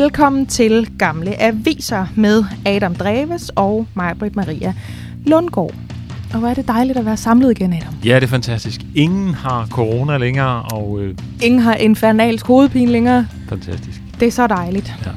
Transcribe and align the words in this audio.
Velkommen 0.00 0.46
til 0.46 0.98
Gamle 0.98 1.42
Aviser 1.42 2.06
med 2.16 2.44
Adam 2.66 2.94
Dreves 2.94 3.50
og 3.56 3.86
mig, 3.94 4.18
Britt 4.18 4.36
Maria 4.36 4.74
Lundgaard. 5.26 5.74
Og 6.32 6.38
hvor 6.38 6.48
er 6.48 6.54
det 6.54 6.68
dejligt 6.68 6.98
at 6.98 7.04
være 7.06 7.16
samlet 7.16 7.50
igen, 7.50 7.72
Adam. 7.72 7.94
Ja, 8.04 8.14
det 8.14 8.22
er 8.22 8.26
fantastisk. 8.26 8.80
Ingen 8.94 9.34
har 9.34 9.66
corona 9.66 10.18
længere, 10.18 10.62
og... 10.62 11.00
Øh, 11.00 11.14
Ingen 11.42 11.60
har 11.60 11.74
infernalsk 11.74 12.46
hovedpine 12.46 12.92
længere. 12.92 13.26
fantastisk. 13.48 14.02
Det 14.20 14.28
er 14.28 14.32
så 14.32 14.46
dejligt. 14.46 14.94
Ja. 15.06 15.10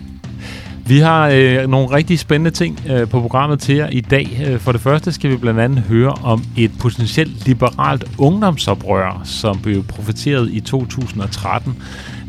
Vi 0.85 0.99
har 0.99 1.29
øh, 1.33 1.67
nogle 1.67 1.91
rigtig 1.91 2.19
spændende 2.19 2.51
ting 2.51 2.79
øh, 2.89 3.07
på 3.07 3.21
programmet 3.21 3.59
til 3.59 3.75
jer 3.75 3.89
i 3.89 4.01
dag. 4.01 4.41
Øh, 4.47 4.59
For 4.59 4.71
det 4.71 4.81
første 4.81 5.11
skal 5.11 5.31
vi 5.31 5.35
blandt 5.35 5.59
andet 5.59 5.79
høre 5.79 6.11
om 6.23 6.43
et 6.57 6.71
potentielt 6.79 7.47
liberalt 7.47 8.05
ungdomsoprør, 8.17 9.21
som 9.23 9.59
blev 9.59 9.83
profeteret 9.83 10.49
i 10.51 10.59
2013. 10.59 11.75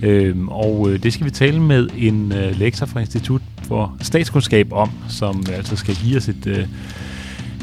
Øh, 0.02 0.36
og 0.48 0.90
øh, 0.90 1.02
det 1.02 1.12
skal 1.12 1.27
vi 1.27 1.30
tale 1.30 1.60
med 1.60 1.88
en 1.98 2.32
øh, 2.32 2.58
lektor 2.58 2.86
fra 2.86 3.00
Institut 3.00 3.40
for 3.68 3.96
Statskundskab 4.00 4.72
om, 4.72 4.91
som 5.08 5.44
altså 5.52 5.77
skal 5.77 5.94
give 5.94 6.16
os 6.16 6.28
et... 6.28 6.46
Øh, 6.46 6.66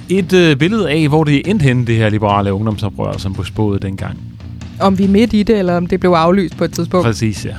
et 0.09 0.34
øh, 0.34 0.55
billede 0.55 0.89
af, 0.92 1.08
hvor 1.08 1.23
det 1.23 1.50
endte 1.50 1.64
hen, 1.64 1.88
det 1.88 1.95
her 1.95 2.09
liberale 2.09 2.53
ungdomsoprør, 2.53 3.17
som 3.17 3.34
blev 3.34 3.45
spået 3.45 3.81
dengang. 3.81 4.17
Om 4.80 4.98
vi 4.98 5.03
er 5.03 5.08
midt 5.08 5.34
i 5.34 5.44
det, 5.44 5.59
eller 5.59 5.78
om 5.78 5.88
det 5.88 6.00
blev 6.00 6.12
aflyst 6.12 6.58
på 6.58 6.64
et 6.64 6.73
tidspunkt. 6.73 7.06
Præcis, 7.06 7.45
ja. 7.45 7.56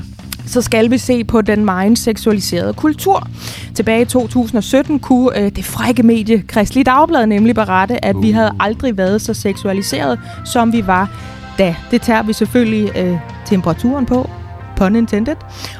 Så 0.53 0.63
skal 0.63 0.91
vi 0.91 0.99
se 0.99 1.25
på 1.25 1.41
den 1.41 1.65
meget 1.65 1.99
seksualiserede 1.99 2.75
kultur. 2.75 3.29
Tilbage 3.75 4.03
i 4.03 4.05
2017 4.05 4.99
kunne 4.99 5.39
øh, 5.39 5.57
det 5.57 5.65
frække 5.65 6.03
medie 6.03 6.43
Kristelig 6.43 6.87
Dagblad 6.87 7.27
nemlig 7.27 7.55
berette, 7.55 8.05
at 8.05 8.17
uh. 8.17 8.23
vi 8.23 8.31
havde 8.31 8.53
aldrig 8.61 8.97
været 8.97 9.23
så 9.23 9.35
seksualiseret, 9.35 10.21
som 10.45 10.73
vi 10.73 10.87
var 10.87 11.11
da. 11.59 11.77
Det 11.91 12.03
tager 12.03 12.23
vi 12.23 12.33
selvfølgelig 12.33 12.97
øh, 12.97 13.19
temperaturen 13.47 14.07
på, 14.07 14.31
pun 14.77 14.97
intended. 14.97 15.37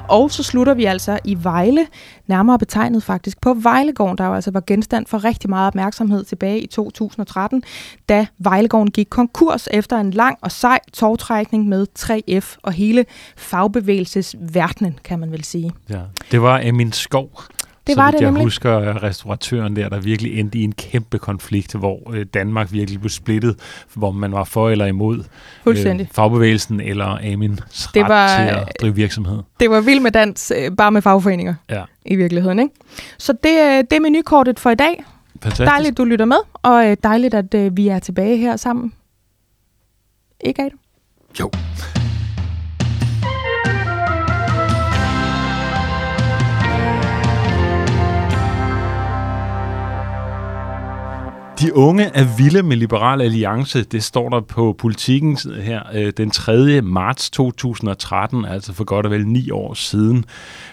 Og 0.09 0.31
så 0.31 0.43
slutter 0.43 0.75
vi 0.75 0.85
altså 0.85 1.19
i 1.25 1.39
Vejle, 1.43 1.87
nærmere 2.33 2.59
betegnet 2.59 3.03
faktisk 3.03 3.41
på 3.41 3.55
Vejlegården, 3.55 4.19
der 4.19 4.27
jo 4.27 4.35
altså 4.35 4.51
var 4.51 4.63
genstand 4.67 5.07
for 5.07 5.25
rigtig 5.25 5.51
meget 5.51 5.67
opmærksomhed 5.67 6.25
tilbage 6.25 6.61
i 6.61 6.67
2013, 6.67 7.63
da 8.09 8.27
Vejlegården 8.39 8.91
gik 8.91 9.07
konkurs 9.11 9.69
efter 9.71 9.97
en 9.97 10.11
lang 10.11 10.39
og 10.41 10.53
sej 10.53 10.79
togtrækning 10.93 11.69
med 11.69 11.87
3F 11.99 12.57
og 12.63 12.73
hele 12.73 13.05
fagbevægelsesverdenen, 13.37 14.99
kan 15.05 15.19
man 15.19 15.33
vel 15.33 15.45
sige. 15.45 15.73
ja. 15.89 16.01
Det 16.31 16.43
var 16.43 16.59
Emin 16.59 16.93
Skov, 16.93 17.43
det 17.87 17.95
så 17.95 18.01
var 18.01 18.07
vidt 18.07 18.13
det 18.19 18.21
jeg 18.21 18.31
nemlig. 18.31 18.45
husker 18.45 18.79
øh, 18.79 18.87
restauratøren 18.97 19.77
der, 19.77 19.89
der 19.89 20.01
virkelig 20.01 20.39
endte 20.41 20.59
i 20.59 20.63
en 20.63 20.73
kæmpe 20.73 21.19
konflikt, 21.19 21.75
hvor 21.75 22.13
øh, 22.15 22.27
Danmark 22.35 22.73
virkelig 22.73 23.01
blev 23.01 23.11
splittet, 23.11 23.57
hvor 23.95 24.11
man 24.11 24.33
var 24.33 24.45
for 24.45 24.71
eller 24.71 24.87
imod 24.87 25.25
Fuldstændig. 25.65 26.05
øh, 26.05 26.15
fagbevægelsen 26.15 26.81
eller 26.81 27.33
Amins 27.33 27.61
ret 27.63 27.95
Det 27.95 28.03
var, 28.03 28.37
til 28.37 28.55
at 28.55 28.69
drive 28.81 28.95
virksomhed. 28.95 29.39
Det 29.61 29.71
var 29.71 29.81
vild 29.81 30.01
med 30.01 30.11
dans, 30.11 30.53
øh, 30.59 30.77
bare 30.77 30.91
med 30.93 31.03
fagforeninger 31.03 31.55
Ja, 31.71 31.85
i 32.07 32.17
virkeligheden. 32.17 32.59
Ikke? 32.59 32.75
Så 33.19 33.33
det, 33.33 33.91
det 33.91 33.97
er 33.97 34.01
menukortet 34.01 34.61
for 34.61 34.71
i 34.71 34.75
dag. 34.75 35.05
fantastisk. 35.43 35.67
Dejligt, 35.71 35.99
du 35.99 36.05
lytter 36.05 36.25
med, 36.25 36.37
og 36.53 36.97
dejligt, 37.03 37.35
at 37.35 37.55
øh, 37.55 37.77
vi 37.77 37.89
er 37.89 37.99
tilbage 37.99 38.37
her 38.37 38.57
sammen. 38.57 38.93
Ikke 40.41 40.63
Adam? 40.63 40.79
Jo. 41.41 41.51
De 51.63 51.77
unge 51.77 52.05
er 52.05 52.37
vilde 52.37 52.63
med 52.63 52.77
Liberal 52.77 53.21
Alliance. 53.21 53.83
Det 53.83 54.05
står 54.05 54.29
der 54.29 54.41
på 54.41 54.75
politikken 54.79 55.39
øh, 55.51 55.63
her 55.63 55.83
øh, 55.95 56.13
den 56.17 56.31
3. 56.31 56.81
marts 56.83 57.31
2013, 57.31 58.45
altså 58.45 58.73
for 58.73 58.85
godt 58.85 59.07
og 59.07 59.13
vel 59.13 59.27
ni 59.27 59.51
år 59.51 59.75
siden. 59.75 60.25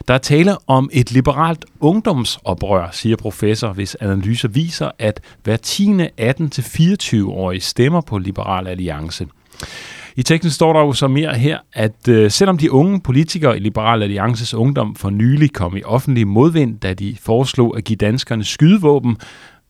Der 0.07 0.13
er 0.13 0.17
tale 0.17 0.55
om 0.67 0.89
et 0.94 1.11
liberalt 1.11 1.66
ungdomsoprør, 1.79 2.89
siger 2.91 3.16
professor, 3.16 3.73
hvis 3.73 3.95
analyser 3.95 4.47
viser, 4.47 4.91
at 4.99 5.22
hver 5.44 5.57
tiende 5.57 6.09
18-24-årige 6.22 7.61
stemmer 7.61 8.01
på 8.01 8.17
Liberal 8.17 8.67
Alliance. 8.67 9.28
I 10.16 10.23
teksten 10.23 10.51
står 10.51 10.73
der 10.73 10.79
jo 10.79 10.94
så 10.94 11.07
mere 11.07 11.33
her, 11.33 11.57
at 11.73 12.07
øh, 12.07 12.31
selvom 12.31 12.57
de 12.57 12.72
unge 12.72 13.01
politikere 13.01 13.57
i 13.57 13.59
Liberal 13.59 14.03
Alliances 14.03 14.53
Ungdom 14.53 14.95
for 14.95 15.09
nylig 15.09 15.53
kom 15.53 15.78
i 15.78 15.83
offentlig 15.83 16.28
modvind, 16.28 16.79
da 16.79 16.94
de 16.94 17.16
foreslog 17.22 17.78
at 17.78 17.83
give 17.83 17.97
danskerne 17.97 18.44
skydevåben, 18.44 19.17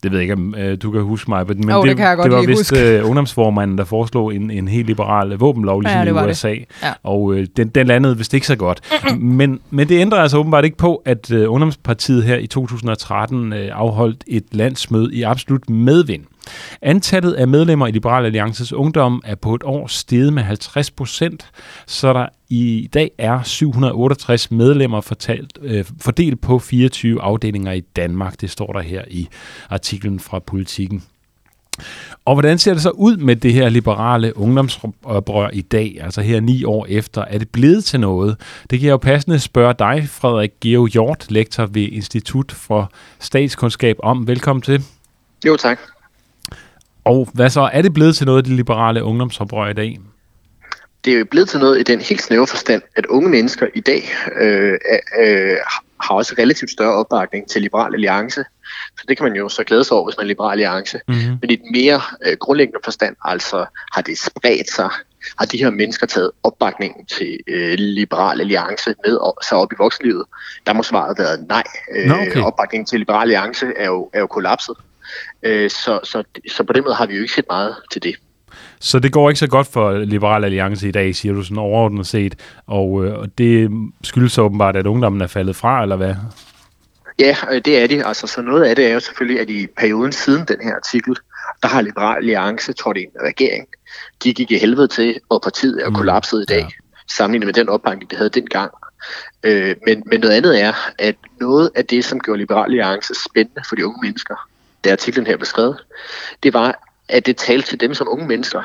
det 0.04 0.12
ved 0.12 0.20
jeg 0.20 0.22
ikke, 0.24 0.34
om 0.34 0.56
øh, 0.58 0.78
du 0.82 0.92
kan 0.92 1.02
huske 1.02 1.32
mig, 1.32 1.46
men 1.48 1.70
Jo, 1.70 1.84
det 1.84 1.98
kan 1.98 2.06
jeg 2.06 2.16
godt 2.18 2.26
det 2.32 2.36
var 2.38 2.46
vist 2.46 2.78
øh, 2.78 3.06
ungdomsformanden, 3.06 3.78
der 3.78 3.84
foreslog 3.84 4.36
en, 4.36 4.52
en 4.52 4.68
helt 4.68 4.88
liberal 4.88 5.30
våbenlov, 5.30 5.82
ligesom 5.82 5.98
Ja, 6.00 6.06
det 6.06 6.12
i 6.12 6.14
var 6.14 6.22
det. 6.22 6.32
USA. 6.32 6.50
Ja. 6.84 6.94
Og 7.04 7.34
øh, 7.34 7.48
den, 7.58 7.68
den 7.68 7.88
landede 7.88 8.18
vist 8.18 8.34
ikke 8.34 8.48
så 8.48 8.56
godt. 8.56 8.82
men, 9.20 9.60
men 9.70 9.90
det 9.90 10.00
ændrer 10.02 10.20
altså 10.20 10.38
åbenbart 10.38 10.66
ikke 10.66 10.78
på, 10.78 11.02
at 11.06 11.32
øh, 11.32 11.52
Ungdomspartiet 11.52 12.24
her 12.24 12.38
i 12.38 12.48
2013 12.48 13.54
øh, 13.54 13.70
afholdt 13.74 14.24
et 14.28 14.44
landsmøde 14.52 15.16
i 15.16 15.24
absolut 15.24 15.70
medvind. 15.70 16.24
Antallet 16.82 17.34
af 17.34 17.48
medlemmer 17.48 17.88
i 17.88 17.92
Liberal 17.92 18.26
Alliances 18.26 18.74
Ungdom 18.74 19.22
er 19.26 19.36
på 19.36 19.56
et 19.56 19.64
år 19.64 19.88
steget 19.88 20.34
med 20.34 20.44
50 20.44 20.92
procent, 20.92 21.52
så 21.88 22.14
der 22.14 22.26
i 22.50 22.90
dag 22.94 23.12
er 23.18 23.44
768 23.44 24.52
medlemmer 24.52 25.02
fortalt, 25.02 25.58
øh, 25.62 25.86
fordelt 26.02 26.42
på 26.42 26.60
24 26.60 27.22
afdelinger 27.22 27.72
i 27.72 27.80
Danmark. 27.80 28.42
Det 28.42 28.50
står 28.50 28.74
der 28.74 28.82
her 28.82 29.04
i 29.08 29.28
artiklen 29.70 30.20
fra 30.20 30.40
Politiken. 30.40 31.04
Og 32.26 32.36
hvordan 32.36 32.58
ser 32.58 32.74
det 32.74 32.82
så 32.82 32.90
ud 32.90 33.18
med 33.18 33.36
det 33.36 33.54
her 33.54 33.70
liberale 33.70 34.38
ungdomsoprør 34.38 35.50
i 35.54 35.62
dag, 35.62 35.98
altså 36.02 36.22
her 36.22 36.40
ni 36.40 36.64
år 36.64 36.86
efter? 36.90 37.22
Er 37.22 37.38
det 37.38 37.50
blevet 37.50 37.86
til 37.86 38.00
noget? 38.00 38.38
Det 38.70 38.80
kan 38.80 38.86
jeg 38.86 38.92
jo 38.92 38.98
passende 38.98 39.40
spørge 39.40 39.76
dig, 39.80 40.08
Frederik 40.10 40.52
Geo 40.62 40.86
Hjort, 40.86 41.26
lektor 41.30 41.66
ved 41.66 41.82
Institut 41.82 42.52
for 42.52 42.92
Statskundskab 43.20 43.96
om. 44.04 44.28
Velkommen 44.28 44.62
til. 44.62 44.84
Jo, 45.46 45.56
tak. 45.56 45.80
Og 47.04 47.28
hvad 47.34 47.50
så? 47.50 47.70
Er 47.74 47.82
det 47.82 47.94
blevet 47.94 48.16
til 48.16 48.26
noget, 48.26 48.46
det 48.46 48.54
liberale 48.54 49.04
ungdomsoprør 49.04 49.70
i 49.70 49.74
dag? 49.74 50.00
Det 51.06 51.14
er 51.14 51.18
jo 51.18 51.26
blevet 51.26 51.50
til 51.50 51.60
noget 51.60 51.80
i 51.80 51.84
den 51.84 52.00
helt 52.00 52.22
snævre 52.22 52.48
forstand, 52.48 52.82
at 52.96 53.06
unge 53.06 53.30
mennesker 53.30 53.68
i 53.76 53.80
dag 53.80 54.04
øh, 54.40 54.78
øh, 55.20 55.58
har 56.02 56.16
også 56.16 56.36
relativt 56.40 56.72
større 56.72 56.94
opbakning 56.94 57.50
til 57.50 57.62
Liberal 57.62 57.94
Alliance. 57.94 58.44
Så 58.98 59.06
det 59.08 59.18
kan 59.18 59.24
man 59.24 59.36
jo 59.36 59.50
så 59.50 59.64
glæde 59.64 59.84
sig 59.84 59.98
over, 59.98 60.06
hvis 60.06 60.18
man 60.18 60.24
er 60.24 60.28
Liberal 60.28 60.52
Alliance. 60.52 61.00
Mm-hmm. 61.08 61.38
Men 61.42 61.50
i 61.50 61.56
den 61.56 61.72
mere 61.72 62.02
øh, 62.26 62.38
grundlæggende 62.40 62.80
forstand, 62.84 63.16
altså 63.26 63.66
har 63.94 64.02
det 64.02 64.18
spredt 64.18 64.72
sig, 64.72 64.90
har 65.40 65.46
de 65.46 65.58
her 65.58 65.70
mennesker 65.70 66.08
taget 66.08 66.32
opbakningen 66.44 67.06
til 67.06 67.40
øh, 67.48 67.74
Liberal 67.78 68.42
Alliance 68.42 68.94
med 69.06 69.18
sig 69.48 69.58
op 69.58 69.74
i 69.74 69.76
voksenlivet, 69.78 70.26
der 70.66 70.74
må 70.74 70.84
svaret 70.84 71.20
være 71.20 71.38
nej. 71.50 71.64
Øh, 71.96 72.06
Nå, 72.08 72.14
okay. 72.14 72.42
Opbakningen 72.42 72.86
til 72.86 73.00
Liberal 73.00 73.22
Alliance 73.22 73.66
er 73.78 73.86
jo, 73.86 74.10
er 74.14 74.20
jo 74.20 74.28
kollapset. 74.28 74.76
Øh, 75.44 75.70
så, 75.70 76.00
så, 76.04 76.24
så 76.52 76.64
på 76.64 76.74
den 76.74 76.84
måde 76.84 76.96
har 76.96 77.06
vi 77.06 77.16
jo 77.16 77.22
ikke 77.22 77.34
set 77.34 77.46
meget 77.50 77.76
til 77.92 78.04
det. 78.04 78.16
Så 78.80 79.00
det 79.00 79.12
går 79.12 79.30
ikke 79.30 79.40
så 79.40 79.48
godt 79.48 79.68
for 79.68 79.98
Liberal 79.98 80.44
Alliance 80.44 80.88
i 80.88 80.92
dag, 80.92 81.16
siger 81.16 81.34
du 81.34 81.44
sådan 81.44 81.58
overordnet 81.58 82.08
set. 82.08 82.36
Og, 82.68 83.06
øh, 83.06 83.20
og 83.20 83.38
det 83.38 83.70
skyldes 84.04 84.38
åbenbart, 84.38 84.76
at 84.76 84.86
ungdommen 84.86 85.22
er 85.22 85.28
faldet 85.28 85.56
fra, 85.56 85.82
eller 85.82 85.96
hvad? 85.96 86.16
Ja, 87.20 87.36
øh, 87.52 87.62
det 87.66 87.84
er 87.84 87.88
de. 87.88 88.06
Altså, 88.06 88.28
så 88.28 88.42
noget 88.42 88.64
af 88.64 88.76
det 88.76 88.88
er 88.88 88.94
jo 88.94 89.00
selvfølgelig, 89.00 89.42
at 89.42 89.50
i 89.50 89.68
perioden 89.78 90.12
siden 90.12 90.46
den 90.48 90.58
her 90.64 90.76
artikel, 90.76 91.16
der 91.64 91.68
har 91.68 91.82
Liberal 91.82 92.18
Alliance 92.18 92.74
trådt 92.74 92.98
i 92.98 93.02
en 93.02 93.10
regering. 93.24 93.68
De 94.24 94.34
gik 94.34 94.52
i 94.52 94.58
helvede 94.58 94.88
til, 94.88 95.20
og 95.30 95.42
partiet 95.42 95.84
er 95.86 95.90
Mm, 95.90 95.96
kollapset 95.96 96.42
i 96.42 96.46
dag, 96.46 96.60
ja. 96.60 96.68
sammenlignet 97.08 97.46
med 97.46 97.54
den 97.54 97.70
opbakning, 97.70 98.10
det 98.10 98.18
havde 98.18 98.30
dengang. 98.30 98.72
Øh, 99.44 99.76
men, 99.88 100.04
men 100.06 100.20
noget 100.20 100.36
andet 100.36 100.64
er, 100.64 100.74
at 101.00 101.16
noget 101.40 101.70
af 101.76 101.86
det, 101.86 102.06
som 102.06 102.20
gjorde 102.20 102.40
Liberal 102.40 102.66
Alliance 102.66 103.14
spændende 103.30 103.62
for 103.70 103.76
de 103.76 103.86
unge 103.86 104.00
mennesker, 104.04 104.49
da 104.84 104.92
artiklen 104.92 105.28
her 105.28 105.38
blev 105.38 105.46
skrevet, 105.46 105.78
det 106.44 106.54
var, 106.54 106.84
at 107.10 107.26
det 107.26 107.38
talte 107.38 107.68
til 107.68 107.80
dem 107.80 107.94
som 107.94 108.08
unge 108.10 108.28
mennesker. 108.28 108.64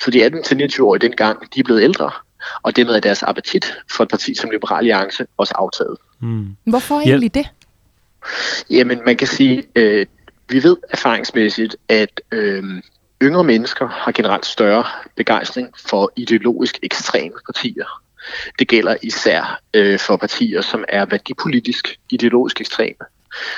Så 0.00 0.10
de 0.10 0.26
18-29-årige 0.26 1.00
dengang, 1.00 1.54
de 1.54 1.60
er 1.60 1.64
blevet 1.64 1.82
ældre, 1.82 2.10
og 2.62 2.76
dermed 2.76 2.94
er 2.94 3.00
deres 3.00 3.22
appetit 3.22 3.74
for 3.90 4.04
et 4.04 4.10
parti 4.10 4.34
som 4.34 4.50
Liberal 4.50 4.78
Alliance 4.78 5.26
også 5.36 5.54
aftaget. 5.56 5.96
Mm. 6.20 6.56
Hvorfor 6.64 7.00
Ja. 7.00 7.06
egentlig 7.06 7.34
det? 7.34 7.46
Jamen, 8.70 9.00
man 9.06 9.16
kan 9.16 9.26
sige, 9.26 9.64
øh, 9.76 10.06
vi 10.48 10.62
ved 10.62 10.76
erfaringsmæssigt, 10.90 11.76
at 11.88 12.20
øh, 12.32 12.64
yngre 13.22 13.44
mennesker 13.44 13.88
har 13.88 14.12
generelt 14.12 14.46
større 14.46 14.84
begejstring 15.16 15.68
for 15.88 16.12
ideologisk 16.16 16.78
ekstreme 16.82 17.34
partier. 17.46 18.00
Det 18.58 18.68
gælder 18.68 18.96
især 19.02 19.60
øh, 19.74 19.98
for 19.98 20.16
partier, 20.16 20.60
som 20.60 20.84
er 20.88 21.06
værdipolitisk 21.06 21.98
ideologisk 22.10 22.60
ekstreme. 22.60 23.06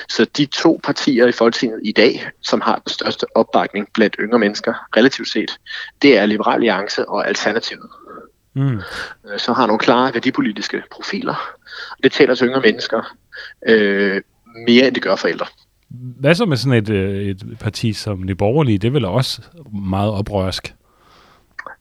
Så 0.08 0.26
de 0.36 0.46
to 0.46 0.80
partier 0.84 1.26
i 1.26 1.32
Folketinget 1.32 1.80
i 1.84 1.92
dag, 1.92 2.28
som 2.42 2.60
har 2.60 2.76
den 2.76 2.88
største 2.88 3.36
opbakning 3.36 3.88
blandt 3.94 4.16
yngre 4.20 4.38
mennesker 4.38 4.74
relativt 4.96 5.28
set, 5.28 5.58
det 6.02 6.18
er 6.18 6.26
Liberal 6.26 6.54
Alliance 6.54 7.08
og 7.08 7.28
Alternativet. 7.28 7.90
Mm. 8.54 8.76
Øh, 9.30 9.38
Så 9.38 9.52
har 9.52 9.66
nogle 9.66 9.78
klare 9.78 10.14
værdipolitiske 10.14 10.82
profiler. 10.92 11.54
Det 12.02 12.12
taler 12.12 12.34
til 12.34 12.46
yngre 12.46 12.60
mennesker 12.60 13.16
øh, 13.68 14.22
mere, 14.66 14.86
end 14.86 14.94
det 14.94 15.02
gør 15.02 15.16
for 15.16 15.28
ældre. 15.28 15.46
Hvad 16.20 16.34
så 16.34 16.44
med 16.44 16.56
sådan 16.56 16.78
et, 16.78 16.90
øh, 16.90 17.22
et 17.22 17.42
parti 17.60 17.92
som 17.92 18.24
Nye 18.24 18.34
Borgerlige? 18.34 18.78
Det 18.78 18.88
er 18.88 18.92
vel 18.92 19.04
også 19.04 19.42
meget 19.90 20.10
oprørsk. 20.10 20.74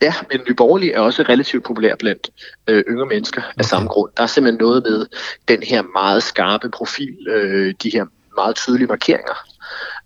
Ja, 0.02 0.14
men 0.32 0.42
Nye 0.48 0.54
Borgerlige 0.54 0.94
er 0.94 1.00
også 1.00 1.24
relativt 1.24 1.64
populær 1.64 1.96
blandt 1.96 2.30
øh, 2.68 2.84
yngre 2.90 3.06
mennesker 3.06 3.42
af 3.42 3.54
okay. 3.58 3.64
samme 3.64 3.88
grund. 3.88 4.12
Der 4.18 4.24
er 4.24 4.28
simpelthen 4.28 4.60
noget 4.60 4.84
med 4.84 5.06
den 5.48 5.64
her 5.64 5.82
meget 5.82 6.24
skarpe 6.24 6.70
profil, 6.70 7.28
øh, 7.28 7.74
de 7.84 7.90
her 7.90 8.06
meget 8.36 8.56
tydelige 8.56 8.88
markeringer. 8.88 9.48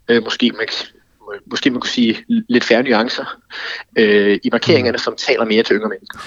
Øh, 0.08 0.22
måske, 0.24 0.52
man, 0.58 0.66
måske 1.46 1.70
man 1.70 1.80
kunne 1.80 1.90
sige 1.90 2.24
lidt 2.28 2.64
færre 2.64 2.82
nuancer 2.82 3.38
øh, 3.98 4.38
i 4.42 4.48
markeringerne, 4.52 4.96
mm. 4.96 4.98
som 4.98 5.16
taler 5.16 5.44
mere 5.44 5.62
til 5.62 5.76
yngre 5.76 5.88
mennesker. 5.88 6.18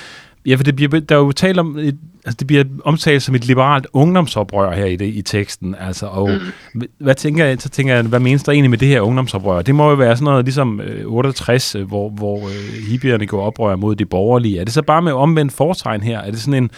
Ja, 0.46 0.56
for 0.56 0.64
det 0.64 0.76
bliver, 0.76 1.00
der 1.00 1.16
er 1.16 1.20
jo 1.20 1.32
talt 1.32 1.60
om, 1.60 1.78
et, 1.78 1.98
altså 2.26 2.38
det 2.40 2.48
bliver 2.48 2.64
omtalt 2.84 3.24
som 3.24 3.36
et 3.36 3.46
liberalt 3.46 3.88
ungdomsoprør 3.94 4.72
her 4.72 4.86
i, 4.86 4.96
det, 4.96 5.06
i 5.06 5.22
teksten. 5.22 5.76
Altså, 5.80 6.06
og 6.06 6.30
mm. 6.74 6.82
hvad 6.98 7.16
tænker 7.16 7.46
jeg, 7.46 7.62
så 7.62 7.70
tænker 7.70 7.96
jeg, 7.96 8.04
hvad 8.04 8.20
menes 8.20 8.44
der 8.44 8.52
egentlig 8.52 8.70
med 8.70 8.78
det 8.78 8.88
her 8.88 9.02
ungdomsoprør? 9.02 9.62
Det 9.62 9.76
må 9.76 9.90
jo 9.90 9.96
være 9.96 10.16
sådan 10.16 10.26
noget 10.26 10.46
ligesom 10.46 10.82
øh, 10.82 11.06
68, 11.06 11.76
øh, 11.76 11.88
hvor, 11.88 12.10
hvor 12.10 12.38
øh, 12.38 12.88
hippierne 12.90 13.28
går 13.28 13.42
oprør 13.42 13.76
mod 13.76 13.96
de 13.96 14.06
borgerlige. 14.06 14.60
Er 14.60 14.64
det 14.64 14.74
så 14.74 14.82
bare 14.82 15.02
med 15.02 15.12
omvendt 15.12 15.54
fortegn 15.54 16.02
her? 16.02 16.20
Er 16.20 16.32
det 16.32 16.40
sådan 16.40 16.64
en, 16.64 16.72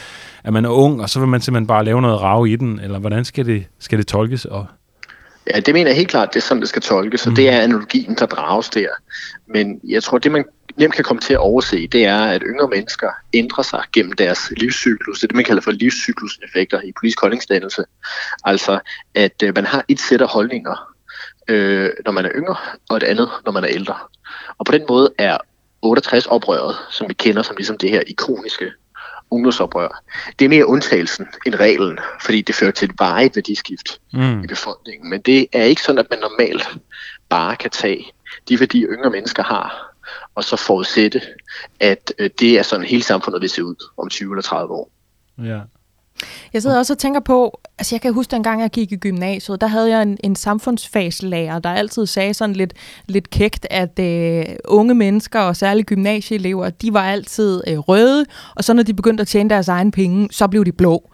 at 0.43 0.53
man 0.53 0.65
er 0.65 0.69
ung, 0.69 1.01
og 1.01 1.09
så 1.09 1.19
vil 1.19 1.27
man 1.27 1.41
simpelthen 1.41 1.67
bare 1.67 1.85
lave 1.85 2.01
noget 2.01 2.21
rav 2.21 2.47
i 2.47 2.55
den? 2.55 2.79
Eller 2.79 2.99
hvordan 2.99 3.25
skal 3.25 3.45
det, 3.45 3.63
skal 3.79 3.97
det 3.97 4.07
tolkes? 4.07 4.45
Og 4.45 4.65
Ja, 5.53 5.59
det 5.59 5.73
mener 5.73 5.89
jeg 5.89 5.97
helt 5.97 6.09
klart, 6.09 6.33
det 6.33 6.39
er 6.39 6.43
sådan, 6.43 6.61
det 6.61 6.69
skal 6.69 6.81
tolkes, 6.81 7.21
så 7.21 7.29
mm. 7.29 7.35
det 7.35 7.49
er 7.49 7.61
analogien, 7.61 8.15
der 8.15 8.25
drages 8.25 8.69
der. 8.69 8.87
Men 9.47 9.79
jeg 9.83 10.03
tror, 10.03 10.17
det 10.17 10.31
man 10.31 10.45
nemt 10.77 10.95
kan 10.95 11.03
komme 11.03 11.21
til 11.21 11.33
at 11.33 11.39
overse, 11.39 11.87
det 11.87 12.05
er, 12.05 12.25
at 12.25 12.43
yngre 12.45 12.67
mennesker 12.67 13.09
ændrer 13.33 13.63
sig 13.63 13.83
gennem 13.93 14.11
deres 14.11 14.39
livscyklus. 14.57 15.19
Det 15.19 15.23
er 15.23 15.27
det, 15.27 15.35
man 15.35 15.45
kalder 15.45 15.61
for 15.61 15.71
livscykluseffekter 15.71 16.81
i 16.81 16.91
politisk 16.99 17.21
holdningsdannelse. 17.21 17.83
Altså, 18.43 18.79
at 19.15 19.43
øh, 19.43 19.55
man 19.55 19.65
har 19.65 19.85
et 19.87 19.99
sæt 19.99 20.21
af 20.21 20.27
holdninger, 20.27 20.93
øh, 21.47 21.89
når 22.05 22.11
man 22.11 22.25
er 22.25 22.31
yngre, 22.35 22.55
og 22.89 22.97
et 22.97 23.03
andet, 23.03 23.29
når 23.45 23.51
man 23.51 23.63
er 23.63 23.69
ældre. 23.69 23.95
Og 24.57 24.65
på 24.65 24.71
den 24.71 24.85
måde 24.89 25.13
er 25.17 25.37
68-oprøret, 25.85 26.75
som 26.91 27.09
vi 27.09 27.13
kender 27.13 27.41
som 27.41 27.55
ligesom 27.55 27.77
det 27.77 27.89
her 27.89 28.01
ikoniske 28.07 28.71
ungdomsoprør, 29.35 30.03
det 30.39 30.45
er 30.45 30.49
mere 30.49 30.65
undtagelsen 30.65 31.27
end 31.45 31.55
reglen, 31.55 31.99
fordi 32.21 32.41
det 32.41 32.55
fører 32.55 32.71
til 32.71 32.89
et 32.89 32.99
varigt 32.99 33.35
værdiskift 33.35 34.01
mm. 34.13 34.43
i 34.43 34.47
befolkningen. 34.47 35.09
Men 35.09 35.21
det 35.21 35.47
er 35.53 35.63
ikke 35.63 35.81
sådan, 35.81 35.99
at 35.99 36.07
man 36.09 36.19
normalt 36.19 36.67
bare 37.29 37.55
kan 37.55 37.71
tage 37.71 38.05
de 38.49 38.59
værdier, 38.59 38.87
yngre 38.89 39.09
mennesker 39.09 39.43
har, 39.43 39.95
og 40.35 40.43
så 40.43 40.55
forudsætte, 40.55 41.21
at 41.79 42.13
øh, 42.19 42.29
det 42.39 42.59
er 42.59 42.63
sådan 42.63 42.85
hele 42.85 43.03
samfundet 43.03 43.41
vil 43.41 43.49
se 43.49 43.63
ud 43.63 43.89
om 43.97 44.09
20 44.09 44.33
eller 44.33 44.41
30 44.41 44.73
år. 44.73 44.91
Ja. 45.37 45.59
Jeg 46.53 46.61
sidder 46.61 46.77
også 46.77 46.93
og 46.93 46.97
tænker 46.97 47.19
på, 47.19 47.59
altså 47.77 47.95
jeg 47.95 48.01
kan 48.01 48.13
huske, 48.13 48.31
dengang 48.31 48.61
jeg 48.61 48.69
gik 48.69 48.91
i 48.91 48.95
gymnasiet, 48.95 49.61
der 49.61 49.67
havde 49.67 49.89
jeg 49.89 50.01
en, 50.01 50.17
en 50.23 50.35
samfundsfagslærer, 50.35 51.59
der 51.59 51.69
altid 51.69 52.05
sagde 52.05 52.33
sådan 52.33 52.55
lidt, 52.55 52.73
lidt 53.07 53.29
kægt, 53.29 53.67
at 53.69 53.99
øh, 53.99 54.45
unge 54.65 54.95
mennesker, 54.95 55.39
og 55.39 55.55
særligt 55.55 55.87
gymnasieelever, 55.87 56.69
de 56.69 56.93
var 56.93 57.03
altid 57.03 57.61
øh, 57.67 57.77
røde, 57.77 58.25
og 58.55 58.63
så 58.63 58.73
når 58.73 58.83
de 58.83 58.93
begyndte 58.93 59.21
at 59.21 59.27
tjene 59.27 59.49
deres 59.49 59.67
egen 59.67 59.91
penge, 59.91 60.27
så 60.31 60.47
blev 60.47 60.65
de 60.65 60.71
blå. 60.71 61.09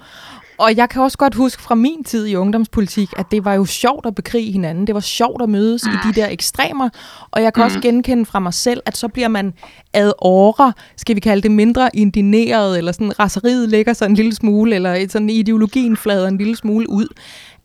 Og 0.62 0.78
jeg 0.78 0.90
kan 0.90 1.02
også 1.02 1.18
godt 1.18 1.36
huske 1.36 1.62
fra 1.62 1.76
min 1.76 2.04
tid 2.04 2.28
i 2.28 2.36
ungdomspolitik, 2.36 3.10
at 3.18 3.26
det 3.32 3.46
var 3.46 3.54
jo 3.54 3.66
sjovt 3.66 4.06
at 4.06 4.16
bekrige 4.16 4.52
hinanden. 4.52 4.88
Det 4.88 4.96
var 4.96 5.02
sjovt 5.02 5.42
at 5.42 5.50
mødes 5.50 5.86
mm. 5.86 5.92
i 5.92 5.96
de 6.08 6.22
der 6.22 6.28
ekstremer. 6.30 6.90
Og 7.32 7.44
jeg 7.44 7.54
kan 7.54 7.62
mm. 7.62 7.66
også 7.66 7.80
genkende 7.80 8.26
fra 8.26 8.40
mig 8.40 8.54
selv, 8.54 8.82
at 8.86 8.98
så 8.98 9.08
bliver 9.08 9.28
man 9.28 9.54
ad 9.94 10.12
åre, 10.20 10.74
skal 10.98 11.16
vi 11.16 11.20
kalde 11.20 11.42
det 11.42 11.52
mindre 11.52 11.90
indineret, 11.94 12.78
eller 12.78 12.92
sådan 12.92 13.20
raseriet 13.20 13.70
ligger 13.70 13.94
så 13.94 14.06
en 14.06 14.16
lille 14.16 14.36
smule, 14.36 14.76
eller 14.76 15.06
sådan 15.10 15.30
ideologien 15.30 15.98
flader 15.98 16.28
en 16.28 16.38
lille 16.38 16.56
smule 16.56 16.90
ud. 16.90 17.08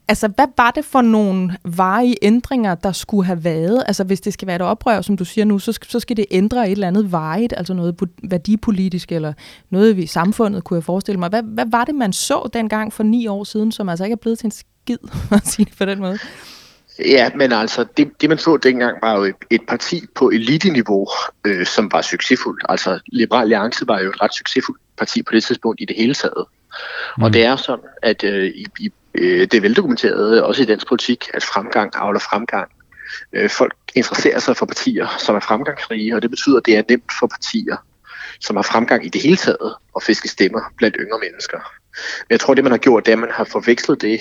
Altså, 0.08 0.28
hvad 0.28 0.46
var 0.56 0.70
det 0.70 0.84
for 0.84 1.00
nogle 1.00 1.56
varige 1.64 2.16
ændringer, 2.22 2.74
der 2.74 2.92
skulle 2.92 3.26
have 3.26 3.44
været? 3.44 3.84
Altså, 3.86 4.04
hvis 4.04 4.20
det 4.20 4.32
skal 4.32 4.46
være 4.46 4.56
et 4.56 4.62
oprør, 4.62 5.00
som 5.00 5.16
du 5.16 5.24
siger 5.24 5.44
nu, 5.44 5.58
så, 5.58 5.78
så 5.82 6.00
skal 6.00 6.16
det 6.16 6.26
ændre 6.30 6.66
et 6.66 6.72
eller 6.72 6.86
andet 6.86 7.12
varigt, 7.12 7.54
altså 7.56 7.74
noget 7.74 7.96
værdipolitisk, 8.22 9.12
eller 9.12 9.32
noget 9.70 9.98
i 9.98 10.06
samfundet, 10.06 10.64
kunne 10.64 10.76
jeg 10.76 10.84
forestille 10.84 11.18
mig. 11.18 11.28
Hvad, 11.28 11.42
hvad 11.42 11.64
var 11.70 11.84
det, 11.84 11.94
man 11.94 12.12
så 12.12 12.50
dengang 12.52 12.92
for 12.92 13.02
ni 13.02 13.26
år 13.26 13.44
siden, 13.44 13.72
som 13.72 13.88
altså 13.88 14.04
ikke 14.04 14.12
er 14.12 14.16
blevet 14.16 14.38
til 14.38 14.46
en 14.46 14.50
skid, 14.50 14.98
at 15.32 15.46
sige 15.46 15.64
det 15.64 15.74
på 15.78 15.84
den 15.84 15.98
måde? 15.98 16.18
Ja, 16.98 17.30
men 17.36 17.52
altså, 17.52 17.84
det, 17.96 18.20
det 18.20 18.28
man 18.28 18.38
så 18.38 18.56
dengang 18.56 18.98
var 19.02 19.16
jo 19.16 19.22
et, 19.22 19.34
et 19.50 19.60
parti 19.68 20.02
på 20.14 20.28
eliteniveau, 20.28 21.08
øh, 21.46 21.66
som 21.66 21.92
var 21.92 22.02
succesfuldt. 22.02 22.64
Altså, 22.68 22.98
Liberal 23.06 23.42
Alliance 23.42 23.88
var 23.88 24.00
jo 24.00 24.08
et 24.08 24.22
ret 24.22 24.34
succesfuldt 24.34 24.80
parti 24.98 25.22
på 25.22 25.32
det 25.32 25.44
tidspunkt 25.44 25.80
i 25.80 25.84
det 25.84 25.96
hele 25.96 26.14
taget. 26.14 26.44
Mm. 27.16 27.22
Og 27.22 27.32
det 27.32 27.44
er 27.44 27.56
sådan, 27.56 27.84
at 28.02 28.24
øh, 28.24 28.46
i, 28.46 28.66
i 28.80 28.90
Øh, 29.18 29.40
det 29.40 29.54
er 29.54 29.60
veldokumenteret, 29.60 30.36
øh, 30.36 30.42
også 30.42 30.62
i 30.62 30.66
dansk 30.66 30.88
politik, 30.88 31.30
at 31.34 31.42
fremgang 31.42 31.92
afler 31.94 32.20
fremgang. 32.20 32.70
Øh, 33.32 33.50
folk 33.50 33.74
interesserer 33.94 34.38
sig 34.38 34.56
for 34.56 34.66
partier, 34.66 35.06
som 35.18 35.36
er 35.36 35.40
fremgangsrige, 35.40 36.14
og 36.14 36.22
det 36.22 36.30
betyder, 36.30 36.56
at 36.56 36.66
det 36.66 36.76
er 36.76 36.82
nemt 36.88 37.12
for 37.18 37.26
partier, 37.26 37.76
som 38.40 38.56
har 38.56 38.62
fremgang 38.62 39.06
i 39.06 39.08
det 39.08 39.22
hele 39.22 39.36
taget, 39.36 39.74
at 39.96 40.02
fiske 40.02 40.28
stemmer 40.28 40.60
blandt 40.76 40.96
yngre 41.00 41.18
mennesker. 41.18 41.58
Men 42.28 42.30
jeg 42.30 42.40
tror, 42.40 42.54
det 42.54 42.64
man 42.64 42.70
har 42.72 42.78
gjort, 42.78 43.06
det 43.06 43.12
er, 43.12 43.16
at 43.16 43.20
man 43.20 43.30
har 43.32 43.44
forvekslet 43.44 44.02
det 44.02 44.20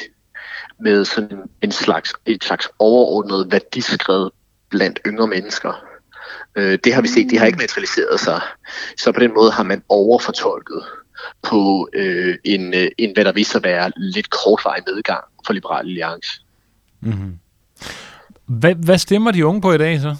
med 0.79 1.05
sådan 1.05 1.37
en 1.61 1.71
slags, 1.71 2.13
et 2.25 2.43
slags 2.43 2.69
overordnet 2.79 3.51
værdiskred 3.51 4.29
blandt 4.69 4.99
yngre 5.05 5.27
mennesker. 5.27 5.85
Øh, 6.55 6.79
det 6.83 6.93
har 6.93 7.01
vi 7.01 7.07
set, 7.07 7.29
det 7.29 7.39
har 7.39 7.45
ikke 7.45 7.57
materialiseret 7.57 8.19
sig. 8.19 8.41
Så 8.97 9.11
på 9.11 9.19
den 9.19 9.33
måde 9.33 9.51
har 9.51 9.63
man 9.63 9.83
overfortolket 9.89 10.83
på 11.43 11.89
øh, 11.93 12.35
en, 12.43 12.73
øh, 12.73 12.87
en, 12.97 13.13
hvad 13.13 13.25
der 13.25 13.31
viser 13.31 13.59
at 13.59 13.63
være 13.63 13.91
lidt 13.97 14.29
kortvarig 14.29 14.83
nedgang 14.87 15.23
for 15.45 15.53
Liberal 15.53 15.85
Alliance. 15.85 16.41
Mm-hmm. 17.01 17.39
Hvad, 18.45 18.75
hvad 18.75 18.97
stemmer 18.97 19.31
de 19.31 19.45
unge 19.45 19.61
på 19.61 19.73
i 19.73 19.77
dag 19.77 20.01
så? 20.01 20.15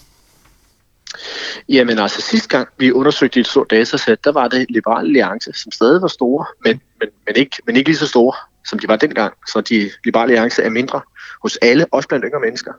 Jamen 1.69 1.99
altså 1.99 2.21
sidste 2.21 2.47
gang 2.47 2.67
vi 2.77 2.91
undersøgte 2.91 3.39
et 3.39 3.47
stort 3.47 3.69
datasæt, 3.69 4.23
der 4.23 4.31
var 4.31 4.47
det 4.47 4.65
Liberal 4.69 5.05
Alliance, 5.05 5.53
som 5.53 5.71
stadig 5.71 6.01
var 6.01 6.07
store, 6.07 6.45
men, 6.65 6.81
men, 6.99 7.09
men, 7.27 7.35
ikke, 7.35 7.57
men 7.65 7.75
ikke 7.75 7.89
lige 7.89 7.97
så 7.97 8.07
store, 8.07 8.33
som 8.65 8.79
de 8.79 8.87
var 8.87 8.95
dengang. 8.95 9.33
Så 9.47 9.61
de 9.61 9.91
Liberal 10.05 10.29
Alliance 10.29 10.63
er 10.63 10.69
mindre 10.69 11.01
hos 11.41 11.57
alle, 11.61 11.85
også 11.91 12.07
blandt 12.07 12.25
yngre 12.27 12.39
mennesker. 12.39 12.73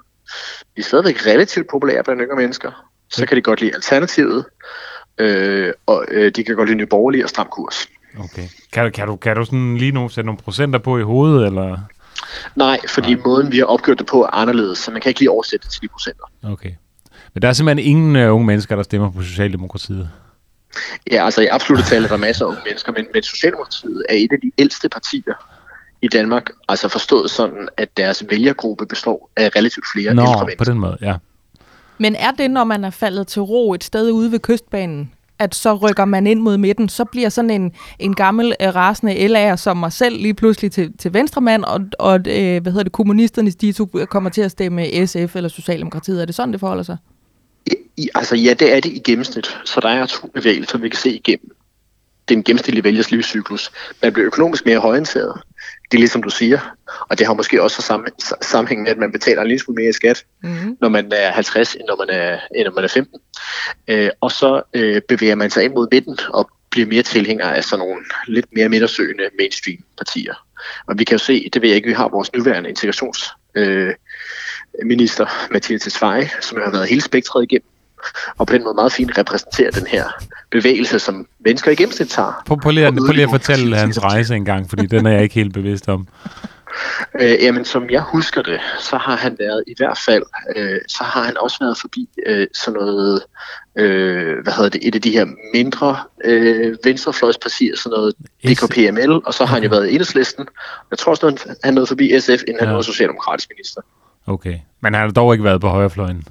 De 0.77 0.81
er 0.81 0.83
stadigvæk 0.83 1.27
relativt 1.27 1.71
populære 1.71 2.05
blandt 2.05 2.23
yngre 2.23 2.37
mennesker. 2.37 2.91
Så 3.11 3.27
kan 3.27 3.37
de 3.37 3.43
godt 3.43 3.61
lide 3.61 3.75
Alternativet, 3.75 4.45
øh, 5.19 5.73
og 5.87 6.05
øh, 6.11 6.33
de 6.37 6.45
kan 6.45 6.57
godt 6.57 6.69
lide 6.69 6.79
Nye 6.79 6.87
Borgerlige 6.87 7.25
og 7.25 7.29
Stram 7.29 7.49
Kurs. 7.53 7.89
Okay. 8.19 8.49
Kan 8.73 8.85
du, 8.85 8.91
kan 8.91 9.07
du, 9.07 9.17
kan 9.17 9.37
du 9.37 9.45
sådan 9.45 9.77
lige 9.77 9.93
nu 9.93 10.09
sætte 10.09 10.27
nogle 10.27 10.39
procenter 10.39 10.79
på 10.79 10.99
i 10.99 11.03
hovedet, 11.03 11.47
eller? 11.47 11.79
Nej, 12.57 12.79
fordi 12.89 13.15
Nej. 13.15 13.23
måden, 13.27 13.53
vi 13.53 13.59
har 13.59 13.65
opgjort 13.65 13.99
det 13.99 14.07
på, 14.07 14.23
er 14.23 14.35
anderledes, 14.35 14.79
så 14.79 14.91
man 14.91 15.01
kan 15.01 15.11
ikke 15.11 15.21
lige 15.21 15.31
oversætte 15.31 15.65
det 15.65 15.73
til 15.73 15.83
de 15.83 15.89
procenter. 15.89 16.25
Okay. 16.43 16.71
Men 17.35 17.43
der 17.43 17.49
er 17.49 17.53
simpelthen 17.53 17.87
ingen 17.91 18.17
uh, 18.17 18.35
unge 18.35 18.47
mennesker, 18.47 18.77
der 18.77 18.83
stemmer 18.83 19.11
på 19.11 19.23
Socialdemokratiet? 19.23 20.11
Ja, 21.11 21.25
altså 21.25 21.43
i 21.43 21.47
absolutte 21.47 21.85
tal 21.85 22.05
er 22.05 22.09
der 22.09 22.17
masser 22.17 22.45
af 22.45 22.49
unge 22.49 22.61
mennesker, 22.67 22.93
men, 22.93 23.07
men 23.15 23.23
Socialdemokratiet 23.23 24.05
er 24.09 24.15
et 24.15 24.33
af 24.33 24.39
de 24.43 24.53
ældste 24.59 24.89
partier 24.89 25.35
i 26.03 26.09
Danmark, 26.09 26.51
altså 26.69 26.89
forstået 26.89 27.31
sådan, 27.31 27.69
at 27.77 27.97
deres 27.97 28.25
vælgergruppe 28.31 28.87
består 28.87 29.31
af 29.37 29.51
relativt 29.57 29.87
flere 29.95 30.15
Nå, 30.15 30.23
ældre 30.23 30.37
mennesker. 30.39 30.65
på 30.65 30.71
den 30.71 30.79
måde, 30.79 30.97
ja. 31.01 31.17
Men 31.99 32.15
er 32.15 32.31
det, 32.31 32.51
når 32.51 32.65
man 32.65 32.85
er 32.85 32.91
faldet 32.91 33.27
til 33.27 33.43
ro 33.43 33.75
et 33.75 33.85
sted 33.85 34.11
ude 34.11 34.33
ved 34.33 34.39
kystbanen, 34.39 35.13
at 35.39 35.55
så 35.55 35.75
rykker 35.75 36.05
man 36.05 36.27
ind 36.27 36.41
mod 36.41 36.57
midten, 36.57 36.89
så 36.89 37.05
bliver 37.05 37.29
sådan 37.29 37.51
en, 37.51 37.73
en 37.99 38.15
gammel 38.15 38.55
øh, 38.61 38.75
rasende 38.75 39.13
LA'er 39.53 39.57
som 39.57 39.77
mig 39.77 39.93
selv 39.93 40.17
lige 40.17 40.35
pludselig 40.35 40.73
til, 40.73 40.93
til 40.99 41.15
venstremand, 41.15 41.65
og, 41.65 41.81
og 41.99 42.15
øh, 42.15 42.63
hvad 42.63 42.73
hedder 42.73 42.83
det, 42.83 42.93
kommunisternes 42.93 43.57
de 43.57 43.73
to 43.73 43.87
kommer 44.11 44.31
til 44.31 44.43
at 44.43 44.51
stemme 44.51 45.07
SF 45.07 45.37
eller 45.37 45.49
Socialdemokratiet. 45.49 46.21
Er 46.23 46.25
det 46.25 46.35
sådan, 46.35 46.53
det 46.53 46.61
forholder 46.61 46.83
sig? 46.83 46.97
I, 47.97 48.09
altså 48.15 48.37
ja, 48.37 48.55
det 48.55 48.77
er 48.77 48.81
det 48.81 48.93
i 48.93 48.99
gennemsnit. 48.99 49.47
Så 49.65 49.81
der 49.81 49.89
er 49.89 50.07
to 50.07 50.27
bevægelser, 50.35 50.79
vi 50.79 50.89
kan 50.89 50.99
se 50.99 51.11
igennem 51.15 51.57
den 52.29 52.43
gennemsnitlige 52.43 52.85
vælgers 52.85 53.11
livscyklus. 53.11 53.73
Man 54.03 54.13
bliver 54.13 54.27
økonomisk 54.27 54.67
mere 54.67 54.79
højindsat. 54.79 55.29
Det 55.91 55.97
er 55.97 55.99
ligesom 55.99 56.23
du 56.23 56.31
siger. 56.31 56.77
Og 57.09 57.19
det 57.19 57.27
har 57.27 57.35
måske 57.35 57.63
også 57.63 57.83
sammen, 57.83 58.13
sammenhæng 58.43 58.83
med, 58.83 58.91
at 58.91 58.99
man 58.99 59.13
betaler 59.13 59.43
en 59.43 59.49
lille 59.49 59.61
smule 59.61 59.83
mere 59.83 59.91
i 59.91 59.93
skat, 59.93 60.25
mm-hmm. 60.43 60.77
når 60.81 60.89
man 60.89 61.13
er 61.13 61.31
50, 61.31 61.75
end 61.75 61.83
når 61.89 61.97
man 61.97 62.11
er, 62.11 62.39
end 62.57 62.65
når 62.65 62.73
man 62.75 62.85
er 62.85 62.89
15. 62.89 63.21
Øh, 63.89 64.11
og 64.21 64.33
så 64.33 64.63
øh, 64.75 65.03
bevæger 65.09 65.35
man 65.35 65.51
sig 65.51 65.65
ind 65.65 65.75
mod 65.75 65.89
midten 65.93 66.19
og 66.29 66.51
bliver 66.71 66.87
mere 66.87 67.03
tilhænger 67.03 67.47
af 67.47 67.65
sådan 67.65 67.87
nogle 67.87 68.05
lidt 68.27 68.47
mere 68.53 68.69
midtersøgende 68.69 69.25
mainstream 69.39 69.79
partier. 69.97 70.35
Og 70.87 70.99
vi 70.99 71.05
kan 71.05 71.15
jo 71.15 71.25
se, 71.25 71.51
det 71.53 71.63
ved 71.63 71.69
jeg 71.69 71.77
ikke, 71.77 71.89
vi 71.89 71.95
har 71.95 72.09
vores 72.09 72.33
nuværende 72.33 72.69
integrations 72.69 73.31
øh, 73.55 73.95
minister, 74.85 75.27
Mathias 75.51 75.83
Tesfaye, 75.83 76.29
som 76.41 76.59
har 76.65 76.71
været 76.71 76.89
hele 76.89 77.01
spektret 77.01 77.43
igennem 77.43 77.69
og 78.39 78.47
på 78.47 78.53
den 78.53 78.65
måde 78.65 78.75
meget 78.75 78.93
fint 78.93 79.19
repræsenterer 79.19 79.71
den 79.71 79.87
her 79.87 80.05
bevægelse, 80.51 80.99
som 80.99 81.27
mennesker 81.45 81.71
i 81.71 81.75
gennemsnit 81.75 82.09
tager. 82.09 82.43
Prøv, 82.47 82.71
lige, 82.71 82.93
prøv 82.93 83.13
lige 83.13 83.23
at 83.23 83.31
fortælle 83.31 83.77
hans 83.85 84.03
rejse 84.03 84.35
en 84.35 84.45
gang, 84.45 84.69
fordi 84.69 84.87
den 84.87 85.07
er 85.07 85.11
jeg 85.11 85.23
ikke 85.23 85.35
helt 85.35 85.53
bevidst 85.53 85.89
om. 85.89 86.09
Øh, 87.21 87.43
jamen, 87.43 87.65
som 87.65 87.91
jeg 87.91 88.03
husker 88.03 88.43
det, 88.43 88.61
så 88.81 88.97
har 88.97 89.17
han 89.17 89.37
været 89.39 89.65
i 89.67 89.75
hvert 89.77 89.99
fald, 90.07 90.23
øh, 90.57 90.81
så 90.89 91.05
har 91.05 91.25
han 91.25 91.37
også 91.39 91.57
været 91.61 91.79
forbi 91.81 92.09
øh, 92.27 92.47
sådan 92.55 92.81
noget, 92.81 93.23
øh, 93.77 94.43
hvad 94.43 94.53
hedder 94.53 94.71
det, 94.71 94.89
et 94.89 94.95
af 94.95 95.03
de 95.03 95.11
her 95.11 95.27
mindre 95.55 95.97
øh, 96.25 96.77
venstrefløjspartier, 96.85 97.77
sådan 97.77 97.97
noget 97.97 98.15
DKPML, 98.45 99.21
og 99.27 99.35
så 99.35 99.45
har 99.45 99.55
han 99.55 99.63
jo 99.63 99.69
været 99.69 99.89
i 99.89 99.91
enhedslisten. 99.91 100.47
Jeg 100.91 100.99
tror 100.99 101.11
også, 101.11 101.55
han 101.65 101.75
nåede 101.75 101.87
forbi 101.87 102.21
SF, 102.21 102.31
inden 102.31 102.57
ja. 102.61 102.67
han 102.67 102.75
var 102.75 102.83
socialdemokratisk 102.83 103.49
minister. 103.57 103.81
Okay, 104.27 104.59
men 104.81 104.95
han 104.95 105.03
har 105.03 105.11
dog 105.11 105.35
ikke 105.35 105.45
været 105.45 105.61
på 105.61 105.69
højrefløjen? 105.69 106.25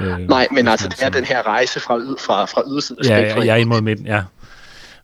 Øh, 0.00 0.18
Nej, 0.18 0.48
men 0.52 0.68
altså, 0.68 0.88
det 0.88 1.02
er 1.02 1.08
den 1.08 1.24
her 1.24 1.46
rejse 1.46 1.80
fra, 1.80 1.94
fra, 2.18 2.44
fra 2.44 2.62
ydersiden 2.66 3.04
af 3.04 3.08
ja, 3.08 3.20
ja, 3.20 3.40
jeg 3.40 3.52
er 3.52 3.56
imod 3.56 3.80
midten, 3.80 4.06
ja. 4.06 4.22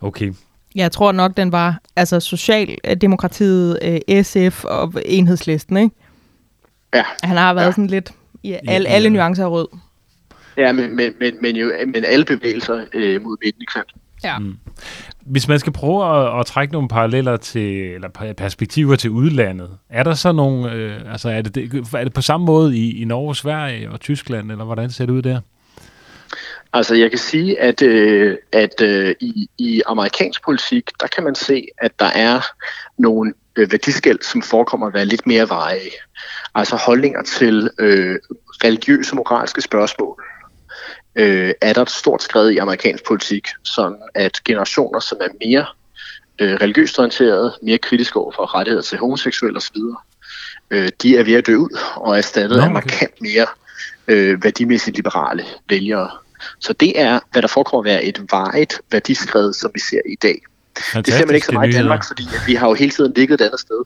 Okay. 0.01 0.33
Jeg 0.75 0.93
tror 0.93 1.13
nok, 1.13 1.37
den 1.37 1.53
var 1.53 1.79
altså 1.97 2.21
Socialdemokratiet, 2.21 3.79
øh, 3.83 4.25
SF 4.25 4.65
og 4.65 4.93
Enhedslisten, 5.05 5.77
ikke? 5.77 5.95
Ja. 6.95 7.05
Han 7.23 7.37
har 7.37 7.55
været 7.55 7.67
ja. 7.67 7.73
sådan 7.73 7.87
lidt 7.87 8.13
i 8.43 8.57
alle, 8.69 8.89
alle 8.89 9.11
nuancer 9.11 9.45
af 9.45 9.51
rød. 9.51 9.69
Ja, 10.57 10.73
men, 10.73 10.97
men, 10.97 11.13
men, 11.21 11.35
men, 11.43 11.57
jo, 11.57 11.73
men 11.87 12.05
alle 12.05 12.25
bevægelser 12.25 12.85
øh, 12.95 13.23
mod 13.23 13.37
midten, 13.45 13.63
ikke 13.63 13.73
sandt? 13.73 13.93
Ja. 14.25 14.39
Mm. 14.39 14.57
Hvis 15.31 15.49
man 15.49 15.59
skal 15.59 15.73
prøve 15.73 16.05
at, 16.05 16.41
at 16.41 16.47
trække 16.47 16.73
nogle 16.73 16.89
paralleller 16.89 17.37
til, 17.37 17.95
eller 17.95 18.35
perspektiver 18.37 18.97
til 18.97 19.11
udlandet, 19.11 19.71
er 19.89 20.03
der 20.03 20.15
så 20.15 20.33
nogle, 20.33 20.73
øh, 20.73 21.13
altså 21.13 21.29
er 21.29 21.43
det, 21.43 21.85
er 21.95 22.05
det 22.05 22.15
på 22.15 22.23
samme 22.23 22.47
måde 22.47 22.77
i, 22.77 23.03
i 23.03 23.05
Norge, 23.05 23.37
Sverige 23.37 23.91
og 23.91 24.01
Tyskland, 24.01 24.51
eller 24.51 24.65
hvordan 24.65 24.91
ser 24.91 25.07
det 25.07 25.13
ud 25.13 25.23
der? 25.23 25.41
Altså 26.73 26.95
jeg 26.95 27.11
kan 27.11 27.19
sige, 27.19 27.61
at, 27.61 27.83
øh, 27.83 28.37
at 28.53 28.81
øh, 28.83 29.15
i, 29.21 29.49
i 29.59 29.83
amerikansk 29.87 30.45
politik, 30.45 30.91
der 31.01 31.07
kan 31.07 31.25
man 31.25 31.35
se, 31.35 31.67
at 31.79 31.93
der 31.99 32.11
er 32.15 32.41
nogle 32.99 33.33
øh, 33.57 33.73
værdiskæld, 33.73 34.19
som 34.23 34.43
forekommer 34.43 34.87
at 34.87 34.95
være 34.95 35.05
lidt 35.05 35.27
mere 35.27 35.49
veje. 35.49 35.91
Altså 36.55 36.77
holdninger 36.77 37.23
til 37.23 37.71
øh, 37.79 38.19
religiøse 38.65 39.13
og 39.13 39.17
moralske 39.17 39.61
spørgsmål. 39.61 40.23
Øh, 41.17 41.53
er 41.61 41.73
der 41.73 41.83
et 41.83 41.91
stort 41.91 42.23
skred 42.23 42.51
i 42.51 42.57
amerikansk 42.57 43.05
politik, 43.05 43.49
sådan 43.65 43.99
at 44.15 44.41
generationer, 44.45 45.01
som 45.01 45.19
er 45.21 45.29
mere 45.47 45.67
øh, 46.39 46.55
religiøst 46.55 46.99
orienterede, 46.99 47.59
mere 47.63 47.79
kritiske 47.79 48.19
over 48.19 48.33
for 48.33 48.55
rettigheder 48.55 48.83
til 48.83 48.99
homoseksuelle 48.99 49.57
osv., 49.57 49.77
øh, 50.71 50.89
de 51.03 51.17
er 51.17 51.25
ved 51.25 51.35
at 51.35 51.47
dø 51.47 51.57
ud 51.57 51.79
og 51.97 52.13
er 52.13 52.19
erstattet 52.19 52.59
okay. 52.59 52.67
af 52.67 52.73
markant 52.73 53.21
mere 53.21 53.47
øh, 54.09 54.45
værdimæssigt 54.45 54.97
liberale 54.97 55.45
vælgere. 55.69 56.11
Så 56.61 56.73
det 56.73 57.01
er, 57.01 57.21
hvad 57.33 57.43
der 57.43 57.49
forekommer 57.49 57.91
at 57.91 57.95
være 57.95 58.05
et 58.05 58.21
vejet 58.31 58.81
værdiskred, 58.91 59.53
som 59.53 59.71
vi 59.75 59.81
ser 59.81 60.01
i 60.07 60.17
dag. 60.23 60.43
Det 60.95 61.15
ser 61.15 61.27
man 61.27 61.35
ikke 61.35 61.47
så 61.47 61.53
meget 61.53 61.69
i 61.69 61.73
Danmark, 61.73 62.05
fordi 62.07 62.23
at 62.35 62.47
vi 62.47 62.55
har 62.55 62.69
jo 62.69 62.75
hele 62.75 62.91
tiden 62.91 63.13
ligget 63.17 63.41
et 63.41 63.45
andet 63.45 63.61
sted. 63.61 63.83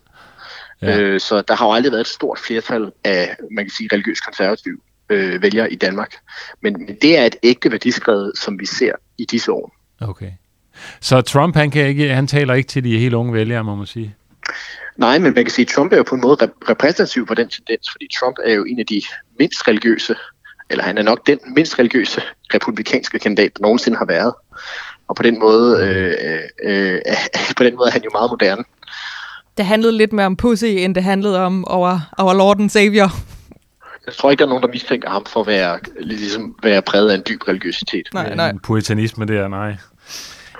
Ja. 0.82 0.98
Øh, 0.98 1.20
så 1.20 1.42
der 1.48 1.54
har 1.54 1.66
jo 1.66 1.72
aldrig 1.72 1.92
været 1.92 2.00
et 2.00 2.06
stort 2.06 2.38
flertal 2.38 2.92
af, 3.04 3.36
man 3.50 3.64
kan 3.64 3.70
sige, 3.70 3.88
religiøst 3.92 4.24
konservative 4.24 4.78
øh, 5.08 5.42
vælgere 5.42 5.72
i 5.72 5.76
Danmark. 5.76 6.14
Men, 6.62 6.76
men 6.86 6.96
det 7.02 7.18
er 7.18 7.24
et 7.24 7.36
ægte 7.42 7.70
værdiskred, 7.70 8.32
som 8.34 8.60
vi 8.60 8.66
ser 8.66 8.92
i 9.18 9.24
disse 9.24 9.52
år. 9.52 9.76
Okay. 10.00 10.30
Så 11.00 11.20
Trump, 11.20 11.56
han, 11.56 11.70
kan 11.70 11.86
ikke, 11.86 12.08
han 12.08 12.26
taler 12.26 12.54
ikke 12.54 12.68
til 12.68 12.84
de 12.84 12.98
helt 12.98 13.14
unge 13.14 13.32
vælgere, 13.32 13.64
må 13.64 13.74
man 13.74 13.86
sige? 13.86 14.14
Nej, 14.96 15.18
men 15.18 15.34
man 15.34 15.44
kan 15.44 15.50
sige, 15.50 15.66
at 15.66 15.68
Trump 15.68 15.92
er 15.92 15.96
jo 15.96 16.02
på 16.02 16.14
en 16.14 16.20
måde 16.20 16.50
repræsentativ 16.68 17.26
for 17.26 17.34
den 17.34 17.48
tendens, 17.48 17.88
fordi 17.92 18.08
Trump 18.18 18.36
er 18.44 18.54
jo 18.54 18.64
en 18.64 18.78
af 18.78 18.86
de 18.86 19.02
mindst 19.38 19.68
religiøse, 19.68 20.14
eller 20.70 20.84
han 20.84 20.98
er 20.98 21.02
nok 21.02 21.26
den 21.26 21.38
mindst 21.54 21.78
religiøse 21.78 22.22
republikanske 22.54 23.18
kandidat, 23.18 23.56
der 23.56 23.62
nogensinde 23.62 23.98
har 23.98 24.04
været. 24.04 24.34
Og 25.08 25.16
på 25.16 25.22
den 25.22 25.38
måde, 25.38 25.86
øh, 25.86 26.40
øh, 26.64 26.94
øh, 26.94 27.00
på 27.58 27.64
den 27.64 27.76
måde 27.76 27.88
er 27.88 27.92
han 27.92 28.02
jo 28.04 28.10
meget 28.12 28.30
moderne. 28.30 28.64
Det 29.56 29.64
handlede 29.64 29.96
lidt 29.96 30.12
mere 30.12 30.26
om 30.26 30.36
pussy, 30.36 30.64
end 30.64 30.94
det 30.94 31.02
handlede 31.02 31.38
om 31.38 31.68
over, 31.68 32.00
over 32.18 32.34
Lord 32.34 32.60
and 32.60 32.70
Savior. 32.70 33.33
Jeg 34.06 34.14
tror 34.14 34.30
ikke, 34.30 34.38
der 34.38 34.44
er 34.44 34.48
nogen, 34.48 34.62
der 34.62 34.68
mistænker 34.68 35.10
ham 35.10 35.24
for 35.26 35.40
at 35.40 35.46
være, 35.46 35.78
ligesom, 36.00 36.54
være 36.62 36.82
præget 36.82 37.10
af 37.10 37.14
en 37.14 37.22
dyb 37.28 37.48
religiøsitet. 37.48 38.08
Nej, 38.14 38.34
nej. 38.34 38.52
Puritanisme 38.62 39.24
der, 39.24 39.48
nej. 39.48 39.76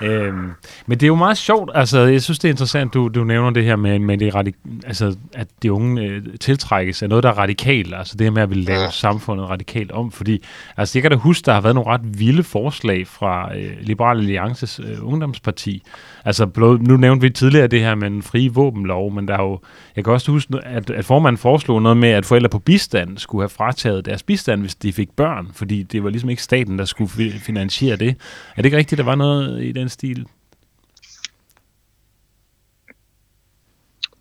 Øhm, 0.02 0.50
men 0.86 0.98
det 0.98 1.02
er 1.02 1.06
jo 1.06 1.14
meget 1.14 1.38
sjovt, 1.38 1.70
altså 1.74 2.00
jeg 2.00 2.22
synes 2.22 2.38
det 2.38 2.48
er 2.48 2.52
interessant, 2.52 2.94
du, 2.94 3.08
du 3.08 3.24
nævner 3.24 3.50
det 3.50 3.64
her 3.64 3.76
med, 3.76 3.98
med 3.98 4.18
det 4.18 4.34
radik- 4.34 4.86
altså, 4.86 5.16
at 5.32 5.48
de 5.62 5.72
unge 5.72 6.02
øh, 6.02 6.22
tiltrækkes 6.40 7.02
af 7.02 7.08
noget, 7.08 7.22
der 7.22 7.28
er 7.30 7.38
radikalt, 7.38 7.94
altså 7.94 8.16
det 8.16 8.24
her 8.24 8.30
med 8.30 8.42
at 8.42 8.50
vi 8.50 8.54
lave 8.54 8.80
ja. 8.80 8.90
samfundet 8.90 9.48
radikalt 9.48 9.92
om, 9.92 10.12
fordi 10.12 10.44
altså 10.76 10.98
jeg 10.98 11.02
kan 11.02 11.10
da 11.10 11.16
huske, 11.16 11.46
der 11.46 11.52
har 11.52 11.60
været 11.60 11.74
nogle 11.74 11.90
ret 11.90 12.18
vilde 12.18 12.42
forslag 12.42 13.06
fra 13.06 13.56
øh, 13.56 13.72
Liberale 13.80 14.20
Alliances 14.20 14.80
øh, 14.80 15.06
ungdomsparti, 15.06 15.82
altså 16.25 16.78
nu 16.81 16.97
nævnte 16.97 17.23
vi 17.23 17.31
tidligere 17.31 17.66
det 17.66 17.81
her 17.81 17.95
med 17.95 18.07
en 18.07 18.23
fri 18.23 18.49
våbenlov, 18.49 19.12
men 19.12 19.28
der 19.28 19.35
er 19.35 19.43
jo, 19.43 19.61
jeg 19.97 20.04
kan 20.04 20.12
også 20.12 20.31
huske, 20.31 20.54
at, 20.64 20.90
at 20.90 21.04
formanden 21.04 21.38
foreslog 21.38 21.83
noget 21.83 21.97
med, 21.97 22.09
at 22.09 22.26
forældre 22.26 22.49
på 22.49 22.59
bistand 22.59 23.19
skulle 23.19 23.43
have 23.43 23.49
frataget 23.49 24.04
deres 24.04 24.23
bistand, 24.23 24.61
hvis 24.61 24.75
de 24.75 24.93
fik 24.93 25.11
børn, 25.16 25.50
fordi 25.52 25.83
det 25.83 26.04
var 26.04 26.11
ligesom 26.11 26.31
ikke 26.31 26.43
staten, 26.43 26.78
der 26.78 26.85
skulle 26.85 27.11
finansiere 27.33 27.97
det. 27.97 28.09
Er 28.57 28.57
det 28.57 28.64
ikke 28.64 28.76
rigtigt, 28.76 28.99
der 28.99 29.04
var 29.04 29.14
noget 29.14 29.64
i 29.64 29.73
den 29.73 29.88
stil? 29.88 30.26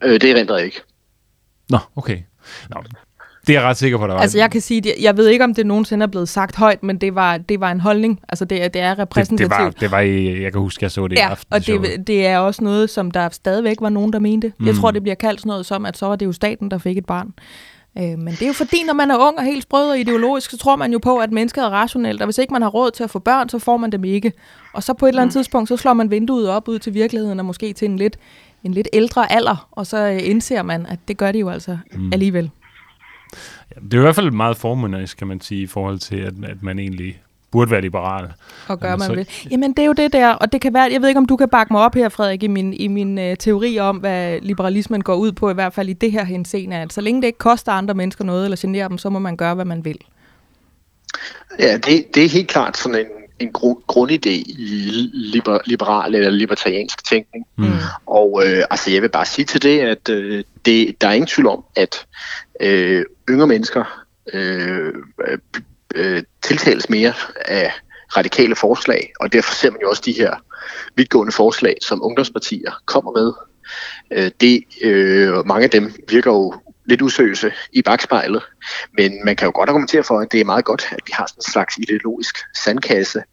Øh, 0.03 0.21
det 0.21 0.35
rent 0.35 0.63
ikke. 0.65 0.81
Nå, 1.69 1.77
okay. 1.95 2.19
Nå, 2.69 2.83
det 3.47 3.55
er 3.55 3.59
jeg 3.59 3.69
ret 3.69 3.77
sikker 3.77 3.97
på, 3.97 4.07
der 4.07 4.13
var. 4.13 4.21
Altså 4.21 4.37
jeg 4.37 4.51
kan 4.51 4.61
sige, 4.61 4.93
jeg 5.01 5.17
ved 5.17 5.27
ikke, 5.27 5.43
om 5.43 5.53
det 5.53 5.65
nogensinde 5.65 6.03
er 6.03 6.07
blevet 6.07 6.29
sagt 6.29 6.55
højt, 6.55 6.83
men 6.83 6.97
det 6.97 7.15
var, 7.15 7.37
det 7.37 7.59
var 7.59 7.71
en 7.71 7.79
holdning. 7.79 8.19
Altså 8.29 8.45
det, 8.45 8.73
det 8.73 8.81
er 8.81 8.99
repræsentativt. 8.99 9.51
Det, 9.51 9.57
det, 9.57 9.65
var, 9.65 9.71
det 9.71 9.91
var 9.91 9.99
i, 9.99 10.41
jeg 10.41 10.51
kan 10.51 10.61
huske, 10.61 10.83
jeg 10.83 10.91
så 10.91 11.07
det 11.07 11.15
ja, 11.15 11.27
i 11.27 11.31
aften. 11.31 11.53
og 11.53 11.67
det, 11.67 12.07
det 12.07 12.25
er 12.27 12.37
også 12.37 12.63
noget, 12.63 12.89
som 12.89 13.11
der 13.11 13.29
stadigvæk 13.31 13.77
var 13.81 13.89
nogen, 13.89 14.13
der 14.13 14.19
mente. 14.19 14.53
Mm. 14.59 14.67
Jeg 14.67 14.75
tror, 14.75 14.91
det 14.91 15.01
bliver 15.01 15.15
kaldt 15.15 15.39
sådan 15.39 15.49
noget 15.49 15.65
som, 15.65 15.85
at 15.85 15.97
så 15.97 16.05
var 16.05 16.15
det 16.15 16.25
jo 16.25 16.31
staten, 16.31 16.71
der 16.71 16.77
fik 16.77 16.97
et 16.97 17.05
barn. 17.05 17.33
Øh, 17.97 18.03
men 18.03 18.27
det 18.27 18.41
er 18.41 18.47
jo 18.47 18.53
fordi, 18.53 18.83
når 18.87 18.93
man 18.93 19.11
er 19.11 19.17
ung 19.17 19.37
og 19.37 19.43
helt 19.43 19.63
sprød 19.63 19.89
og 19.89 19.99
ideologisk, 19.99 20.51
så 20.51 20.57
tror 20.57 20.75
man 20.75 20.91
jo 20.91 20.99
på, 20.99 21.17
at 21.17 21.31
mennesket 21.31 21.63
er 21.63 21.69
rationelt, 21.69 22.21
og 22.21 22.25
hvis 22.25 22.37
ikke 22.37 22.53
man 22.53 22.61
har 22.61 22.69
råd 22.69 22.91
til 22.91 23.03
at 23.03 23.09
få 23.09 23.19
børn, 23.19 23.49
så 23.49 23.59
får 23.59 23.77
man 23.77 23.91
dem 23.91 24.03
ikke. 24.03 24.31
Og 24.73 24.83
så 24.83 24.93
på 24.93 25.05
et 25.05 25.09
eller 25.09 25.21
andet 25.21 25.35
mm. 25.35 25.39
tidspunkt, 25.39 25.69
så 25.69 25.77
slår 25.77 25.93
man 25.93 26.11
vinduet 26.11 26.49
op 26.49 26.67
ud 26.67 26.79
til 26.79 26.93
virkeligheden, 26.93 27.39
og 27.39 27.45
måske 27.45 27.73
til 27.73 27.85
en 27.85 27.97
lidt, 27.97 28.17
en 28.63 28.73
lidt 28.73 28.87
ældre 28.93 29.31
alder, 29.31 29.67
og 29.71 29.87
så 29.87 29.97
øh, 29.97 30.29
indser 30.29 30.63
man, 30.63 30.85
at 30.85 30.99
det 31.07 31.17
gør 31.17 31.31
det 31.31 31.39
jo 31.39 31.49
altså 31.49 31.77
mm. 31.93 32.13
alligevel. 32.13 32.51
Ja, 33.75 33.81
det 33.81 33.93
er 33.93 33.97
i 33.97 34.01
hvert 34.01 34.15
fald 34.15 34.31
meget 34.31 34.57
formunderisk, 34.57 35.17
kan 35.17 35.27
man 35.27 35.41
sige, 35.41 35.61
i 35.61 35.67
forhold 35.67 35.99
til, 35.99 36.15
at, 36.15 36.33
at 36.43 36.63
man 36.63 36.79
egentlig 36.79 37.21
burde 37.51 37.71
være 37.71 37.81
liberal. 37.81 38.27
Og 38.67 38.79
gør 38.79 38.95
man 38.95 39.07
så... 39.07 39.13
vil. 39.13 39.27
Jamen, 39.51 39.73
det 39.73 39.79
er 39.79 39.85
jo 39.85 39.93
det 39.93 40.13
der, 40.13 40.29
og 40.29 40.51
det 40.51 40.61
kan 40.61 40.73
være, 40.73 40.89
jeg 40.91 41.01
ved 41.01 41.07
ikke, 41.07 41.17
om 41.17 41.25
du 41.25 41.35
kan 41.35 41.49
bakke 41.49 41.73
mig 41.73 41.81
op 41.81 41.95
her, 41.95 42.09
Frederik, 42.09 42.43
i 42.43 42.47
min, 42.47 42.73
i 42.73 42.87
min 42.87 43.17
uh, 43.17 43.33
teori 43.39 43.79
om, 43.79 43.97
hvad 43.97 44.39
liberalismen 44.41 45.01
går 45.01 45.15
ud 45.15 45.31
på, 45.31 45.49
i 45.49 45.53
hvert 45.53 45.73
fald 45.73 45.89
i 45.89 45.93
det 45.93 46.11
her 46.11 46.23
henseende, 46.23 46.75
at 46.75 46.93
så 46.93 47.01
længe 47.01 47.21
det 47.21 47.27
ikke 47.27 47.39
koster 47.39 47.71
andre 47.71 47.93
mennesker 47.93 48.23
noget, 48.23 48.43
eller 48.43 48.57
generer 48.61 48.87
dem, 48.87 48.97
så 48.97 49.09
må 49.09 49.19
man 49.19 49.37
gøre, 49.37 49.55
hvad 49.55 49.65
man 49.65 49.85
vil. 49.85 49.97
Ja, 51.59 51.77
det, 51.77 52.15
det 52.15 52.25
er 52.25 52.29
helt 52.29 52.47
klart 52.47 52.77
sådan 52.77 52.99
en, 52.99 53.05
en 53.39 53.51
gru- 53.57 53.83
grundidé 53.91 54.29
i 54.29 54.81
liber, 55.13 55.59
liberal 55.65 56.15
eller 56.15 56.29
libertariansk 56.29 57.05
tænkning. 57.05 57.45
Mm. 57.55 57.71
Og 58.05 58.43
øh, 58.45 58.63
altså, 58.69 58.91
jeg 58.91 59.01
vil 59.01 59.09
bare 59.09 59.25
sige 59.25 59.45
til 59.45 59.61
det, 59.61 59.79
at 59.79 60.09
øh, 60.09 60.43
det, 60.65 61.01
der 61.01 61.07
er 61.07 61.13
ingen 61.13 61.27
tvivl 61.27 61.47
om, 61.47 61.63
at 61.75 62.05
øh, 62.61 63.05
yngre 63.29 63.47
mennesker 63.47 64.05
øh, 64.33 64.93
øh, 65.95 66.23
tiltales 66.41 66.89
mere 66.89 67.13
af 67.45 67.71
radikale 68.17 68.55
forslag, 68.55 69.13
og 69.19 69.33
derfor 69.33 69.53
ser 69.53 69.71
man 69.71 69.81
jo 69.81 69.89
også 69.89 70.01
de 70.05 70.11
her 70.11 70.35
vidtgående 70.95 71.31
forslag, 71.31 71.77
som 71.81 72.03
ungdomspartier 72.03 72.71
kommer 72.85 73.11
med. 73.11 73.33
Øh, 74.11 74.31
det, 74.41 74.63
øh, 74.81 75.45
mange 75.45 75.63
af 75.63 75.69
dem 75.69 75.93
virker 76.09 76.31
jo 76.31 76.53
lidt 76.85 77.01
usøse 77.01 77.51
i 77.73 77.81
bagspejlet, 77.81 78.43
men 78.97 79.25
man 79.25 79.35
kan 79.35 79.45
jo 79.45 79.51
godt 79.55 79.69
argumentere 79.69 80.03
for, 80.03 80.19
at 80.19 80.31
det 80.31 80.41
er 80.41 80.45
meget 80.45 80.65
godt, 80.65 80.87
at 80.91 80.99
vi 81.07 81.11
har 81.13 81.27
sådan 81.27 81.39
en 81.39 81.51
slags 81.51 81.77
ideologisk 81.77 82.37
sandkasse. 82.55 83.23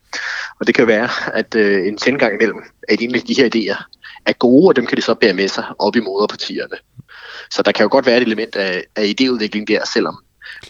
Og 0.60 0.66
det 0.66 0.74
kan 0.74 0.86
være, 0.86 1.08
at 1.34 1.54
øh, 1.54 1.86
en 1.86 1.96
tilgang 1.96 2.34
imellem, 2.34 2.62
at 2.88 3.00
en 3.00 3.14
af 3.14 3.20
de 3.20 3.34
her 3.34 3.50
idéer 3.54 3.84
er 4.26 4.32
gode, 4.32 4.68
og 4.68 4.76
dem 4.76 4.86
kan 4.86 4.96
de 4.96 5.02
så 5.02 5.14
bære 5.14 5.34
med 5.34 5.48
sig 5.48 5.64
op 5.78 5.96
i 5.96 6.00
moderpartierne. 6.00 6.76
Så 7.50 7.62
der 7.62 7.72
kan 7.72 7.82
jo 7.82 7.88
godt 7.92 8.06
være 8.06 8.16
et 8.16 8.22
element 8.22 8.56
af, 8.56 8.84
af 8.96 9.14
idéudvikling 9.20 9.64
der, 9.68 9.86
selvom 9.86 10.18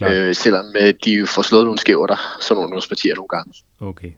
Øh, 0.02 0.34
selvom 0.34 0.66
øh, 0.80 0.94
de 1.04 1.26
får 1.26 1.42
slået 1.42 1.64
nogle 1.64 1.78
skæver 1.78 2.06
der, 2.06 2.36
som 2.40 2.58
ungdomspartier 2.58 3.14
nogle 3.14 3.28
gange. 3.28 3.52
Okay. 3.80 4.10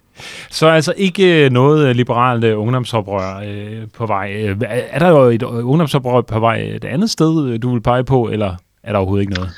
Så 0.50 0.66
altså 0.66 0.94
ikke 0.96 1.48
noget 1.48 1.96
liberalt 1.96 2.44
uh, 2.44 2.60
ungdomsoprør 2.60 3.42
øh, 3.46 3.88
på 3.94 4.06
vej. 4.06 4.32
Øh, 4.32 4.56
er 4.68 4.98
der 4.98 5.08
jo 5.08 5.22
et 5.22 5.42
ungdomsoprør 5.42 6.20
på 6.20 6.40
vej 6.40 6.56
et 6.56 6.84
andet 6.84 7.10
sted, 7.10 7.58
du 7.58 7.72
vil 7.72 7.80
pege 7.80 8.04
på, 8.04 8.28
eller 8.28 8.56
er 8.82 8.92
der 8.92 8.98
overhovedet 8.98 9.22
ikke 9.22 9.34
noget? 9.34 9.50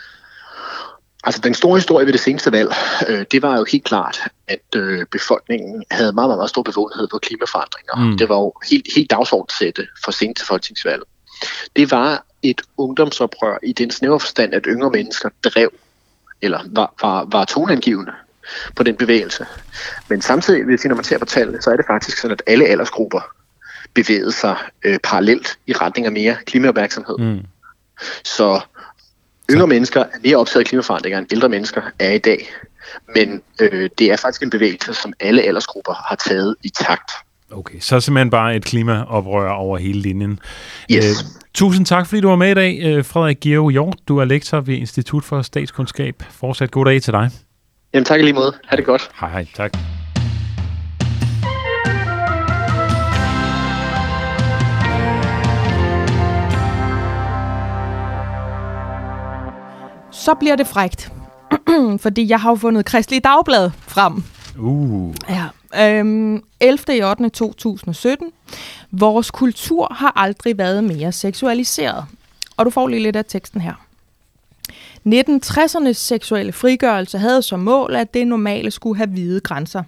Altså 1.24 1.40
den 1.40 1.54
store 1.54 1.76
historie 1.76 2.06
ved 2.06 2.12
det 2.12 2.20
seneste 2.20 2.52
valg, 2.52 2.72
øh, 3.08 3.24
det 3.32 3.42
var 3.42 3.58
jo 3.58 3.64
helt 3.72 3.84
klart, 3.84 4.18
at 4.48 4.76
øh, 4.76 5.06
befolkningen 5.12 5.84
havde 5.90 6.12
meget, 6.12 6.28
meget, 6.28 6.38
meget 6.38 6.50
stor 6.50 6.62
bevågenhed 6.62 7.08
på 7.10 7.18
klimaforandringer. 7.18 8.10
Mm. 8.10 8.18
Det 8.18 8.28
var 8.28 8.36
jo 8.36 8.52
helt, 8.70 8.86
helt 8.96 9.10
dagsordensætte 9.10 9.86
for 10.04 10.12
til 10.12 10.46
folketingsvalg. 10.48 11.02
Det 11.76 11.90
var 11.90 12.24
et 12.44 12.62
ungdomsoprør 12.76 13.58
i 13.62 13.72
den 13.72 13.90
snævre 13.90 14.20
forstand, 14.20 14.54
at 14.54 14.62
yngre 14.66 14.90
mennesker 14.90 15.28
drev 15.44 15.72
eller 16.42 16.60
var, 16.66 16.94
var, 17.02 17.24
var 17.24 17.44
toneangivende 17.44 18.12
på 18.76 18.82
den 18.82 18.96
bevægelse. 18.96 19.46
Men 20.08 20.22
samtidig, 20.22 20.64
hvis 20.64 20.84
når 20.84 20.94
man 20.94 21.04
ser 21.04 21.18
på 21.18 21.24
tallene, 21.24 21.62
så 21.62 21.70
er 21.70 21.76
det 21.76 21.86
faktisk 21.86 22.18
sådan, 22.18 22.32
at 22.32 22.42
alle 22.46 22.64
aldersgrupper 22.64 23.20
bevægede 23.94 24.32
sig 24.32 24.56
øh, 24.84 24.98
parallelt 25.02 25.58
i 25.66 25.72
retning 25.72 26.06
af 26.06 26.12
mere 26.12 26.36
klimaopmærksomhed. 26.46 27.18
Mm. 27.18 27.40
Så 28.24 28.60
yngre 29.50 29.62
så. 29.62 29.66
mennesker 29.66 30.00
er 30.00 30.18
mere 30.22 30.36
optaget 30.36 30.60
af 30.60 30.66
klimaforandringer, 30.66 31.18
end 31.18 31.32
ældre 31.32 31.48
mennesker 31.48 31.82
er 31.98 32.10
i 32.10 32.18
dag. 32.18 32.54
Men 33.14 33.42
øh, 33.60 33.90
det 33.98 34.12
er 34.12 34.16
faktisk 34.16 34.42
en 34.42 34.50
bevægelse, 34.50 34.94
som 34.94 35.12
alle 35.20 35.42
aldersgrupper 35.42 35.94
har 36.08 36.16
taget 36.16 36.56
i 36.62 36.68
takt. 36.68 37.10
Okay, 37.54 37.80
så 37.80 38.00
simpelthen 38.00 38.30
bare 38.30 38.56
et 38.56 38.64
klimaoprør 38.64 39.50
over 39.50 39.78
hele 39.78 40.00
linjen. 40.00 40.38
Yes. 40.92 41.04
Øh, 41.04 41.10
tusind 41.54 41.86
tak, 41.86 42.06
fordi 42.06 42.20
du 42.20 42.28
var 42.28 42.36
med 42.36 42.50
i 42.50 42.54
dag, 42.54 42.80
øh, 42.82 43.04
Frederik 43.04 43.40
Georg 43.40 43.70
Hjort. 43.70 43.96
Du 44.08 44.18
er 44.18 44.24
lektor 44.24 44.60
ved 44.60 44.74
Institut 44.74 45.24
for 45.24 45.42
Statskundskab. 45.42 46.22
Fortsat 46.30 46.70
god 46.70 46.84
dag 46.84 47.02
til 47.02 47.12
dig. 47.12 47.30
Jamen 47.94 48.04
tak 48.04 48.20
lige 48.20 48.32
måde. 48.32 48.52
Ha' 48.66 48.76
det 48.76 48.84
godt. 48.84 49.10
Hej, 49.20 49.30
hej. 49.30 49.46
Tak. 49.54 49.76
Så 60.12 60.34
bliver 60.34 60.56
det 60.56 60.66
frægt. 60.66 61.12
Fordi 62.04 62.28
jeg 62.30 62.40
har 62.40 62.54
fundet 62.54 62.84
Kristelig 62.86 63.24
Dagblad 63.24 63.70
frem. 63.88 64.24
Uh. 64.58 65.14
Ja. 65.28 65.48
Øhm, 65.98 66.42
11. 66.60 66.96
i 66.96 67.02
8. 67.02 67.28
2017. 67.28 68.32
Vores 68.90 69.30
kultur 69.30 69.94
har 69.94 70.12
aldrig 70.16 70.58
været 70.58 70.84
mere 70.84 71.12
seksualiseret. 71.12 72.04
Og 72.56 72.64
du 72.64 72.70
får 72.70 72.88
lige 72.88 73.02
lidt 73.02 73.16
af 73.16 73.24
teksten 73.24 73.60
her. 73.60 73.83
1960'ernes 75.06 75.92
seksuelle 75.92 76.52
frigørelse 76.52 77.18
havde 77.18 77.42
som 77.42 77.60
mål, 77.60 77.94
at 77.94 78.14
det 78.14 78.26
normale 78.26 78.70
skulle 78.70 78.96
have 78.96 79.10
hvide 79.10 79.40
grænser. 79.40 79.82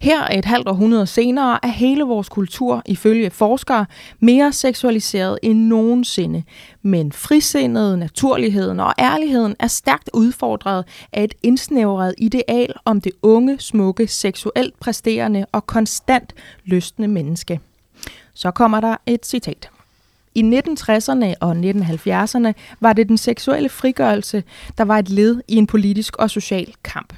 Her 0.00 0.26
et 0.26 0.44
halvt 0.44 0.68
århundrede 0.68 1.06
senere 1.06 1.58
er 1.62 1.68
hele 1.68 2.02
vores 2.02 2.28
kultur, 2.28 2.82
ifølge 2.86 3.30
forskere, 3.30 3.86
mere 4.20 4.52
seksualiseret 4.52 5.38
end 5.42 5.58
nogensinde. 5.58 6.42
Men 6.82 7.12
frisindet, 7.12 7.98
naturligheden 7.98 8.80
og 8.80 8.94
ærligheden 8.98 9.56
er 9.58 9.66
stærkt 9.66 10.10
udfordret 10.14 10.84
af 11.12 11.24
et 11.24 11.34
indsnævret 11.42 12.14
ideal 12.18 12.74
om 12.84 13.00
det 13.00 13.12
unge, 13.22 13.58
smukke, 13.58 14.06
seksuelt 14.06 14.80
præsterende 14.80 15.46
og 15.52 15.66
konstant 15.66 16.32
lystende 16.64 17.08
menneske. 17.08 17.60
Så 18.34 18.50
kommer 18.50 18.80
der 18.80 18.96
et 19.06 19.26
citat. 19.26 19.70
I 20.34 20.42
1960'erne 20.42 21.34
og 21.40 21.52
1970'erne 21.52 22.52
var 22.80 22.92
det 22.92 23.08
den 23.08 23.18
seksuelle 23.18 23.68
frigørelse, 23.68 24.44
der 24.78 24.84
var 24.84 24.98
et 24.98 25.08
led 25.08 25.40
i 25.48 25.56
en 25.56 25.66
politisk 25.66 26.16
og 26.16 26.30
social 26.30 26.74
kamp. 26.84 27.14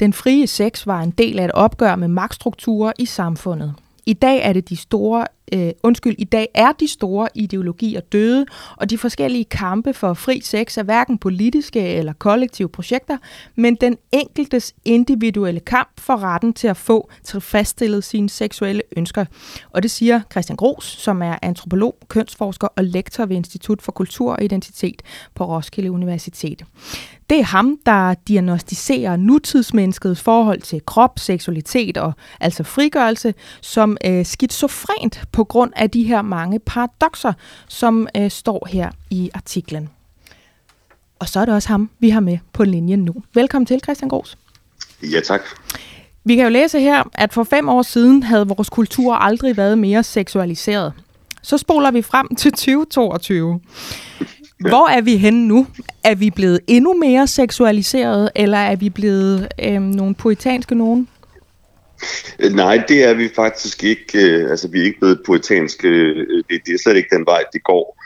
Den 0.00 0.12
frie 0.12 0.46
sex 0.46 0.86
var 0.86 1.00
en 1.00 1.10
del 1.10 1.38
af 1.38 1.44
et 1.44 1.52
opgør 1.52 1.96
med 1.96 2.08
magtstrukturer 2.08 2.92
i 2.98 3.06
samfundet. 3.06 3.74
I 4.06 4.12
dag 4.12 4.40
er 4.42 4.52
det 4.52 4.68
de 4.68 4.76
store, 4.76 5.26
øh, 5.54 5.70
undskyld, 5.82 6.14
i 6.18 6.24
dag 6.24 6.48
er 6.54 6.72
de 6.72 6.88
store 6.88 7.28
ideologier 7.34 8.00
døde, 8.00 8.46
og 8.76 8.90
de 8.90 8.98
forskellige 8.98 9.44
kampe 9.44 9.92
for 9.94 10.14
fri 10.14 10.40
sex 10.44 10.78
er 10.78 10.82
hverken 10.82 11.18
politiske 11.18 11.80
eller 11.80 12.12
kollektive 12.12 12.68
projekter, 12.68 13.16
men 13.56 13.74
den 13.74 13.96
enkeltes 14.12 14.74
individuelle 14.84 15.60
kamp 15.60 16.00
for 16.00 16.16
retten 16.16 16.52
til 16.52 16.68
at 16.68 16.76
få 16.76 17.10
tilfredsstillet 17.24 18.04
sine 18.04 18.30
seksuelle 18.30 18.82
ønsker. 18.96 19.24
Og 19.70 19.82
det 19.82 19.90
siger 19.90 20.20
Christian 20.30 20.56
Gros, 20.56 20.84
som 20.84 21.22
er 21.22 21.36
antropolog, 21.42 21.96
kønsforsker 22.08 22.68
og 22.76 22.84
lektor 22.84 23.26
ved 23.26 23.36
Institut 23.36 23.82
for 23.82 23.92
Kultur 23.92 24.32
og 24.32 24.44
Identitet 24.44 25.02
på 25.34 25.44
Roskilde 25.44 25.90
Universitet. 25.90 26.64
Det 27.30 27.38
er 27.38 27.44
ham, 27.44 27.78
der 27.86 28.14
diagnostiserer 28.28 29.16
nutidsmenneskets 29.16 30.20
forhold 30.20 30.60
til 30.60 30.80
krop, 30.86 31.18
seksualitet 31.18 31.96
og 31.96 32.12
altså 32.40 32.62
frigørelse 32.62 33.34
som 33.60 33.96
øh, 34.04 34.24
skizofrent 34.24 35.22
på 35.38 35.44
grund 35.44 35.72
af 35.76 35.90
de 35.90 36.02
her 36.02 36.22
mange 36.22 36.58
paradoxer, 36.58 37.32
som 37.68 38.08
øh, 38.16 38.30
står 38.30 38.68
her 38.70 38.90
i 39.10 39.30
artiklen. 39.34 39.88
Og 41.18 41.28
så 41.28 41.40
er 41.40 41.44
det 41.44 41.54
også 41.54 41.68
ham, 41.68 41.90
vi 41.98 42.10
har 42.10 42.20
med 42.20 42.38
på 42.52 42.64
linjen 42.64 43.04
nu. 43.04 43.14
Velkommen 43.34 43.66
til, 43.66 43.80
Christian 43.82 44.08
Gros. 44.08 44.38
Ja, 45.02 45.20
tak. 45.20 45.40
Vi 46.24 46.36
kan 46.36 46.44
jo 46.44 46.50
læse 46.50 46.80
her, 46.80 47.02
at 47.14 47.32
for 47.32 47.44
fem 47.44 47.68
år 47.68 47.82
siden 47.82 48.22
havde 48.22 48.48
vores 48.48 48.68
kultur 48.68 49.14
aldrig 49.14 49.56
været 49.56 49.78
mere 49.78 50.02
seksualiseret. 50.02 50.92
Så 51.42 51.58
spoler 51.58 51.90
vi 51.90 52.02
frem 52.02 52.34
til 52.34 52.50
2022. 52.52 53.60
Ja. 54.20 54.24
Hvor 54.68 54.88
er 54.88 55.00
vi 55.00 55.16
henne 55.16 55.48
nu? 55.48 55.66
Er 56.04 56.14
vi 56.14 56.30
blevet 56.30 56.60
endnu 56.66 56.94
mere 56.94 57.26
seksualiseret, 57.26 58.30
eller 58.34 58.58
er 58.58 58.76
vi 58.76 58.90
blevet 58.90 59.48
øh, 59.58 59.80
nogle 59.80 60.14
poetanske 60.14 60.74
nogen? 60.74 61.08
Øh, 62.38 62.52
nej, 62.52 62.84
det 62.88 63.04
er 63.04 63.14
vi 63.14 63.28
faktisk 63.36 63.84
ikke. 63.84 64.18
Øh, 64.18 64.50
altså, 64.50 64.68
vi 64.68 64.80
er 64.80 64.84
ikke 64.84 65.00
blevet 65.00 65.22
poetanske. 65.26 65.88
Øh, 65.88 66.44
det, 66.50 66.60
det 66.66 66.74
er 66.74 66.78
slet 66.78 66.96
ikke 66.96 67.16
den 67.16 67.26
vej, 67.26 67.44
det 67.52 67.62
går. 67.64 67.98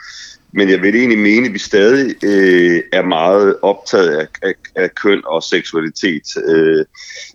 Men 0.55 0.69
jeg 0.69 0.81
vil 0.81 0.95
egentlig 0.95 1.19
mene, 1.19 1.47
at 1.47 1.53
vi 1.53 1.59
stadig 1.59 2.15
øh, 2.23 2.81
er 2.91 3.01
meget 3.01 3.55
optaget 3.61 4.17
af, 4.17 4.27
af, 4.41 4.53
af 4.75 4.95
køn 4.95 5.21
og 5.25 5.43
seksualitet. 5.43 6.23
Øh, 6.47 6.85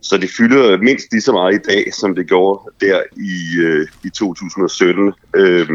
så 0.03 0.17
det 0.17 0.31
fylder 0.31 0.79
mindst 0.79 1.07
lige 1.13 1.23
så 1.23 1.33
meget 1.33 1.55
i 1.55 1.69
dag, 1.69 1.95
som 1.95 2.15
det 2.15 2.27
gjorde 2.27 2.61
der 2.81 3.03
i, 3.17 3.61
øh, 3.61 3.87
i 4.05 4.11
2017. 4.11 5.13
Øh, 5.37 5.69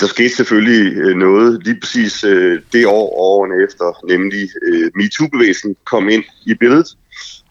der 0.00 0.06
skete 0.06 0.36
selvfølgelig 0.36 1.16
noget 1.16 1.64
lige 1.64 1.80
præcis 1.80 2.24
øh, 2.24 2.60
det 2.72 2.86
år 2.86 2.92
og 2.92 3.18
årene 3.18 3.64
efter, 3.64 4.06
nemlig 4.06 4.48
øh, 4.62 4.90
MeToo-bevægelsen 4.94 5.76
kom 5.84 6.08
ind 6.08 6.24
i 6.46 6.54
billedet 6.54 6.88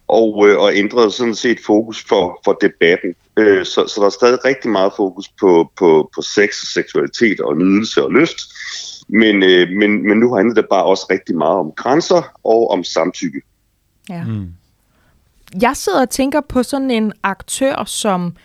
og, 0.08 0.48
øh, 0.48 0.60
og 0.60 0.76
ændrede 0.76 1.12
sådan 1.12 1.36
set 1.36 1.60
fokus 1.66 2.06
for, 2.10 2.42
for 2.46 2.58
debatten. 2.62 3.16
Øh, 3.38 3.66
så, 3.66 3.88
så 3.88 3.96
der 3.98 4.06
er 4.06 4.10
stadig 4.10 4.46
rigtig 4.46 4.72
meget 4.72 4.94
fokus 4.98 5.30
på, 5.40 5.72
på, 5.78 6.10
på 6.16 6.22
sex 6.22 6.62
og 6.62 6.68
seksualitet 6.68 7.40
og 7.40 7.58
nydelse 7.58 8.04
og 8.04 8.12
lyst. 8.12 8.40
Men, 9.10 9.44
øh, 9.44 9.70
men, 9.70 10.08
men 10.08 10.18
nu 10.18 10.36
handler 10.36 10.54
det 10.54 10.66
bare 10.70 10.84
også 10.84 11.06
rigtig 11.10 11.36
meget 11.38 11.58
om 11.58 11.72
grænser 11.72 12.32
og 12.44 12.70
om 12.72 12.84
samtykke. 12.84 13.42
Ja. 14.10 14.24
Mm. 14.24 14.54
Jeg 15.62 15.76
sidder 15.76 16.02
og 16.02 16.10
tænker 16.10 16.42
på 16.42 16.64
sådan 16.64 16.92
en 16.92 17.14
aktør 17.24 17.84
som 17.86 18.36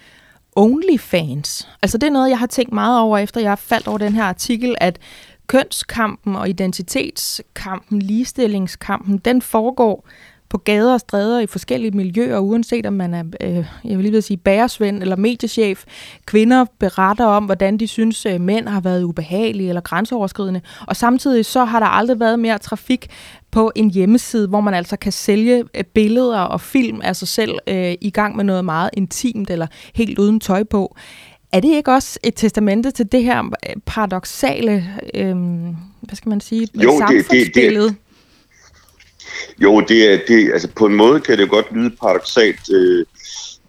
OnlyFans. 0.56 1.68
Altså 1.82 1.98
det 1.98 2.06
er 2.06 2.10
noget, 2.10 2.30
jeg 2.30 2.38
har 2.38 2.46
tænkt 2.46 2.72
meget 2.72 3.00
over, 3.00 3.18
efter 3.18 3.40
jeg 3.40 3.58
faldt 3.58 3.88
over 3.88 3.98
den 3.98 4.12
her 4.12 4.24
artikel, 4.24 4.74
at 4.80 4.98
kønskampen 5.46 6.36
og 6.36 6.48
identitetskampen, 6.48 8.02
ligestillingskampen, 8.02 9.18
den 9.18 9.42
foregår 9.42 10.08
på 10.52 10.58
gader 10.58 10.92
og 10.92 11.00
stræder 11.00 11.40
i 11.40 11.46
forskellige 11.46 11.90
miljøer, 11.90 12.38
uanset 12.38 12.86
om 12.86 12.92
man 12.92 13.14
er, 13.14 13.24
øh, 13.40 13.66
jeg 13.84 13.98
vil 13.98 14.10
lige 14.10 14.22
sige, 14.22 14.36
bæresvend 14.36 15.02
eller 15.02 15.16
mediechef. 15.16 15.84
Kvinder 16.26 16.64
beretter 16.78 17.24
om, 17.24 17.44
hvordan 17.44 17.76
de 17.76 17.86
synes, 17.86 18.26
øh, 18.26 18.40
mænd 18.40 18.68
har 18.68 18.80
været 18.80 19.02
ubehagelige 19.02 19.68
eller 19.68 19.80
grænseoverskridende. 19.80 20.60
Og 20.86 20.96
samtidig 20.96 21.46
så 21.46 21.64
har 21.64 21.80
der 21.80 21.86
aldrig 21.86 22.20
været 22.20 22.38
mere 22.38 22.58
trafik 22.58 23.06
på 23.50 23.72
en 23.74 23.90
hjemmeside, 23.90 24.48
hvor 24.48 24.60
man 24.60 24.74
altså 24.74 24.96
kan 24.96 25.12
sælge 25.12 25.64
øh, 25.74 25.84
billeder 25.84 26.40
og 26.40 26.60
film 26.60 27.00
af 27.04 27.16
sig 27.16 27.28
selv 27.28 27.58
øh, 27.66 27.94
i 28.00 28.10
gang 28.10 28.36
med 28.36 28.44
noget 28.44 28.64
meget 28.64 28.90
intimt 28.92 29.50
eller 29.50 29.66
helt 29.94 30.18
uden 30.18 30.40
tøj 30.40 30.64
på. 30.64 30.96
Er 31.52 31.60
det 31.60 31.68
ikke 31.68 31.92
også 31.92 32.18
et 32.22 32.34
testamente 32.34 32.90
til 32.90 33.12
det 33.12 33.24
her 33.24 33.42
øh, 33.42 33.76
paradoxale, 33.86 34.84
øh, 35.14 35.36
hvad 36.00 36.16
skal 36.16 36.28
man 36.28 36.40
sige, 36.40 36.68
jo, 36.74 36.98
samfundsbillede? 36.98 37.84
Det, 37.84 37.90
det, 37.90 37.96
det, 37.96 38.01
jo, 39.58 39.80
det 39.80 40.12
er, 40.12 40.18
det, 40.28 40.52
altså 40.52 40.68
på 40.68 40.86
en 40.86 40.94
måde 40.94 41.20
kan 41.20 41.38
det 41.38 41.50
godt 41.50 41.72
lyde 41.72 41.96
paradoxalt. 42.00 42.72
Øh, 42.74 43.04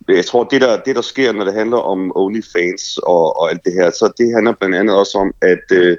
jeg 0.07 0.25
tror, 0.25 0.43
det 0.43 0.61
der, 0.61 0.81
det 0.81 0.95
der 0.95 1.01
sker, 1.01 1.31
når 1.31 1.45
det 1.45 1.53
handler 1.53 1.77
om 1.77 2.11
OnlyFans 2.15 2.97
og, 2.97 3.39
og 3.39 3.51
alt 3.51 3.65
det 3.65 3.73
her, 3.73 3.89
så 3.91 4.11
det 4.17 4.33
handler 4.33 4.53
blandt 4.53 4.75
andet 4.75 4.95
også 4.95 5.17
om, 5.17 5.33
at 5.41 5.71
øh, 5.71 5.97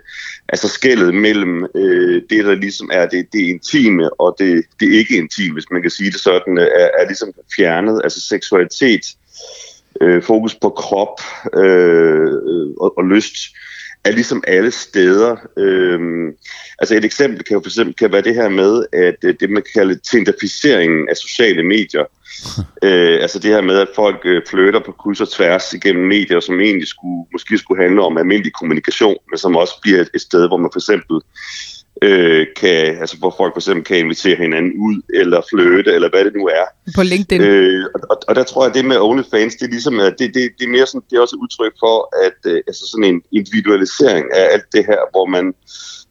altså 0.49 0.69
skældet 0.69 1.15
mellem 1.15 1.67
øh, 1.75 2.23
det, 2.31 2.45
der 2.45 2.55
ligesom 2.55 2.91
er 2.93 3.07
det, 3.07 3.27
det 3.33 3.41
intime 3.41 4.21
og 4.21 4.37
det, 4.39 4.65
det 4.81 4.93
ikke 4.93 5.17
intime, 5.17 5.53
hvis 5.53 5.71
man 5.71 5.83
kan 5.83 5.91
sige 5.91 6.11
det 6.11 6.21
sådan, 6.21 6.59
øh, 6.59 6.65
er, 6.65 6.89
er 6.99 7.07
ligesom 7.07 7.33
fjernet. 7.57 8.01
Altså 8.05 8.21
seksualitet, 8.21 9.17
øh, 10.01 10.23
fokus 10.23 10.55
på 10.55 10.71
krop 10.71 11.21
øh, 11.57 12.23
øh 12.23 12.71
og, 12.81 12.99
og 12.99 13.05
lyst 13.05 13.37
er 14.05 14.11
ligesom 14.11 14.45
alle 14.47 14.71
steder. 14.71 15.37
Øhm, 15.59 16.33
altså 16.79 16.95
et 16.95 17.05
eksempel 17.05 17.45
kan 17.45 17.55
jo 17.55 17.61
for 17.61 17.69
eksempel 17.69 17.95
kan 17.95 18.13
være 18.13 18.23
det 18.23 18.35
her 18.35 18.49
med, 18.49 18.87
at 18.93 19.17
øh, 19.25 19.35
det 19.41 19.51
man 19.51 19.63
kalder 19.75 19.95
tinderficeringen 20.11 21.09
af 21.09 21.17
sociale 21.17 21.63
medier. 21.63 22.05
øh, 22.87 23.23
altså 23.23 23.39
det 23.39 23.51
her 23.51 23.61
med, 23.61 23.79
at 23.79 23.89
folk 23.95 24.21
øh, 24.25 24.43
flytter 24.51 24.81
på 24.81 24.93
kryds 24.93 25.21
og 25.21 25.29
tværs 25.29 25.73
igennem 25.73 26.09
medier, 26.09 26.41
som 26.41 26.61
egentlig 26.61 26.89
skulle, 26.89 27.27
måske 27.33 27.59
skulle 27.59 27.83
handle 27.83 28.03
om 28.03 28.19
almindelig 28.19 28.53
kommunikation, 28.53 29.17
men 29.31 29.39
som 29.39 29.57
også 29.57 29.75
bliver 29.83 30.01
et, 30.01 30.11
et 30.15 30.21
sted, 30.21 30.49
hvor 30.49 30.57
man 30.57 30.71
for 30.73 30.81
eksempel 30.81 31.21
øh, 32.03 32.47
kan, 32.57 32.99
altså 33.01 33.17
hvor 33.19 33.35
folk 33.37 33.55
for 33.55 33.61
eksempel 33.61 33.85
kan 33.85 33.99
invitere 33.99 34.37
hinanden 34.37 34.73
ud, 34.79 35.03
eller 35.15 35.41
flytte, 35.51 35.93
eller 35.93 36.11
hvad 36.11 36.25
det 36.25 36.35
nu 36.37 36.47
er. 36.47 36.67
På 36.97 37.03
LinkedIn. 37.03 37.41
Øh, 37.41 37.85
og, 38.11 38.19
og, 38.29 38.35
der 38.35 38.43
tror 38.43 38.63
jeg, 38.63 38.71
at 38.71 38.75
det 38.75 38.85
med 38.85 38.99
OnlyFans, 39.01 39.55
det 39.55 39.67
er 39.67 39.71
ligesom, 39.71 40.01
at 40.01 40.15
det, 40.19 40.35
det, 40.35 40.51
det 40.59 40.65
er 40.65 40.71
mere 40.71 40.87
sådan, 40.87 41.03
det 41.11 41.17
er 41.17 41.21
også 41.21 41.37
et 41.37 41.41
udtryk 41.41 41.73
for, 41.81 41.97
at 42.27 42.53
øh, 42.53 42.63
altså 42.67 42.87
sådan 42.87 43.15
en 43.15 43.23
individualisering 43.33 44.27
af 44.35 44.49
alt 44.53 44.65
det 44.73 44.87
her, 44.87 44.99
hvor 45.13 45.27
man 45.27 45.55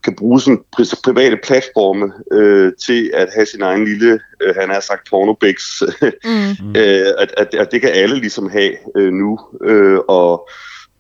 kan 0.04 0.16
bruge 0.16 0.42
sådan 0.42 0.64
private 1.04 1.38
platforme 1.44 2.14
øh, 2.32 2.72
til 2.86 3.12
at 3.14 3.30
have 3.36 3.46
sin 3.46 3.62
egen 3.62 3.86
lille, 3.86 4.20
øh, 4.42 4.56
han 4.56 4.70
har 4.70 4.80
sagt 4.80 5.10
pornobix, 5.10 5.82
mm. 6.26 6.76
øh, 6.76 7.08
at, 7.18 7.34
at, 7.38 7.54
at 7.54 7.72
det 7.72 7.82
kan 7.82 7.90
alle 7.94 8.20
ligesom 8.20 8.50
have 8.50 8.74
øh, 8.98 9.14
nu, 9.14 9.40
øh, 9.64 10.00
og 10.08 10.50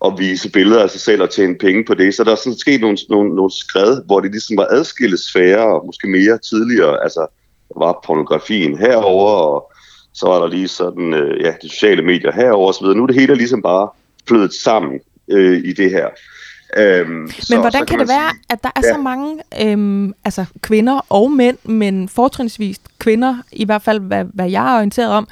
at 0.05 0.13
vise 0.17 0.51
billeder 0.51 0.83
af 0.83 0.89
sig 0.89 1.01
selv 1.01 1.21
og 1.21 1.29
tjene 1.29 1.55
penge 1.57 1.85
på 1.85 1.93
det. 1.93 2.15
Så 2.15 2.23
der 2.23 2.31
er 2.31 2.35
sådan 2.35 2.57
sket 2.57 2.81
nogle, 2.81 2.97
nogle, 3.09 3.35
nogle 3.35 3.51
skred, 3.51 4.01
hvor 4.05 4.19
det 4.19 4.31
ligesom 4.31 4.57
var 4.57 4.67
adskillet 4.69 5.19
sfære, 5.19 5.79
og 5.79 5.85
måske 5.85 6.07
mere 6.07 6.37
tidligere. 6.37 7.03
Altså, 7.03 7.27
var 7.77 7.99
pornografien 8.05 8.77
herover 8.77 9.31
og 9.31 9.71
så 10.13 10.27
var 10.27 10.39
der 10.39 10.47
lige 10.47 10.67
sådan, 10.67 11.13
øh, 11.13 11.41
ja, 11.41 11.53
de 11.61 11.69
sociale 11.69 12.01
medier 12.01 12.31
herover 12.31 12.67
og 12.67 12.73
så 12.73 12.81
videre. 12.81 12.97
Nu 12.97 13.03
er 13.03 13.07
det 13.07 13.19
hele 13.19 13.35
ligesom 13.35 13.61
bare 13.61 13.89
flyttet 14.27 14.53
sammen 14.53 14.99
øh, 15.31 15.57
i 15.65 15.73
det 15.73 15.91
her. 15.91 16.07
Øhm, 16.77 17.09
men 17.09 17.31
så, 17.31 17.55
hvordan 17.55 17.71
så 17.71 17.77
kan, 17.77 17.85
kan 17.87 17.99
det 17.99 18.07
være, 18.07 18.29
sige, 18.29 18.41
at 18.49 18.63
der 18.63 18.69
er 18.75 18.81
ja. 18.83 18.93
så 18.93 18.97
mange 18.97 19.39
øhm, 19.61 20.13
altså 20.25 20.45
kvinder 20.61 21.05
og 21.09 21.31
mænd, 21.31 21.57
men 21.63 22.09
fortrinsvis 22.09 22.77
kvinder, 22.99 23.37
i 23.51 23.65
hvert 23.65 23.81
fald 23.81 23.99
hvad, 23.99 24.25
hvad 24.33 24.49
jeg 24.49 24.73
er 24.73 24.77
orienteret 24.77 25.11
om, 25.11 25.27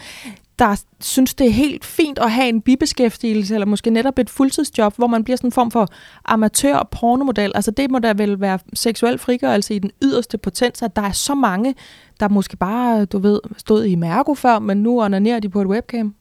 der 0.61 0.83
synes, 0.99 1.33
det 1.33 1.47
er 1.47 1.51
helt 1.51 1.85
fint 1.85 2.19
at 2.19 2.31
have 2.31 2.49
en 2.49 2.61
bibeskæftigelse, 2.61 3.53
eller 3.53 3.65
måske 3.65 3.89
netop 3.89 4.19
et 4.19 4.29
fuldtidsjob, 4.29 4.93
hvor 4.97 5.07
man 5.07 5.23
bliver 5.23 5.37
sådan 5.37 5.47
en 5.47 5.51
form 5.51 5.71
for 5.71 5.87
amatør 6.25 6.89
pornomodel. 6.99 7.51
Altså 7.55 7.71
det 7.71 7.91
må 7.91 7.99
da 7.99 8.13
vel 8.17 8.41
være 8.41 8.59
seksuel 8.73 9.17
frigørelse 9.19 9.73
i 9.75 9.79
den 9.79 9.91
yderste 10.03 10.37
potens, 10.37 10.81
at 10.81 10.95
der 10.95 11.01
er 11.01 11.11
så 11.11 11.35
mange, 11.35 11.75
der 12.19 12.29
måske 12.29 12.57
bare, 12.57 13.05
du 13.05 13.19
ved, 13.19 13.39
stod 13.57 13.85
i 13.85 13.95
mærko 13.95 14.35
før, 14.35 14.59
men 14.59 14.83
nu 14.83 15.01
onanerer 15.01 15.39
de 15.39 15.49
på 15.49 15.61
et 15.61 15.67
webcam. 15.67 16.15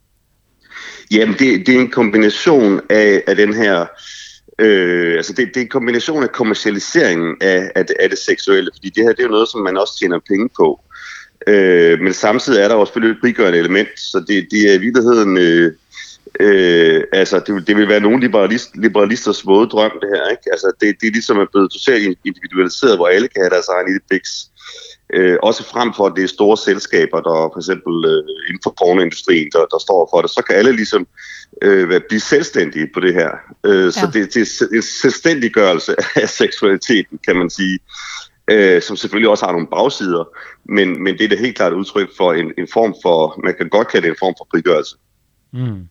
Jamen, 1.10 1.34
det, 1.38 1.66
det 1.66 1.76
er 1.76 1.80
en 1.80 1.90
kombination 1.90 2.80
af, 2.90 3.22
af 3.26 3.36
den 3.36 3.54
her... 3.54 3.86
Øh, 4.58 5.16
altså 5.16 5.32
det, 5.32 5.48
det 5.48 5.56
er 5.56 5.60
en 5.60 5.68
kombination 5.68 6.22
af 6.22 6.32
kommercialiseringen 6.32 7.36
af, 7.40 7.70
af, 7.74 7.86
det, 7.86 7.96
af 8.00 8.08
det 8.10 8.18
seksuelle, 8.18 8.70
fordi 8.74 8.88
det 8.88 9.04
her 9.04 9.10
det 9.10 9.20
er 9.20 9.24
jo 9.24 9.30
noget, 9.30 9.48
som 9.48 9.60
man 9.60 9.76
også 9.76 9.98
tjener 9.98 10.18
penge 10.28 10.48
på. 10.56 10.80
Øh, 11.46 12.00
men 12.00 12.12
samtidig 12.12 12.60
er 12.60 12.68
der 12.68 12.74
også 12.74 12.90
selvfølgelig 12.90 13.16
et 13.16 13.20
frigørende 13.20 13.58
element, 13.58 13.88
så 13.96 14.24
det, 14.28 14.48
det 14.50 14.70
er 14.70 14.74
i 14.74 14.78
virkeligheden... 14.78 15.36
Øh, 15.38 15.72
Øh, 16.40 17.04
altså, 17.12 17.38
det, 17.46 17.66
det 17.66 17.76
vil 17.76 17.88
være 17.88 18.00
nogle 18.00 18.20
liberalist, 18.20 18.76
liberalisters 18.76 19.46
våde 19.46 19.68
drøm, 19.68 19.92
det 20.00 20.08
her. 20.14 20.28
Ikke? 20.30 20.42
Altså, 20.52 20.72
det, 20.80 20.96
det 21.00 21.06
er 21.06 21.12
ligesom 21.12 21.38
er 21.38 21.46
blevet 21.52 21.70
totalt 21.70 22.18
individualiseret, 22.24 22.96
hvor 22.96 23.06
alle 23.06 23.28
kan 23.28 23.42
have 23.42 23.50
deres 23.50 23.68
egen 23.68 23.86
lille 23.86 24.00
fix. 24.12 24.22
Øh, 25.14 25.36
også 25.42 25.62
frem 25.64 25.94
for, 25.96 26.06
at 26.06 26.12
det 26.16 26.24
er 26.24 26.28
store 26.28 26.56
selskaber, 26.56 27.20
der 27.20 27.50
for 27.52 27.58
eksempel 27.58 27.94
øh, 28.10 28.22
inden 28.48 28.62
for 28.62 28.74
pornoindustrien, 28.78 29.48
der, 29.52 29.58
der 29.74 29.78
står 29.78 30.08
for 30.12 30.20
det, 30.22 30.30
så 30.30 30.42
kan 30.46 30.56
alle 30.56 30.72
ligesom 30.72 31.06
øh, 31.62 32.00
blive 32.08 32.20
selvstændige 32.20 32.88
på 32.94 33.00
det 33.00 33.14
her. 33.14 33.30
Øh, 33.66 33.84
ja. 33.84 33.90
Så 33.90 34.10
det, 34.12 34.34
det 34.34 34.42
er 34.42 34.76
en 34.76 34.82
selvstændiggørelse 34.82 35.94
af 36.22 36.28
seksualiteten, 36.28 37.18
kan 37.26 37.36
man 37.36 37.50
sige 37.50 37.78
øh, 38.50 38.82
som 38.82 38.96
selvfølgelig 38.96 39.30
også 39.30 39.44
har 39.44 39.52
nogle 39.52 39.66
bagsider, 39.66 40.24
men, 40.64 41.02
men 41.02 41.18
det 41.18 41.24
er 41.24 41.28
da 41.28 41.36
helt 41.36 41.56
klart 41.56 41.72
udtryk 41.72 42.08
for 42.16 42.32
en, 42.32 42.52
en 42.58 42.68
form 42.72 42.94
for, 43.02 43.40
man 43.44 43.54
kan 43.58 43.68
godt 43.68 43.88
kalde 43.88 44.06
det 44.06 44.10
en 44.10 44.16
form 44.18 44.34
for 44.38 44.46
frigørelse. 44.50 44.96
Mm. 45.52 45.88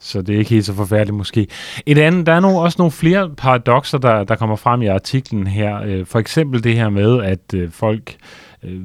Så 0.00 0.22
det 0.22 0.34
er 0.34 0.38
ikke 0.38 0.50
helt 0.50 0.66
så 0.66 0.74
forfærdeligt 0.74 1.16
måske. 1.16 1.46
Et 1.86 1.98
andet, 1.98 2.26
der 2.26 2.32
er 2.32 2.40
nogle, 2.40 2.60
også 2.60 2.76
nogle 2.78 2.92
flere 2.92 3.30
paradoxer, 3.36 3.98
der, 3.98 4.24
der 4.24 4.36
kommer 4.36 4.56
frem 4.56 4.82
i 4.82 4.86
artiklen 4.86 5.46
her. 5.46 5.82
Øh, 5.82 6.06
for 6.06 6.18
eksempel 6.18 6.64
det 6.64 6.74
her 6.74 6.88
med, 6.88 7.22
at 7.22 7.54
øh, 7.54 7.70
folk 7.70 8.16
øh, 8.64 8.80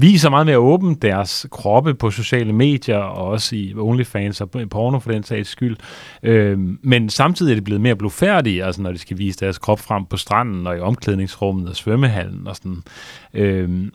viser 0.00 0.30
meget 0.30 0.46
mere 0.46 0.58
åbent 0.58 1.02
deres 1.02 1.46
kroppe 1.50 1.94
på 1.94 2.10
sociale 2.10 2.52
medier, 2.52 2.98
og 2.98 3.26
også 3.26 3.56
i 3.56 3.74
OnlyFans 3.76 4.40
og 4.40 4.50
porno 4.50 4.98
for 4.98 5.12
den 5.12 5.22
sags 5.22 5.48
skyld. 5.48 5.76
Øh, 6.22 6.58
men 6.82 7.08
samtidig 7.08 7.50
er 7.50 7.54
det 7.54 7.64
blevet 7.64 7.80
mere 7.80 7.96
blufærdige, 7.96 8.64
altså 8.64 8.82
når 8.82 8.92
de 8.92 8.98
skal 8.98 9.18
vise 9.18 9.38
deres 9.38 9.58
krop 9.58 9.80
frem 9.80 10.04
på 10.04 10.16
stranden 10.16 10.66
og 10.66 10.76
i 10.76 10.80
omklædningsrummet 10.80 11.68
og 11.68 11.76
svømmehallen 11.76 12.46
og 12.46 12.56
sådan. 12.56 12.82
Øh, 13.34 13.88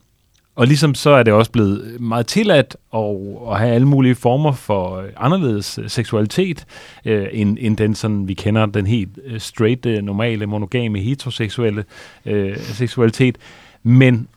og 0.58 0.68
ligesom 0.68 0.96
så 0.96 1.10
er 1.10 1.24
det 1.24 1.34
også 1.34 1.52
blevet 1.52 2.02
meget 2.02 2.28
tilladt 2.28 2.78
at, 2.94 3.16
at 3.52 3.60
have 3.60 3.72
alle 3.72 3.88
mulige 3.88 4.16
former 4.16 4.52
for 4.52 5.06
anderledes 5.18 5.80
seksualitet, 5.88 6.66
øh, 7.06 7.28
end, 7.32 7.58
end 7.62 7.78
den 7.78 7.96
sådan, 7.96 8.28
vi 8.28 8.34
kender 8.34 8.66
den 8.66 8.88
helt 8.88 9.20
øh, 9.26 9.40
straight, 9.40 9.86
øh, 9.86 10.04
normale, 10.04 10.46
monogame, 10.46 11.00
heteroseksuelle 11.00 11.84
øh, 12.26 12.58
seksualitet. 12.58 13.38
Men 13.84 14.28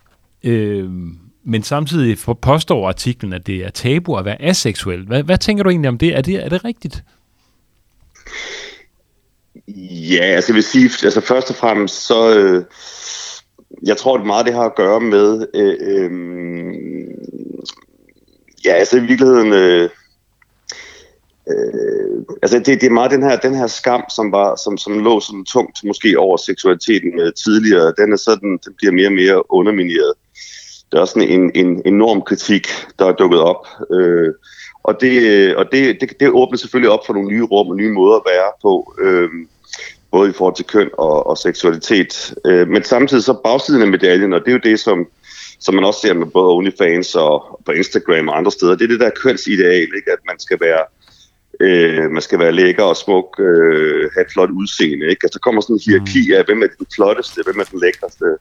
Øh, 0.45 0.91
men 1.45 1.63
samtidig 1.63 2.19
påstår 2.43 2.89
artiklen, 2.89 3.33
at 3.33 3.47
det 3.47 3.57
er 3.57 3.71
tabu 3.71 4.17
at 4.17 4.25
være 4.25 4.43
aseksuel. 4.43 5.07
Hvad, 5.07 5.23
hvad 5.23 5.39
tænker 5.39 5.65
du 5.65 5.71
egentlig 5.71 5.89
om 5.89 5.99
det? 5.99 6.17
Er 6.17 6.21
det, 6.21 6.45
er 6.45 6.49
det 6.49 6.65
rigtigt? 6.65 7.05
Ja, 10.11 10.25
altså 10.25 10.53
jeg 10.53 10.55
vil 10.55 10.63
sige, 10.63 10.91
altså 11.05 11.21
først 11.21 11.51
og 11.51 11.57
fremmest, 11.57 12.07
så 12.07 12.39
øh, 12.39 12.65
jeg 13.87 13.97
tror, 13.97 14.17
det 14.17 14.27
meget 14.27 14.47
det 14.47 14.55
har 14.55 14.65
at 14.65 14.75
gøre 14.75 15.01
med, 15.01 15.47
øh, 15.55 15.77
øh, 15.81 16.11
ja, 18.65 18.73
altså 18.73 18.97
i 18.97 19.01
virkeligheden, 19.01 19.53
øh, 19.53 19.89
øh, 21.51 22.25
altså 22.43 22.59
det, 22.59 22.67
det 22.67 22.85
er 22.85 22.91
meget 22.91 23.11
den 23.11 23.23
her, 23.23 23.37
den 23.37 23.55
her 23.55 23.67
skam, 23.67 24.05
som, 24.17 24.33
var, 24.33 24.57
som, 24.57 24.79
som 24.79 24.99
lå 24.99 25.21
sådan 25.21 25.45
tungt 25.45 25.85
måske 25.85 26.19
over 26.19 26.37
seksualiteten 26.37 27.21
øh, 27.21 27.33
tidligere, 27.45 27.95
den 27.99 28.13
er 28.13 28.17
sådan, 28.17 28.59
den 28.65 28.75
bliver 28.77 28.93
mere 28.93 29.09
og 29.09 29.13
mere 29.13 29.53
undermineret. 29.53 30.13
Der 30.93 30.99
er 30.99 31.01
også 31.01 31.19
en, 31.19 31.51
en 31.55 31.83
enorm 31.87 32.23
kritik, 32.23 32.69
der 32.99 33.07
er 33.07 33.13
dukket 33.13 33.41
op. 33.41 33.67
Øh, 33.93 34.35
og 34.83 35.01
det, 35.01 35.57
og 35.57 35.73
det, 35.73 36.01
det, 36.01 36.21
det 36.21 36.31
åbner 36.31 36.59
selvfølgelig 36.59 36.91
op 36.91 37.07
for 37.07 37.13
nogle 37.13 37.29
nye 37.29 37.43
rum 37.43 37.69
og 37.69 37.77
nye 37.77 37.93
måder 37.93 38.17
at 38.17 38.23
være 38.27 38.51
på, 38.63 38.95
øh, 39.01 39.29
både 40.11 40.31
i 40.31 40.33
forhold 40.33 40.57
til 40.57 40.65
køn 40.65 40.91
og, 40.99 41.27
og 41.27 41.39
seksualitet. 41.39 42.35
Øh, 42.47 42.69
men 42.69 42.85
samtidig 42.85 43.25
så 43.25 43.41
bagsiden 43.45 43.83
af 43.83 43.89
medaljen, 43.89 44.33
og 44.33 44.41
det 44.41 44.49
er 44.49 44.53
jo 44.53 44.71
det, 44.71 44.81
som, 44.81 45.07
som 45.61 45.75
man 45.75 45.85
også 45.85 46.01
ser 46.01 46.15
med 46.15 46.27
både 46.27 46.55
OnlyFans 46.55 47.15
og 47.15 47.61
på 47.67 47.73
Instagram 47.73 48.29
og 48.29 48.37
andre 48.37 48.51
steder, 48.51 48.77
det 48.77 48.85
er 48.85 48.89
det 48.89 49.01
der 49.01 49.11
kønsideal, 49.23 49.91
ikke? 49.99 50.13
at 50.13 50.19
man 50.27 50.39
skal 50.39 50.59
være 50.61 50.85
øh, 51.61 52.11
man 52.11 52.23
skal 52.23 52.39
være 52.39 52.53
lækker 52.53 52.83
og 52.83 52.97
smuk, 52.97 53.41
øh, 53.41 54.11
have 54.15 54.25
et 54.27 54.33
flot 54.33 54.51
udseende. 54.51 55.07
Ikke? 55.07 55.25
Altså, 55.25 55.39
der 55.39 55.45
kommer 55.47 55.61
sådan 55.61 55.77
en 55.77 55.83
hierarki 55.87 56.33
af, 56.33 56.45
hvem 56.45 56.63
er 56.63 56.67
den 56.79 56.87
flotteste, 56.95 57.43
hvem 57.45 57.61
er 57.61 57.65
den 57.65 57.81
lækreste. 57.81 58.25
Øh, 58.25 58.39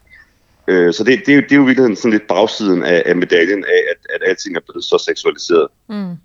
Øh, 0.69 0.93
så 0.93 1.03
det, 1.03 1.19
det, 1.25 1.31
er 1.31 1.35
jo, 1.35 1.41
det 1.41 1.51
er 1.51 1.55
jo 1.55 1.63
virkelig 1.63 1.97
sådan 1.97 2.11
lidt 2.11 2.27
bagsiden 2.27 2.83
af, 2.83 3.03
af 3.05 3.15
medaljen 3.15 3.65
af, 3.65 3.81
at, 3.91 3.99
at 4.15 4.29
alting 4.29 4.55
er 4.55 4.59
blevet 4.67 4.83
så 4.83 5.03
seksualiseret. 5.07 5.67
Mm. 5.89 6.15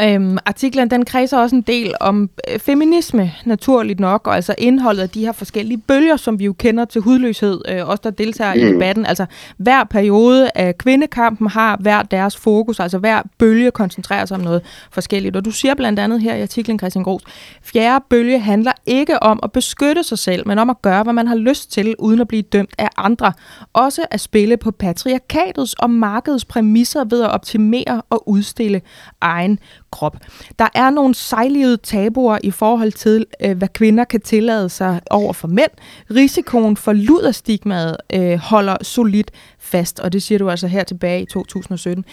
Øhm, 0.00 0.38
artiklen 0.46 0.90
den 0.90 1.04
kredser 1.04 1.38
også 1.38 1.56
en 1.56 1.62
del 1.62 1.94
om 2.00 2.30
øh, 2.52 2.58
feminisme, 2.58 3.32
naturligt 3.44 4.00
nok, 4.00 4.26
og 4.26 4.34
altså 4.34 4.54
indholdet 4.58 5.02
af 5.02 5.10
de 5.10 5.24
her 5.24 5.32
forskellige 5.32 5.78
bølger, 5.78 6.16
som 6.16 6.38
vi 6.38 6.44
jo 6.44 6.52
kender 6.52 6.84
til 6.84 7.00
hudløshed, 7.00 7.60
øh, 7.68 7.88
også 7.88 8.00
der 8.04 8.10
deltager 8.10 8.54
mm. 8.54 8.60
i 8.60 8.72
debatten. 8.72 9.06
Altså 9.06 9.26
hver 9.56 9.84
periode 9.84 10.50
af 10.54 10.78
kvindekampen 10.78 11.48
har 11.48 11.76
hver 11.80 12.02
deres 12.02 12.36
fokus, 12.36 12.80
altså 12.80 12.98
hver 12.98 13.22
bølge 13.38 13.70
koncentrerer 13.70 14.24
sig 14.26 14.36
om 14.36 14.40
noget 14.42 14.62
forskelligt. 14.90 15.36
Og 15.36 15.44
du 15.44 15.50
siger 15.50 15.74
blandt 15.74 15.98
andet 15.98 16.20
her 16.20 16.34
i 16.34 16.42
artiklen, 16.42 16.78
Christian 16.78 17.04
Gros, 17.04 17.22
fjerde 17.62 18.04
bølge 18.10 18.38
handler 18.38 18.72
ikke 18.86 19.22
om 19.22 19.40
at 19.42 19.52
beskytte 19.52 20.02
sig 20.02 20.18
selv, 20.18 20.48
men 20.48 20.58
om 20.58 20.70
at 20.70 20.82
gøre, 20.82 21.02
hvad 21.02 21.12
man 21.12 21.28
har 21.28 21.36
lyst 21.36 21.72
til, 21.72 21.94
uden 21.98 22.20
at 22.20 22.28
blive 22.28 22.42
dømt 22.42 22.74
af 22.78 22.88
andre. 22.96 23.32
Også 23.72 24.04
at 24.10 24.20
spille 24.20 24.56
på 24.56 24.70
patriarkatets 24.70 25.74
og 25.74 25.90
markedets 25.90 26.44
præmisser 26.44 27.04
ved 27.04 27.22
at 27.22 27.30
optimere 27.30 28.02
og 28.10 28.28
udstille 28.28 28.80
egen 29.20 29.58
krop. 29.94 30.16
Der 30.58 30.68
er 30.74 30.90
nogle 30.90 31.14
sejlivede 31.14 31.76
tabuer 31.76 32.38
i 32.42 32.50
forhold 32.50 32.92
til, 32.92 33.26
øh, 33.44 33.58
hvad 33.58 33.68
kvinder 33.68 34.04
kan 34.04 34.20
tillade 34.20 34.68
sig 34.68 35.00
over 35.10 35.32
for 35.32 35.48
mænd. 35.48 35.70
Risikoen 36.10 36.76
for 36.76 36.92
luderstigmaet 36.92 37.96
øh, 38.14 38.38
holder 38.38 38.76
solidt 38.82 39.30
fast, 39.58 40.00
og 40.00 40.12
det 40.12 40.22
siger 40.22 40.38
du 40.38 40.50
altså 40.50 40.66
her 40.66 40.84
tilbage 40.84 41.22
i 41.22 41.26
2017. 41.26 42.04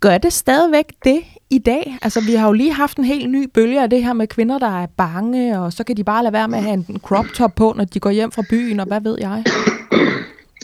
Gør 0.00 0.18
det 0.18 0.32
stadigvæk 0.32 0.84
det 1.04 1.20
i 1.50 1.58
dag? 1.58 1.98
Altså, 2.02 2.20
vi 2.20 2.34
har 2.34 2.46
jo 2.46 2.52
lige 2.52 2.72
haft 2.72 2.98
en 2.98 3.04
helt 3.04 3.30
ny 3.30 3.48
bølge 3.54 3.82
af 3.82 3.90
det 3.90 4.04
her 4.04 4.12
med 4.12 4.26
kvinder, 4.26 4.58
der 4.58 4.82
er 4.82 4.86
bange, 4.86 5.60
og 5.60 5.72
så 5.72 5.84
kan 5.84 5.96
de 5.96 6.04
bare 6.04 6.22
lade 6.22 6.32
være 6.32 6.48
med 6.48 6.58
at 6.58 6.64
have 6.64 6.74
en 6.74 7.00
crop 7.02 7.26
top 7.34 7.54
på, 7.54 7.74
når 7.76 7.84
de 7.84 8.00
går 8.00 8.10
hjem 8.10 8.32
fra 8.32 8.42
byen, 8.50 8.80
og 8.80 8.86
hvad 8.86 9.00
ved 9.00 9.16
jeg? 9.20 9.44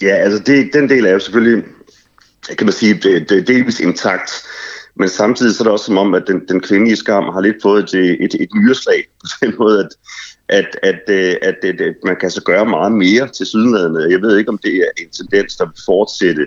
Ja, 0.02 0.14
altså, 0.14 0.38
det, 0.38 0.70
den 0.72 0.88
del 0.88 1.06
er 1.06 1.10
jo 1.10 1.18
selvfølgelig, 1.18 1.64
kan 2.58 2.66
man 2.66 2.72
sige, 2.72 2.94
det, 2.94 3.28
det 3.28 3.38
er 3.38 3.42
delvis 3.42 3.80
intakt. 3.80 4.30
Men 4.96 5.08
samtidig 5.08 5.54
så 5.54 5.62
er 5.62 5.64
det 5.64 5.72
også 5.72 5.84
som 5.84 5.98
om, 5.98 6.14
at 6.14 6.24
den, 6.26 6.48
den 6.48 6.60
kvindelige 6.60 6.96
skam 6.96 7.24
har 7.24 7.40
lidt 7.40 7.62
fået 7.62 7.94
et, 7.94 8.16
et, 8.24 8.34
et 8.34 8.48
myreslag 8.54 9.04
på 9.20 9.46
den 9.46 9.54
måde, 9.58 9.80
at, 9.80 9.96
at, 10.48 10.78
at, 10.82 11.02
øh, 11.08 11.34
at, 11.42 11.56
at, 11.62 11.80
at 11.80 11.94
man 12.04 12.16
kan 12.20 12.30
så 12.30 12.42
gøre 12.42 12.66
meget 12.66 12.92
mere 12.92 13.28
til 13.28 13.46
sydenladende. 13.46 14.10
Jeg 14.10 14.22
ved 14.22 14.38
ikke, 14.38 14.48
om 14.48 14.58
det 14.58 14.76
er 14.76 15.02
en 15.02 15.10
tendens, 15.10 15.56
der 15.56 15.64
vil 15.64 15.82
fortsætte. 15.86 16.46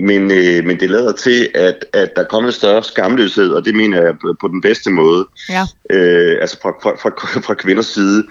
Men, 0.00 0.30
øh, 0.30 0.64
men 0.64 0.80
det 0.80 0.90
lader 0.90 1.12
til, 1.12 1.48
at, 1.54 1.84
at 1.92 2.16
der 2.16 2.24
kommer 2.24 2.48
en 2.48 2.52
større 2.52 2.84
skamløshed, 2.84 3.50
og 3.50 3.64
det 3.64 3.74
mener 3.74 4.02
jeg 4.02 4.14
på 4.40 4.48
den 4.48 4.60
bedste 4.60 4.90
måde. 4.90 5.26
Ja. 5.48 5.62
Øh, 5.90 6.38
altså 6.40 6.58
fra, 6.62 6.70
fra, 6.82 6.90
fra, 6.90 7.40
fra 7.40 7.54
kvinders 7.54 7.86
side 7.86 8.24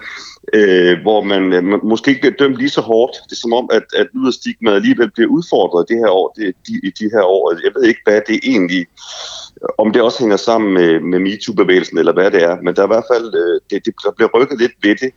øh, 0.52 1.02
hvor 1.02 1.22
man 1.22 1.52
øh, 1.52 1.84
måske 1.84 2.08
ikke 2.08 2.20
bliver 2.20 2.36
dømt 2.38 2.56
lige 2.56 2.68
så 2.68 2.80
hårdt. 2.80 3.16
Det 3.24 3.32
er 3.32 3.40
som 3.40 3.52
om, 3.52 3.70
at, 3.72 3.84
at 3.96 4.06
stigma 4.34 4.70
alligevel 4.70 5.10
bliver 5.10 5.30
udfordret 5.30 5.88
det 5.88 5.96
her 5.96 6.10
år, 6.10 6.34
det, 6.36 6.54
de, 6.68 6.72
i 6.82 6.90
de 7.00 7.10
her 7.14 7.22
år. 7.22 7.54
Jeg 7.64 7.72
ved 7.74 7.84
ikke, 7.84 8.00
hvad 8.04 8.20
det 8.26 8.40
egentlig, 8.42 8.86
om 9.78 9.92
det 9.92 10.02
også 10.02 10.18
hænger 10.18 10.36
sammen 10.36 10.72
med, 10.74 11.00
med 11.00 11.18
MeToo-bevægelsen, 11.18 11.98
eller 11.98 12.12
hvad 12.12 12.30
det 12.30 12.42
er, 12.42 12.56
men 12.62 12.74
der 12.74 12.82
er 12.82 12.86
i 12.86 12.94
hvert 12.94 13.10
fald, 13.12 13.34
øh, 13.34 13.60
det, 13.70 13.86
det, 13.86 13.94
der 14.04 14.12
bliver 14.16 14.30
rykket 14.34 14.58
lidt 14.58 14.72
ved 14.82 14.94
det. 14.96 15.10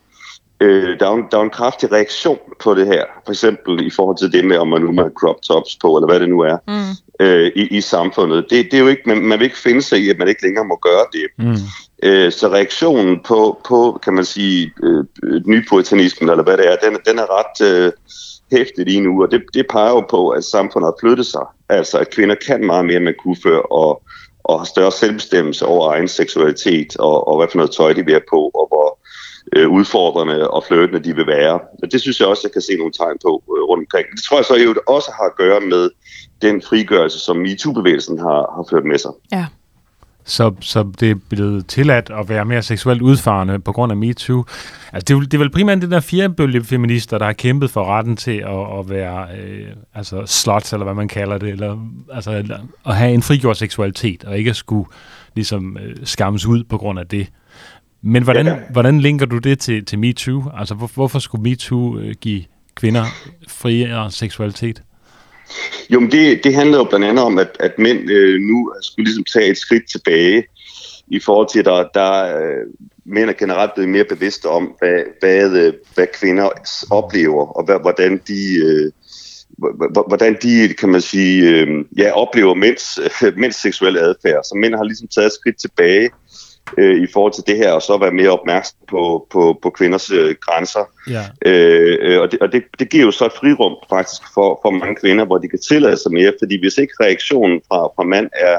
Øh, 0.63 0.99
der, 0.99 1.07
er 1.07 1.13
en, 1.13 1.23
der 1.31 1.37
er 1.37 1.41
en 1.41 1.49
kraftig 1.49 1.91
reaktion 1.91 2.39
på 2.59 2.73
det 2.73 2.87
her, 2.87 3.03
for 3.25 3.31
eksempel 3.31 3.87
i 3.87 3.89
forhold 3.89 4.17
til 4.17 4.31
det 4.31 4.45
med, 4.45 4.57
om 4.57 4.67
man 4.67 4.81
nu 4.81 5.01
har 5.01 5.09
crop 5.09 5.41
tops 5.41 5.77
på, 5.81 5.97
eller 5.97 6.07
hvad 6.07 6.19
det 6.19 6.29
nu 6.29 6.39
er, 6.39 6.57
mm. 6.67 7.25
øh, 7.25 7.51
i, 7.55 7.77
i 7.77 7.81
samfundet. 7.81 8.45
Det, 8.49 8.65
det 8.65 8.73
er 8.73 8.79
jo 8.79 8.87
ikke, 8.87 9.01
man, 9.05 9.17
man 9.17 9.39
vil 9.39 9.45
ikke 9.45 9.57
finde 9.57 9.81
sig 9.81 9.99
i, 9.99 10.09
at 10.09 10.17
man 10.17 10.27
ikke 10.27 10.43
længere 10.43 10.65
må 10.65 10.79
gøre 10.81 11.05
det. 11.13 11.25
Mm. 11.37 11.55
Øh, 12.03 12.31
så 12.31 12.47
reaktionen 12.47 13.19
på, 13.27 13.59
på, 13.67 13.99
kan 14.03 14.13
man 14.13 14.25
sige, 14.25 14.71
øh, 14.83 15.03
nypuritanismen, 15.45 16.29
eller 16.29 16.43
hvad 16.43 16.57
det 16.57 16.67
er, 16.71 16.75
den, 16.75 16.97
den 17.05 17.19
er 17.19 17.27
ret 17.39 17.67
øh, 17.71 17.91
hæftig 18.51 18.85
lige 18.85 19.01
nu, 19.01 19.23
og 19.23 19.31
det, 19.31 19.41
det 19.53 19.65
peger 19.69 19.89
jo 19.89 20.01
på, 20.09 20.29
at 20.29 20.43
samfundet 20.43 20.87
har 20.87 20.97
flyttet 20.99 21.25
sig. 21.25 21.45
Altså, 21.69 21.97
at 21.97 22.09
kvinder 22.09 22.35
kan 22.47 22.65
meget 22.65 22.85
mere, 22.85 22.95
end 22.95 23.05
man 23.05 23.15
kunne 23.23 23.37
før, 23.43 23.59
og, 23.59 24.01
og 24.43 24.59
har 24.59 24.65
større 24.65 24.91
selvbestemmelse 24.91 25.65
over 25.65 25.91
egen 25.91 26.07
seksualitet, 26.07 26.97
og, 26.99 27.27
og 27.27 27.37
hvad 27.37 27.47
for 27.51 27.57
noget 27.57 27.71
tøj 27.71 27.93
de 27.93 28.05
vil 28.05 28.13
have 28.13 28.29
på, 28.29 28.51
og 28.53 28.67
hvor 28.67 29.02
øh, 29.55 29.69
udfordrende 29.69 30.49
og 30.49 30.63
flirtende 30.67 31.03
de 31.03 31.15
vil 31.15 31.27
være. 31.27 31.59
Og 31.83 31.91
det 31.91 32.01
synes 32.01 32.19
jeg 32.19 32.27
også, 32.27 32.41
jeg 32.43 32.51
kan 32.51 32.61
se 32.61 32.75
nogle 32.77 32.93
tegn 32.93 33.17
på 33.25 33.43
øh, 33.55 33.63
rundt 33.69 33.81
omkring. 33.81 34.05
Det 34.15 34.23
tror 34.23 34.37
jeg 34.37 34.45
så 34.45 34.55
jo 34.55 34.75
også 34.87 35.11
har 35.17 35.25
at 35.25 35.35
gøre 35.35 35.61
med 35.61 35.89
den 36.41 36.61
frigørelse, 36.61 37.19
som 37.19 37.37
MeToo-bevægelsen 37.37 38.19
har, 38.19 38.39
har 38.55 38.65
ført 38.71 38.85
med 38.85 38.97
sig. 38.97 39.11
Ja. 39.31 39.45
Så, 40.25 40.53
så 40.61 40.91
det 40.99 41.11
er 41.11 41.15
blevet 41.29 41.67
tilladt 41.67 42.11
at 42.19 42.29
være 42.29 42.45
mere 42.45 42.61
seksuelt 42.61 43.01
udfarende 43.01 43.59
på 43.59 43.71
grund 43.71 43.91
af 43.91 43.97
MeToo. 43.97 44.45
Altså, 44.93 45.05
det, 45.07 45.15
er, 45.15 45.19
det 45.19 45.33
er 45.33 45.37
vel 45.37 45.49
primært 45.49 45.81
den 45.81 45.91
der 45.91 45.99
firebølge 45.99 46.63
feminister, 46.63 47.17
der 47.17 47.25
har 47.25 47.33
kæmpet 47.33 47.69
for 47.69 47.85
retten 47.85 48.17
til 48.17 48.37
at, 48.37 48.79
at 48.79 48.89
være 48.89 49.27
øh, 49.37 49.67
altså 49.93 50.25
slots, 50.25 50.73
eller 50.73 50.83
hvad 50.83 50.93
man 50.93 51.07
kalder 51.07 51.37
det, 51.37 51.49
eller 51.49 51.77
altså, 52.13 52.43
at 52.85 52.95
have 52.95 53.13
en 53.13 53.21
frigjort 53.21 53.57
seksualitet, 53.57 54.23
og 54.23 54.37
ikke 54.37 54.49
at 54.49 54.55
skulle 54.55 54.89
ligesom 55.35 55.77
øh, 55.77 55.95
skammes 56.03 56.45
ud 56.45 56.63
på 56.63 56.77
grund 56.77 56.99
af 56.99 57.07
det. 57.07 57.27
Men 58.03 58.23
hvordan, 58.23 58.45
ja. 58.45 58.55
hvordan 58.71 58.99
linker 58.99 59.25
du 59.25 59.37
det 59.37 59.59
til, 59.59 59.85
til 59.85 59.99
MeToo? 59.99 60.43
Altså, 60.57 60.75
hvor, 60.75 60.91
hvorfor 60.93 61.19
skulle 61.19 61.49
MeToo 61.49 61.99
øh, 61.99 62.15
give 62.21 62.43
kvinder 62.75 63.03
friere 63.47 64.11
seksualitet? 64.11 64.81
Jo, 65.89 65.99
men 65.99 66.11
det, 66.11 66.43
det 66.43 66.55
handler 66.55 66.77
jo 66.77 66.83
blandt 66.83 67.05
andet 67.05 67.23
om, 67.23 67.37
at, 67.37 67.57
at 67.59 67.79
mænd 67.79 68.09
øh, 68.09 68.39
nu 68.39 68.73
skulle 68.81 69.05
ligesom 69.05 69.23
tage 69.33 69.51
et 69.51 69.57
skridt 69.57 69.83
tilbage 69.91 70.43
i 71.07 71.19
forhold 71.19 71.47
til, 71.49 71.59
at 71.59 71.65
der, 71.65 71.83
der 71.93 72.37
øh, 72.37 72.65
mænd 73.05 73.29
er 73.29 73.33
generelt 73.33 73.73
blevet 73.73 73.89
mere 73.89 74.05
bevidste 74.09 74.45
om, 74.45 74.73
hvad, 74.79 75.03
hvad, 75.19 75.51
øh, 75.51 75.73
hvad 75.95 76.07
kvinder 76.13 76.49
oplever, 76.91 77.45
og 77.45 77.65
hvad, 77.65 77.79
hvordan 77.81 78.21
de... 78.27 78.55
Øh, 78.63 78.91
hvordan 80.07 80.37
de, 80.41 80.73
kan 80.73 80.89
man 80.89 81.01
sige, 81.01 81.49
øh, 81.49 81.85
ja, 81.97 82.11
oplever 82.11 82.53
mænds, 82.53 82.99
øh, 83.23 83.37
mænds 83.43 83.61
seksuelle 83.61 83.99
adfærd. 83.99 84.43
Så 84.43 84.55
mænd 84.61 84.75
har 84.75 84.83
ligesom 84.83 85.07
taget 85.07 85.25
et 85.25 85.33
skridt 85.33 85.57
tilbage 85.57 86.09
øh, 86.77 87.03
i 87.03 87.07
forhold 87.13 87.33
til 87.33 87.43
det 87.47 87.57
her, 87.57 87.71
og 87.71 87.81
så 87.81 87.97
være 87.97 88.11
mere 88.11 88.29
opmærksom 88.29 88.77
på, 88.89 89.27
på, 89.31 89.59
på 89.61 89.69
kvinders 89.69 90.11
øh, 90.11 90.35
grænser. 90.41 90.85
Ja. 91.09 91.23
Øh, 91.45 91.97
øh, 92.01 92.21
og 92.21 92.31
det, 92.31 92.39
og 92.39 92.51
det, 92.51 92.63
det 92.79 92.89
giver 92.89 93.05
jo 93.05 93.11
så 93.11 93.25
et 93.25 93.31
frirum 93.31 93.75
faktisk 93.89 94.21
for, 94.33 94.59
for 94.61 94.71
mange 94.71 94.95
kvinder, 94.95 95.25
hvor 95.25 95.37
de 95.37 95.47
kan 95.47 95.59
tillade 95.59 95.97
sig 95.97 96.11
mere, 96.11 96.33
fordi 96.41 96.59
hvis 96.59 96.77
ikke 96.77 96.93
reaktionen 97.01 97.61
fra, 97.67 97.87
fra 97.95 98.03
mand 98.03 98.29
er 98.33 98.57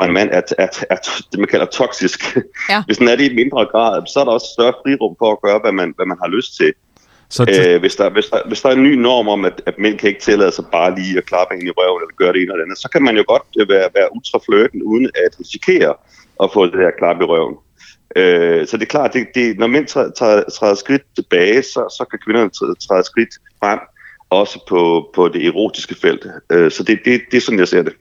fra 0.00 0.06
en 0.06 0.12
mand 0.12 0.30
er, 0.32 0.42
er, 0.58 0.66
er, 0.66 0.66
er 0.90 0.96
det, 1.32 1.38
man 1.38 1.48
kalder 1.48 1.66
toksisk. 1.66 2.36
Ja. 2.68 2.82
Hvis 2.86 2.98
den 2.98 3.08
er 3.08 3.16
det 3.16 3.32
i 3.32 3.34
mindre 3.34 3.66
grad, 3.72 4.02
så 4.06 4.20
er 4.20 4.24
der 4.24 4.32
også 4.32 4.46
større 4.56 4.74
frirum 4.82 5.16
for 5.18 5.32
at 5.32 5.40
gøre, 5.42 5.58
hvad 5.64 5.72
man, 5.72 5.92
hvad 5.96 6.06
man 6.06 6.18
har 6.22 6.28
lyst 6.28 6.56
til. 6.56 6.72
Så 7.30 7.42
t- 7.42 7.68
øh, 7.68 7.80
hvis, 7.80 7.96
der, 7.96 8.10
hvis, 8.10 8.26
der, 8.26 8.40
hvis 8.48 8.60
der 8.60 8.68
er 8.68 8.72
en 8.72 8.82
ny 8.82 8.94
norm 8.94 9.28
om, 9.28 9.44
at, 9.44 9.62
at 9.66 9.78
mænd 9.78 9.98
kan 9.98 10.08
ikke 10.08 10.20
tillade 10.20 10.52
sig 10.52 10.64
bare 10.72 10.94
lige 10.94 11.18
at 11.18 11.26
klappe 11.26 11.54
ind 11.54 11.62
i 11.62 11.70
røven 11.70 12.02
eller 12.02 12.14
gøre 12.16 12.32
det 12.32 12.42
ene 12.42 12.52
eller 12.52 12.64
andet, 12.64 12.78
så 12.78 12.88
kan 12.92 13.02
man 13.02 13.16
jo 13.16 13.24
godt 13.28 13.42
øh, 13.60 13.68
være, 13.68 13.88
være 13.94 14.08
ultrafløten 14.16 14.82
uden 14.82 15.10
at 15.24 15.40
risikere 15.40 15.94
at 16.42 16.52
få 16.52 16.66
det 16.66 16.72
der 16.72 16.90
klap 16.98 17.20
i 17.20 17.24
røven. 17.24 17.56
Øh, 18.16 18.66
så 18.66 18.76
det 18.76 18.82
er 18.82 18.86
klart, 18.86 19.12
det, 19.12 19.26
det, 19.34 19.58
når 19.58 19.66
mænd 19.66 19.86
træder, 19.86 20.10
træder, 20.10 20.42
træder 20.50 20.74
skridt 20.74 21.02
tilbage, 21.16 21.62
så, 21.62 21.96
så 21.98 22.06
kan 22.10 22.18
kvinderne 22.24 22.50
træde, 22.50 22.74
træde 22.74 23.04
skridt 23.04 23.28
frem, 23.60 23.78
også 24.30 24.64
på, 24.68 25.10
på 25.14 25.28
det 25.28 25.46
erotiske 25.46 25.94
felt. 25.94 26.26
Øh, 26.52 26.70
så 26.70 26.82
det, 26.82 26.98
det, 27.04 27.20
det 27.30 27.36
er 27.36 27.40
sådan, 27.40 27.58
jeg 27.58 27.68
ser 27.68 27.82
det. 27.82 27.92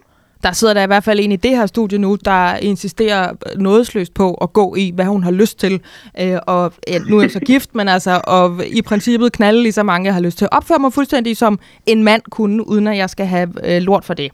Der 0.44 0.52
sidder 0.52 0.74
der 0.74 0.84
i 0.84 0.86
hvert 0.86 1.04
fald 1.04 1.20
en 1.20 1.32
i 1.32 1.36
det 1.36 1.52
her 1.52 1.66
studie 1.66 1.98
nu, 1.98 2.18
der 2.26 2.56
insisterer 2.56 3.34
nådesløst 3.58 4.14
på 4.14 4.34
at 4.34 4.54
gå 4.54 4.76
i, 4.76 4.92
hvad 4.96 5.06
hun 5.06 5.24
har 5.24 5.32
lyst 5.32 5.60
til. 5.60 5.82
Øh, 6.22 6.38
og 6.48 6.74
ja, 6.88 7.00
nu 7.00 7.18
er 7.18 7.22
jeg 7.22 7.32
så 7.32 7.40
gift, 7.40 7.76
men 7.76 7.88
altså, 7.88 8.22
og 8.24 8.66
i 8.68 8.82
princippet 8.82 9.32
knalde 9.32 9.62
lige 9.64 9.72
så 9.72 9.84
mange, 9.84 10.06
jeg 10.06 10.14
har 10.14 10.22
lyst 10.22 10.38
til. 10.38 10.46
at 10.46 10.54
Opføre 10.58 10.80
mig 10.80 10.94
fuldstændig 10.94 11.38
som 11.38 11.60
en 11.86 12.04
mand 12.04 12.22
kunne, 12.32 12.68
uden 12.68 12.88
at 12.88 12.98
jeg 12.98 13.10
skal 13.10 13.26
have 13.26 13.76
øh, 13.76 13.82
lort 13.82 14.06
for 14.06 14.14
det. 14.14 14.32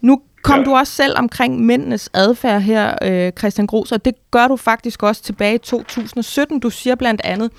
Nu 0.00 0.20
kom 0.42 0.58
ja. 0.58 0.64
du 0.64 0.74
også 0.74 0.92
selv 0.92 1.18
omkring 1.18 1.60
mændenes 1.60 2.10
adfærd 2.14 2.60
her, 2.62 2.94
øh, 3.02 3.32
Christian 3.38 3.66
Gros, 3.66 3.92
og 3.92 4.04
det 4.04 4.14
gør 4.30 4.48
du 4.48 4.56
faktisk 4.56 5.02
også 5.02 5.22
tilbage 5.22 5.54
i 5.54 5.58
2017. 5.58 6.60
Du 6.60 6.70
siger 6.70 6.94
blandt 6.94 7.20
andet, 7.24 7.50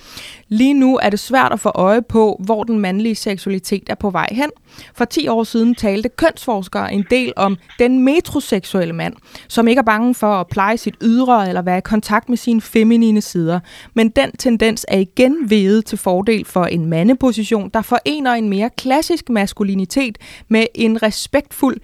lige 0.48 0.74
nu 0.74 1.00
er 1.02 1.10
det 1.10 1.20
svært 1.20 1.52
at 1.52 1.60
få 1.60 1.70
øje 1.70 2.02
på, 2.02 2.42
hvor 2.46 2.64
den 2.64 2.80
mandlige 2.80 3.16
seksualitet 3.16 3.84
er 3.90 3.96
på 3.96 4.10
vej 4.10 4.28
hen. 4.32 4.50
For 4.94 5.06
10 5.06 5.28
år 5.28 5.44
siden 5.44 5.76
talte 5.76 6.10
kønsforskere 6.10 6.94
en 6.94 7.06
del 7.10 7.34
om 7.36 7.58
den 7.80 8.04
metroseksuelle 8.06 8.94
mand, 8.94 9.14
som 9.48 9.68
ikke 9.68 9.80
er 9.80 9.84
bange 9.84 10.16
for 10.16 10.34
at 10.34 10.48
pleje 10.48 10.78
sit 10.78 10.96
ydre 11.02 11.48
eller 11.48 11.62
være 11.62 11.78
i 11.78 11.82
kontakt 11.82 12.30
med 12.30 12.38
sine 12.38 12.62
feminine 12.62 13.22
sider. 13.22 13.60
Men 13.94 14.10
den 14.10 14.32
tendens 14.32 14.86
er 14.88 14.98
igen 14.98 15.50
vedet 15.50 15.86
til 15.86 15.98
fordel 15.98 16.46
for 16.46 16.66
en 16.66 16.86
mandeposition, 16.86 17.70
der 17.74 17.82
forener 17.82 18.32
en 18.32 18.50
mere 18.50 18.70
klassisk 18.78 19.30
maskulinitet 19.30 20.18
med 20.48 20.66
en 20.76 21.04
respektfuld 21.04 21.78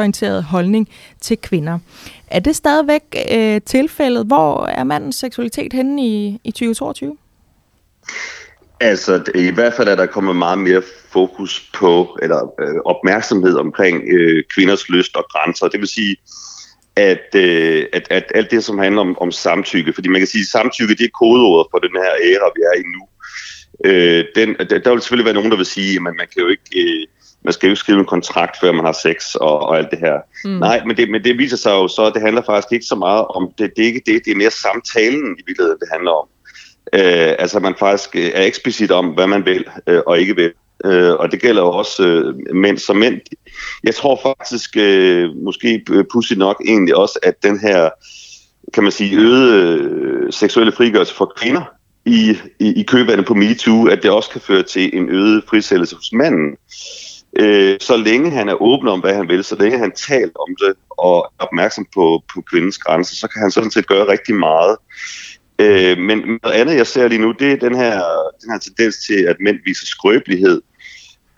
kønsorienteret 0.00 0.44
holdning 0.44 0.88
til 1.20 1.36
kvinder. 1.36 1.78
Er 2.26 2.40
det 2.40 2.56
stadigvæk 2.56 3.02
øh, 3.32 3.60
tilfældet? 3.66 4.26
Hvor 4.26 4.66
er 4.66 4.84
mandens 4.84 5.16
seksualitet 5.16 5.72
henne 5.72 6.06
i, 6.06 6.40
i 6.44 6.50
2022? 6.50 7.16
Altså, 8.80 9.22
i 9.34 9.50
hvert 9.50 9.74
fald 9.74 9.88
er 9.88 9.96
der 9.96 10.06
kommet 10.06 10.36
meget 10.36 10.58
mere 10.58 10.82
fokus 11.08 11.70
på, 11.74 12.18
eller 12.22 12.40
øh, 12.60 12.80
opmærksomhed 12.84 13.54
omkring 13.56 14.02
øh, 14.08 14.44
kvinders 14.54 14.88
lyst 14.88 15.16
og 15.16 15.24
grænser. 15.32 15.68
Det 15.68 15.80
vil 15.80 15.88
sige, 15.88 16.16
at, 16.96 17.34
øh, 17.34 17.86
at, 17.92 18.06
at 18.10 18.24
alt 18.34 18.50
det, 18.50 18.64
som 18.64 18.78
handler 18.78 19.00
om, 19.00 19.18
om 19.18 19.32
samtykke, 19.32 19.92
fordi 19.92 20.08
man 20.08 20.20
kan 20.20 20.28
sige, 20.28 20.42
at 20.42 20.46
samtykke 20.46 20.94
det 20.94 21.04
er 21.04 21.18
kodeordet 21.20 21.70
for 21.70 21.78
den 21.78 21.94
her 22.02 22.12
æra, 22.28 22.48
vi 22.56 22.62
er 22.70 22.76
i 22.82 22.84
nu. 22.96 23.02
Øh, 23.84 24.24
den, 24.34 24.48
der, 24.70 24.78
der 24.78 24.90
vil 24.90 25.00
selvfølgelig 25.00 25.24
være 25.24 25.34
nogen, 25.34 25.50
der 25.50 25.56
vil 25.56 25.66
sige, 25.66 25.96
at 25.96 26.02
man, 26.02 26.14
man 26.16 26.26
kan 26.32 26.42
jo 26.42 26.48
ikke... 26.48 26.70
Øh, 26.76 27.06
man 27.44 27.52
skal 27.52 27.66
jo 27.66 27.70
ikke 27.70 27.80
skrive 27.80 27.98
en 27.98 28.04
kontrakt, 28.04 28.60
før 28.60 28.72
man 28.72 28.84
har 28.84 28.92
sex 28.92 29.34
og, 29.34 29.60
og 29.62 29.78
alt 29.78 29.90
det 29.90 29.98
her. 29.98 30.18
Mm. 30.44 30.50
Nej, 30.50 30.82
men 30.86 30.96
det, 30.96 31.10
men 31.10 31.24
det 31.24 31.38
viser 31.38 31.56
sig 31.56 31.70
jo 31.70 31.88
så, 31.88 32.04
at 32.04 32.14
det 32.14 32.22
handler 32.22 32.42
faktisk 32.42 32.72
ikke 32.72 32.86
så 32.86 32.94
meget 32.94 33.26
om 33.26 33.52
det. 33.58 33.70
Det 33.76 33.82
er 33.82 33.86
ikke 33.86 34.02
det, 34.06 34.24
det 34.24 34.30
er 34.30 34.36
mere 34.36 34.50
samtalen 34.50 35.36
i 35.38 35.42
virkeligheden, 35.46 35.78
det 35.80 35.88
handler 35.92 36.10
om. 36.10 36.26
Øh, 36.92 37.34
altså 37.38 37.60
man 37.60 37.74
faktisk 37.78 38.16
øh, 38.16 38.30
er 38.34 38.42
eksplicit 38.42 38.90
om, 38.90 39.06
hvad 39.06 39.26
man 39.26 39.44
vil 39.44 39.64
øh, 39.86 40.00
og 40.06 40.20
ikke 40.20 40.36
vil. 40.36 40.52
Øh, 40.84 41.12
og 41.12 41.32
det 41.32 41.40
gælder 41.40 41.62
jo 41.62 41.68
også 41.68 42.02
øh, 42.02 42.56
mænd 42.56 42.78
som 42.78 42.96
mænd. 42.96 43.20
Jeg 43.84 43.94
tror 43.94 44.20
faktisk, 44.22 44.76
øh, 44.76 45.30
måske 45.36 45.84
pudsigt 46.12 46.38
nok 46.38 46.62
egentlig 46.66 46.96
også, 46.96 47.18
at 47.22 47.42
den 47.42 47.60
her, 47.60 47.88
kan 48.74 48.82
man 48.82 48.92
sige, 48.92 49.16
øgede 49.16 49.78
øh, 49.78 50.32
seksuelle 50.32 50.72
frigørelse 50.72 51.14
for 51.14 51.32
kvinder 51.36 51.62
i, 52.04 52.36
i, 52.58 52.80
i 52.80 52.82
købevandet 52.82 53.26
på 53.26 53.34
MeToo, 53.34 53.86
at 53.86 54.02
det 54.02 54.10
også 54.10 54.30
kan 54.30 54.40
føre 54.40 54.62
til 54.62 54.96
en 54.96 55.08
øget 55.08 55.44
frisættelse 55.48 55.96
hos 55.96 56.12
manden. 56.12 56.56
Øh, 57.38 57.76
så 57.80 57.96
længe 57.96 58.30
han 58.30 58.48
er 58.48 58.62
åben 58.62 58.88
om, 58.88 59.00
hvad 59.00 59.14
han 59.14 59.28
vil, 59.28 59.44
så 59.44 59.56
længe 59.56 59.78
han 59.78 59.92
taler 59.92 60.32
om 60.48 60.56
det 60.60 60.74
og 60.90 61.32
er 61.40 61.44
opmærksom 61.44 61.86
på, 61.94 62.22
på 62.34 62.40
kvindens 62.40 62.78
grænser, 62.78 63.14
så 63.16 63.28
kan 63.28 63.42
han 63.42 63.50
sådan 63.50 63.70
set 63.70 63.86
gøre 63.86 64.08
rigtig 64.08 64.34
meget. 64.34 64.76
Øh, 65.58 65.98
men 65.98 66.18
noget 66.42 66.56
andet, 66.56 66.76
jeg 66.76 66.86
ser 66.86 67.08
lige 67.08 67.20
nu, 67.20 67.32
det 67.32 67.52
er 67.52 67.56
den 67.56 67.74
her, 67.74 68.02
den 68.42 68.52
her 68.52 68.58
tendens 68.58 68.96
til, 69.06 69.24
at 69.24 69.36
mænd 69.40 69.56
viser 69.64 69.86
skrøbelighed 69.86 70.62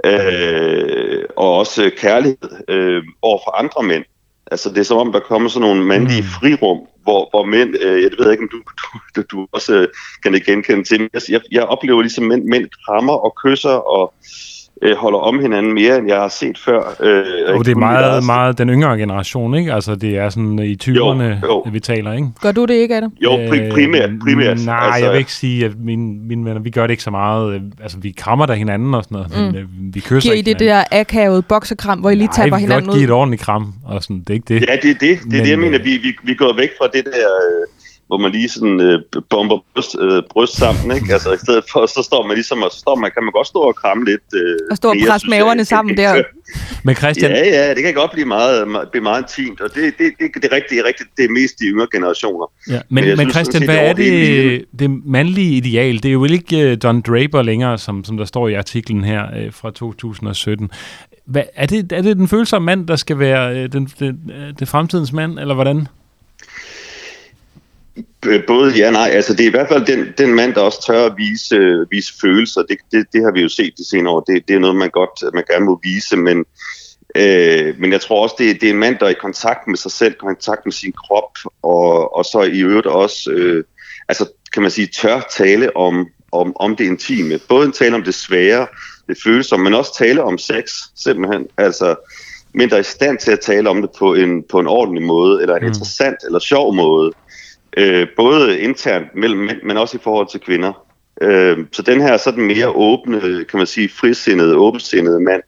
øh, 0.05 1.25
og 1.37 1.57
også 1.59 1.91
kærlighed 1.97 2.51
øh, 2.69 3.03
over 3.23 3.39
for 3.47 3.59
andre 3.59 3.83
mænd. 3.83 4.05
Altså 4.51 4.69
det 4.69 4.79
er 4.79 4.83
som 4.83 4.99
om, 4.99 5.13
der 5.13 5.21
kommer 5.21 5.49
sådan 5.49 5.69
nogle 5.69 5.85
mandlige 5.85 6.21
mm. 6.21 6.27
frirum, 6.27 6.79
hvor, 7.03 7.29
hvor 7.31 7.45
mænd, 7.45 7.77
øh, 7.81 8.03
jeg 8.03 8.11
ved 8.19 8.31
ikke, 8.31 8.43
om 8.43 8.49
du, 8.49 8.63
du, 9.17 9.23
du 9.31 9.47
også 9.53 9.87
kan 10.23 10.33
det 10.33 10.45
genkende 10.45 10.85
til, 10.85 11.09
jeg, 11.29 11.41
jeg 11.51 11.63
oplever 11.63 12.03
ligesom 12.03 12.25
mænd, 12.25 12.45
mænd 12.45 12.69
krammer 12.87 13.13
og 13.13 13.35
kysser 13.45 13.71
og 13.71 14.15
øh, 14.19 14.52
holder 14.97 15.19
om 15.19 15.41
hinanden 15.41 15.75
mere, 15.75 15.99
end 15.99 16.09
jeg 16.09 16.17
har 16.17 16.29
set 16.29 16.59
før. 16.59 16.97
Øh, 17.01 17.59
og 17.59 17.65
det 17.65 17.73
er 17.73 17.77
meget, 17.77 18.25
meget 18.25 18.59
den 18.59 18.69
yngre 18.69 18.99
generation, 18.99 19.55
ikke? 19.55 19.73
Altså, 19.73 19.95
det 19.95 20.17
er 20.17 20.29
sådan 20.29 20.59
i 20.59 20.77
20'erne, 20.85 20.93
jo, 20.93 21.35
jo. 21.45 21.65
vi 21.73 21.81
taler, 21.81 22.13
ikke? 22.13 22.29
Gør 22.41 22.53
du 22.53 22.65
det 22.65 22.75
ikke, 22.75 22.97
Adam? 22.97 23.13
Jo, 23.21 23.31
pri- 23.31 23.73
primært. 23.73 24.11
primært. 24.23 24.59
Nej, 24.65 24.77
altså, 24.83 25.05
jeg 25.05 25.13
vil 25.13 25.19
ikke 25.19 25.33
sige, 25.33 25.65
at 25.65 25.73
mine, 25.79 26.15
mine 26.29 26.45
venner, 26.45 26.61
vi 26.61 26.71
gør 26.71 26.83
det 26.83 26.91
ikke 26.91 27.03
så 27.03 27.11
meget. 27.11 27.55
Øh, 27.55 27.61
altså, 27.83 27.99
vi 27.99 28.15
krammer 28.17 28.47
der 28.47 28.55
hinanden 28.55 28.95
og 28.95 29.05
sådan 29.05 29.15
noget, 29.15 29.31
mm. 29.37 29.45
men 29.45 29.57
øh, 29.57 29.95
vi 29.95 30.01
kysser 30.01 30.21
Giver 30.21 30.35
ikke 30.35 30.51
I 30.51 30.55
det 30.55 30.61
der 30.61 30.85
akavede 30.93 31.43
boksekram, 31.43 31.99
hvor 31.99 32.11
I 32.11 32.15
lige 32.15 32.29
tapper 32.35 32.57
hinanden 32.57 32.61
ud? 32.61 32.69
Nej, 32.69 32.77
vi 32.77 32.81
kan 32.81 32.87
godt 32.87 32.97
give 32.97 33.05
et 33.05 33.11
ordentligt 33.11 33.43
kram, 33.43 33.75
og 33.85 34.03
sådan, 34.03 34.21
det 34.21 34.31
er 34.31 34.35
ikke 34.35 34.55
det. 34.55 34.69
Ja, 34.69 34.77
det 34.83 34.91
er 34.91 34.95
det. 34.95 35.01
Det 35.01 35.11
er 35.11 35.17
men, 35.25 35.41
det, 35.41 35.51
jeg 35.51 35.59
mener. 35.59 35.79
Vi, 35.79 35.91
vi, 35.97 36.17
vi 36.23 36.35
går 36.35 36.57
væk 36.57 36.71
fra 36.79 36.87
det 36.87 37.05
der... 37.05 37.11
Øh, 37.13 37.67
hvor 38.07 38.19
man 38.19 38.33
lige 38.33 38.49
sådan 38.49 38.81
øh, 38.81 38.99
bomber 39.31 39.59
bryst, 39.75 39.97
øh, 40.01 40.23
bryst 40.31 40.57
sammen, 40.57 40.97
ikke? 40.97 41.13
Altså 41.13 41.33
i 41.33 41.39
stedet 41.45 41.65
for, 41.73 41.87
så 41.87 42.03
står 42.03 42.27
man 42.27 42.35
ligesom, 42.35 42.63
og 42.63 42.71
så 42.73 42.79
står 42.79 42.97
man, 42.97 43.11
kan 43.15 43.23
man 43.25 43.33
godt 43.33 43.47
stå 43.47 43.59
og 43.59 43.75
kramme 43.75 44.05
lidt 44.05 44.29
øh, 44.35 44.57
Og 44.71 44.77
stå 44.77 44.89
og 44.89 44.97
presse 45.09 45.31
maverne 45.31 45.65
sammen 45.65 45.97
der. 45.97 46.23
Men 46.85 46.95
Christian... 46.95 47.31
Ja, 47.31 47.49
ja, 47.49 47.75
det 47.75 47.83
kan 47.83 47.95
godt 47.95 48.13
blive 48.13 48.27
meget, 48.27 48.69
meget, 48.69 48.89
blive 48.91 49.03
meget 49.03 49.23
intimt, 49.23 49.61
og 49.61 49.75
det, 49.75 49.95
det, 49.99 50.13
det, 50.19 50.43
det 50.43 50.45
er 50.45 50.57
rigtigt, 50.57 50.85
rigtigt, 50.85 51.09
det 51.17 51.25
er 51.25 51.29
mest 51.31 51.59
de 51.59 51.65
yngre 51.65 51.87
generationer. 51.93 52.47
Ja, 52.71 52.81
men, 52.89 53.05
men, 53.05 53.17
men 53.17 53.31
Christian, 53.31 53.65
hvad 53.65 53.77
er 53.77 53.93
det, 53.93 54.65
det 54.79 54.91
mandlige 55.07 55.57
ideal? 55.57 55.97
Det 55.97 56.05
er 56.05 56.13
jo 56.13 56.25
ikke 56.25 56.73
uh, 56.73 56.79
Don 56.83 57.01
Draper 57.01 57.43
længere, 57.43 57.79
som, 57.79 58.05
som 58.05 58.17
der 58.17 58.25
står 58.25 58.49
i 58.49 58.55
artiklen 58.55 59.05
her 59.05 59.47
uh, 59.47 59.53
fra 59.53 59.71
2017. 59.71 60.71
Hvad, 61.27 61.43
er, 61.55 61.67
det, 61.67 61.93
er 61.93 62.03
det 62.03 62.17
den 62.17 62.29
følsomme 62.29 62.67
mand, 62.67 62.89
der 62.89 62.97
skal 62.97 63.19
være 63.19 63.65
uh, 63.65 63.73
den, 63.73 63.91
den, 63.99 64.21
uh, 64.25 64.59
det 64.59 64.69
fremtidens 64.69 65.13
mand, 65.13 65.39
eller 65.39 65.55
hvordan? 65.55 65.87
Både 68.47 68.73
ja 68.77 68.87
og 68.87 68.93
nej. 68.93 69.11
Altså, 69.13 69.33
det 69.33 69.41
er 69.41 69.49
i 69.49 69.51
hvert 69.51 69.69
fald 69.69 69.87
den, 69.87 70.13
den 70.19 70.35
mand, 70.35 70.55
der 70.55 70.61
også 70.61 70.87
tør 70.87 71.07
at 71.07 71.15
vise, 71.17 71.87
vise 71.91 72.13
følelser. 72.21 72.63
Det, 72.63 72.79
det, 72.93 73.07
det 73.13 73.25
har 73.25 73.33
vi 73.33 73.41
jo 73.41 73.49
set 73.49 73.75
de 73.79 73.89
senere 73.89 74.15
år. 74.15 74.21
Det, 74.21 74.49
det 74.49 74.57
er 74.57 74.61
noget, 74.61 74.77
man 74.77 74.91
godt 74.91 75.35
man 75.35 75.45
gerne 75.51 75.65
må 75.65 75.81
vise, 75.83 76.17
men, 76.17 76.45
øh, 77.17 77.81
men 77.81 77.93
jeg 77.93 78.01
tror 78.01 78.23
også, 78.23 78.35
det, 78.39 78.61
det 78.61 78.67
er 78.67 78.73
en 78.73 78.79
mand, 78.79 78.99
der 78.99 79.07
er 79.07 79.11
i 79.11 79.15
kontakt 79.21 79.67
med 79.67 79.77
sig 79.77 79.91
selv, 79.91 80.15
kontakt 80.15 80.67
med 80.67 80.73
sin 80.73 80.93
krop, 80.93 81.39
og, 81.63 82.17
og 82.17 82.25
så 82.25 82.43
i 82.43 82.61
øvrigt 82.61 82.87
også 82.87 83.31
øh, 83.31 83.65
altså, 84.09 84.27
kan 84.53 84.63
man 84.63 84.71
sige, 84.71 84.87
tør 84.87 85.21
tale 85.37 85.77
om, 85.77 86.09
om, 86.33 86.53
om 86.57 86.77
det 86.77 86.85
intime. 86.85 87.39
Både 87.49 87.73
tale 87.73 87.95
om 87.95 88.03
det 88.03 88.15
svære, 88.15 88.67
det 89.09 89.17
følsomme, 89.25 89.65
men 89.65 89.75
også 89.75 89.99
tale 89.99 90.23
om 90.23 90.39
sex, 90.39 90.65
simpelthen. 90.97 91.47
Altså, 91.59 91.95
men 92.55 92.71
der 92.71 92.77
er 92.77 92.81
i 92.81 92.83
stand 92.83 93.19
til 93.19 93.33
at 93.33 93.41
tale 93.41 93.71
om 93.71 93.83
det 93.83 93.91
på 93.99 94.15
en, 94.15 94.43
på 94.51 94.61
en 94.61 94.67
ordentlig 94.67 95.03
måde, 95.03 95.43
eller 95.43 95.57
en 95.57 95.63
mm. 95.63 95.69
interessant 95.69 96.17
eller 96.27 96.39
sjov 96.39 96.75
måde. 96.75 97.13
Øh, 97.77 98.07
både 98.17 98.59
internt 98.59 99.15
mellem 99.15 99.41
mænd, 99.41 99.63
men 99.63 99.77
også 99.77 99.97
i 99.97 100.01
forhold 100.03 100.29
til 100.31 100.41
kvinder. 100.41 100.87
Øh, 101.21 101.59
så 101.73 101.83
den 101.83 102.01
her 102.01 102.17
sådan 102.17 102.47
mere 102.47 102.69
åbne, 102.69 103.21
kan 103.21 103.59
man 103.59 103.67
sige, 103.67 103.89
frisindede, 103.89 104.57
åbensindede 104.57 105.21
mand, 105.21 105.43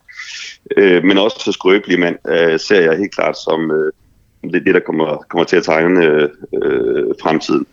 øh, 0.77 1.05
men 1.05 1.19
også 1.19 1.37
så 1.45 1.53
skrøbelige 1.53 2.01
mand, 2.01 2.17
øh, 2.29 2.61
ser 2.61 2.81
jeg 2.81 2.99
helt 2.99 3.15
klart 3.15 3.37
som 3.39 3.71
øh, 3.71 3.93
det, 4.53 4.67
det, 4.67 4.75
der 4.75 4.81
kommer, 4.81 5.25
kommer 5.29 5.45
til 5.45 5.57
at 5.57 5.65
tegne 5.65 6.05
øh, 6.63 7.15
fremtiden. 7.23 7.67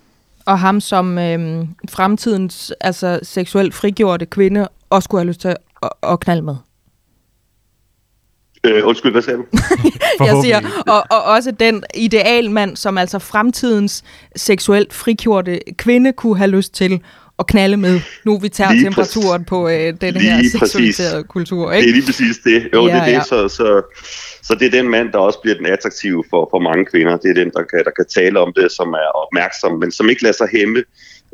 Og 0.46 0.60
ham 0.60 0.82
som 0.82 1.18
øh, 1.18 1.66
fremtidens 1.90 2.74
altså, 2.82 3.20
seksuelt 3.24 3.74
frigjorte 3.74 4.26
kvinde 4.26 4.68
også 4.90 5.06
skulle 5.06 5.22
have 5.22 5.28
lyst 5.28 5.42
til 5.42 5.48
at, 5.84 5.90
at 6.04 6.20
knalde 6.20 6.42
med? 6.42 6.56
Øh, 8.64 8.88
undskyld, 8.88 9.12
hvad 9.12 9.22
sagde 9.22 9.38
du? 9.38 9.46
jeg 10.26 10.40
siger, 10.44 10.60
og, 10.88 11.04
og 11.10 11.24
også 11.24 11.52
den 11.52 11.84
idealmand, 11.96 12.78
som 12.78 12.98
altså 12.98 13.20
fremtidens 13.20 14.04
seksuelt 14.36 14.94
frigjorte 14.94 15.60
kvinde 15.78 16.14
kunne 16.14 16.38
have 16.38 16.50
lyst 16.50 16.74
til 16.74 17.02
at 17.40 17.48
knalde 17.48 17.78
med, 17.78 18.02
nu 18.26 18.40
vi 18.40 18.50
tager 18.50 18.72
lige 18.72 18.84
temperaturen 18.84 19.46
på 19.46 19.70
øh, 19.70 19.94
den 20.02 20.16
her 20.16 20.44
seksualiserede 20.52 21.24
kultur. 21.24 21.72
Ikke? 21.72 21.86
Det 21.86 21.90
er 21.90 21.96
lige 21.96 22.06
præcis 22.06 22.38
det. 22.38 22.70
Jo, 22.74 22.88
ja, 22.88 22.94
det 22.94 23.02
er 23.02 23.06
det. 23.06 23.12
Ja. 23.12 23.24
Så, 23.24 23.48
så, 23.48 23.82
så 24.44 24.56
det 24.56 24.66
er 24.66 24.72
den 24.72 24.90
mand, 24.90 25.12
der 25.12 25.18
også 25.18 25.40
bliver 25.42 25.58
den 25.58 25.66
attraktive 25.66 26.24
for, 26.30 26.48
for 26.52 26.60
mange 26.60 26.86
kvinder. 26.86 27.18
Det 27.18 27.30
er 27.30 27.34
den, 27.34 27.52
der 27.56 27.64
kan, 27.64 27.84
der 27.86 27.92
kan 27.92 28.06
tale 28.10 28.40
om 28.40 28.54
det, 28.56 28.72
som 28.72 28.94
er 28.94 29.10
opmærksom, 29.16 29.80
men 29.80 29.92
som 29.92 30.10
ikke 30.10 30.24
lader 30.24 30.36
sig 30.36 30.48
hæmme, 30.52 30.84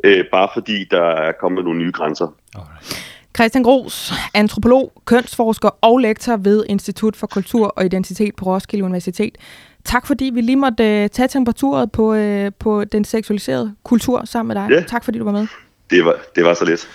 øh, 0.04 0.24
bare 0.32 0.48
fordi 0.54 0.86
der 0.90 1.06
er 1.10 1.32
kommet 1.40 1.64
nogle 1.64 1.78
nye 1.78 1.92
grænser. 1.92 2.34
Alright. 2.54 3.17
Christian 3.36 3.64
Gros, 3.64 4.12
antropolog, 4.34 4.92
kønsforsker 5.04 5.68
og 5.80 5.98
lektor 5.98 6.36
ved 6.36 6.64
Institut 6.68 7.16
for 7.16 7.26
Kultur 7.26 7.66
og 7.66 7.84
Identitet 7.84 8.36
på 8.36 8.44
Roskilde 8.44 8.84
Universitet. 8.84 9.38
Tak 9.84 10.06
fordi 10.06 10.24
vi 10.24 10.40
lige 10.40 10.56
måtte 10.56 11.04
uh, 11.04 11.10
tage 11.10 11.28
temperaturet 11.28 11.92
på, 11.92 12.14
uh, 12.14 12.48
på 12.58 12.84
den 12.84 13.04
seksualiserede 13.04 13.74
kultur 13.84 14.24
sammen 14.24 14.54
med 14.54 14.62
dig. 14.62 14.70
Ja. 14.70 14.82
Tak 14.88 15.04
fordi 15.04 15.18
du 15.18 15.24
var 15.24 15.32
med. 15.32 15.46
Det 15.90 16.04
var, 16.04 16.14
det 16.36 16.44
var 16.44 16.54
så 16.54 16.64
lidt. 16.64 16.88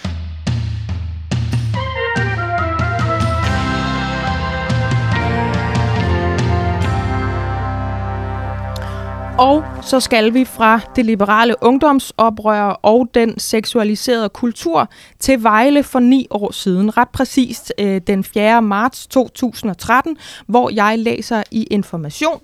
Og 9.38 9.64
så 9.82 10.00
skal 10.00 10.34
vi 10.34 10.46
fra 10.46 10.80
det 10.96 11.06
liberale 11.06 11.56
ungdomsoprør 11.62 12.62
og 12.64 13.10
den 13.14 13.40
seksualiserede 13.40 14.30
kultur 14.30 14.90
til 15.20 15.44
Vejle 15.44 15.84
for 15.84 16.00
ni 16.00 16.28
år 16.30 16.52
siden. 16.52 16.98
Ret 16.98 17.10
præcist 17.10 17.74
øh, 17.80 18.02
den 18.08 18.24
4. 18.24 18.62
marts 18.62 19.08
2013, 19.08 20.18
hvor 20.48 20.70
jeg 20.70 21.00
læser 21.00 21.44
i 21.52 21.64
Information. 21.64 22.42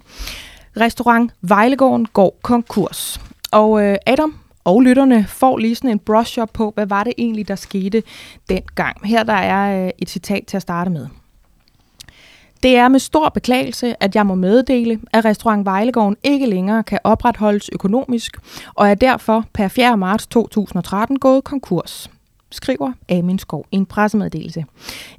Restaurant 0.78 1.32
Vejlegården 1.42 2.06
går 2.06 2.40
konkurs. 2.42 3.22
Og 3.52 3.86
øh, 3.86 3.98
Adam, 4.06 4.36
og 4.64 4.82
lytterne 4.82 5.26
får 5.28 5.58
lige 5.58 5.76
sådan 5.76 5.90
en 5.90 6.00
brush 6.00 6.40
up 6.40 6.50
på, 6.54 6.72
hvad 6.76 6.86
var 6.86 7.04
det 7.04 7.14
egentlig, 7.18 7.48
der 7.48 7.56
skete 7.56 8.04
dengang. 8.50 9.08
Her 9.08 9.24
der 9.24 9.34
er 9.34 9.86
øh, 9.86 9.92
et 10.00 10.10
citat 10.10 10.46
til 10.48 10.58
at 10.58 10.62
starte 10.62 10.90
med. 10.90 11.08
Det 12.64 12.76
er 12.76 12.88
med 12.88 13.00
stor 13.00 13.30
beklagelse, 13.30 14.04
at 14.04 14.16
jeg 14.16 14.26
må 14.26 14.36
meddele, 14.36 15.00
at 15.14 15.26
restaurant 15.26 15.66
Vejlegården 15.66 16.18
ikke 16.24 16.46
længere 16.46 16.84
kan 16.84 17.00
opretholdes 17.04 17.70
økonomisk, 17.74 18.38
og 18.76 18.90
er 18.90 18.96
derfor 18.96 19.46
per 19.54 19.68
4. 19.68 19.98
marts 19.98 20.28
2013 20.28 21.20
gået 21.20 21.44
konkurs 21.44 22.10
skriver 22.52 22.92
Amin 23.10 23.40
Skov 23.40 23.66
i 23.72 23.76
en 23.76 23.86
pressemeddelelse. 23.86 24.66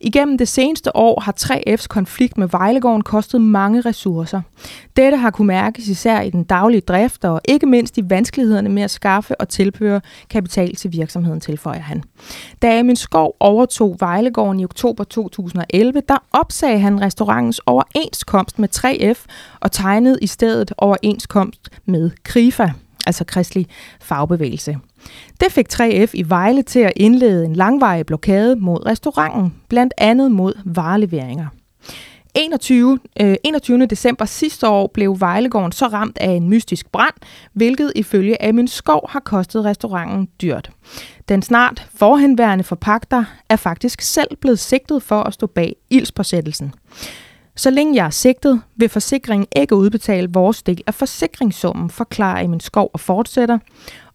Igennem 0.01 0.39
det 0.39 0.49
seneste 0.49 0.97
år 0.97 1.21
har 1.21 1.35
3F's 1.41 1.87
konflikt 1.87 2.39
med 2.39 2.49
Vejlegården 2.49 3.03
kostet 3.03 3.41
mange 3.41 3.81
ressourcer. 3.81 4.41
Dette 4.97 5.17
har 5.19 5.31
kunne 5.31 5.47
mærkes 5.47 5.89
især 5.89 6.21
i 6.21 6.31
den 6.31 6.45
daglige 6.45 6.81
drift 6.81 7.25
og 7.25 7.41
ikke 7.45 7.67
mindst 7.67 7.99
i 7.99 8.11
vanskelighederne 8.11 8.69
med 8.69 8.83
at 8.83 8.91
skaffe 8.91 9.41
og 9.41 9.49
tilføre 9.49 10.01
kapital 10.31 10.77
til 10.77 10.93
virksomheden, 10.93 11.41
tilføjer 11.41 11.81
han. 11.81 12.03
Da 12.63 12.79
Amin 12.79 12.97
Skov 12.97 13.37
overtog 13.41 13.97
Vejlegården 14.01 14.61
i 14.61 14.65
oktober 14.65 15.05
2011, 15.05 16.03
der 16.09 16.19
opsagde 16.33 16.79
han 16.79 17.01
restaurantens 17.01 17.59
overenskomst 17.67 18.59
med 18.59 18.69
3F 18.77 19.27
og 19.61 19.73
tegnede 19.73 20.19
i 20.23 20.27
stedet 20.27 20.73
overenskomst 20.79 21.69
med 21.87 22.11
Krifa 22.25 22.73
altså 23.07 23.25
kristelig 23.25 23.67
fagbevægelse. 24.01 24.79
Det 25.41 25.53
fik 25.53 25.67
3F 25.73 26.11
i 26.15 26.25
Vejle 26.29 26.63
til 26.63 26.81
at 26.81 26.93
indlede 26.97 27.45
en 27.45 27.57
langvarig 27.57 28.07
blokade 28.07 28.57
mod 28.57 28.87
restauranten, 28.87 29.55
blandt 29.69 29.95
andet 29.99 30.31
mod 30.31 30.55
vareleveringer. 30.65 31.47
21, 32.35 32.99
øh, 33.21 33.35
21. 33.45 33.87
december 33.87 34.25
sidste 34.25 34.69
år 34.69 34.91
blev 34.95 35.21
Vejlegården 35.21 35.73
så 35.73 35.87
ramt 35.87 36.19
af 36.19 36.31
en 36.31 36.49
mystisk 36.49 36.93
brand, 36.93 37.15
hvilket 37.53 37.93
ifølge 37.97 38.43
Amin 38.43 38.69
Skov 38.69 39.11
har 39.11 39.21
kostet 39.21 39.65
restauranten 39.65 40.29
dyrt. 40.43 40.71
Den 41.29 41.43
snart 41.43 41.89
forhenværende 41.95 42.65
forpagter 42.65 43.25
er 43.49 43.57
faktisk 43.57 44.01
selv 44.01 44.37
blevet 44.41 44.59
sigtet 44.59 45.03
for 45.03 45.23
at 45.23 45.35
stå 45.35 45.47
bag 45.47 45.77
ildspåsættelsen. 45.91 46.75
Så 47.61 47.71
længe 47.71 47.97
jeg 47.97 48.07
er 48.07 48.11
sigtet, 48.11 48.63
vil 48.77 48.89
forsikringen 48.89 49.47
ikke 49.57 49.75
udbetale 49.75 50.29
vores 50.33 50.63
del 50.63 50.83
af 50.87 50.95
forsikringssummen, 50.95 51.91
forklarer 51.91 52.45
Emil 52.45 52.61
Skov 52.61 52.91
og 52.93 53.01
fortsætter. 53.01 53.59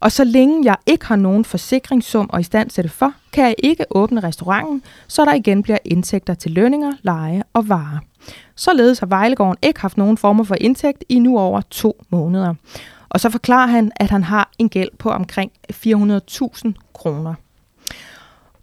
Og 0.00 0.12
så 0.12 0.24
længe 0.24 0.64
jeg 0.64 0.76
ikke 0.86 1.06
har 1.06 1.16
nogen 1.16 1.44
forsikringssum 1.44 2.30
og 2.32 2.40
i 2.40 2.42
stand 2.42 2.70
til 2.70 2.84
det 2.84 2.90
for, 2.90 3.12
kan 3.32 3.44
jeg 3.44 3.54
ikke 3.58 3.84
åbne 3.90 4.20
restauranten, 4.20 4.82
så 5.08 5.24
der 5.24 5.34
igen 5.34 5.62
bliver 5.62 5.78
indtægter 5.84 6.34
til 6.34 6.50
lønninger, 6.50 6.92
leje 7.02 7.42
og 7.52 7.68
varer. 7.68 7.98
Således 8.56 8.98
har 8.98 9.06
Vejlegården 9.06 9.56
ikke 9.62 9.80
haft 9.80 9.96
nogen 9.96 10.16
former 10.16 10.44
for 10.44 10.56
indtægt 10.60 11.04
i 11.08 11.18
nu 11.18 11.38
over 11.38 11.60
to 11.60 12.04
måneder. 12.10 12.54
Og 13.08 13.20
så 13.20 13.30
forklarer 13.30 13.66
han, 13.66 13.92
at 13.96 14.10
han 14.10 14.24
har 14.24 14.50
en 14.58 14.68
gæld 14.68 14.90
på 14.98 15.10
omkring 15.10 15.52
400.000 15.72 16.72
kroner. 16.94 17.34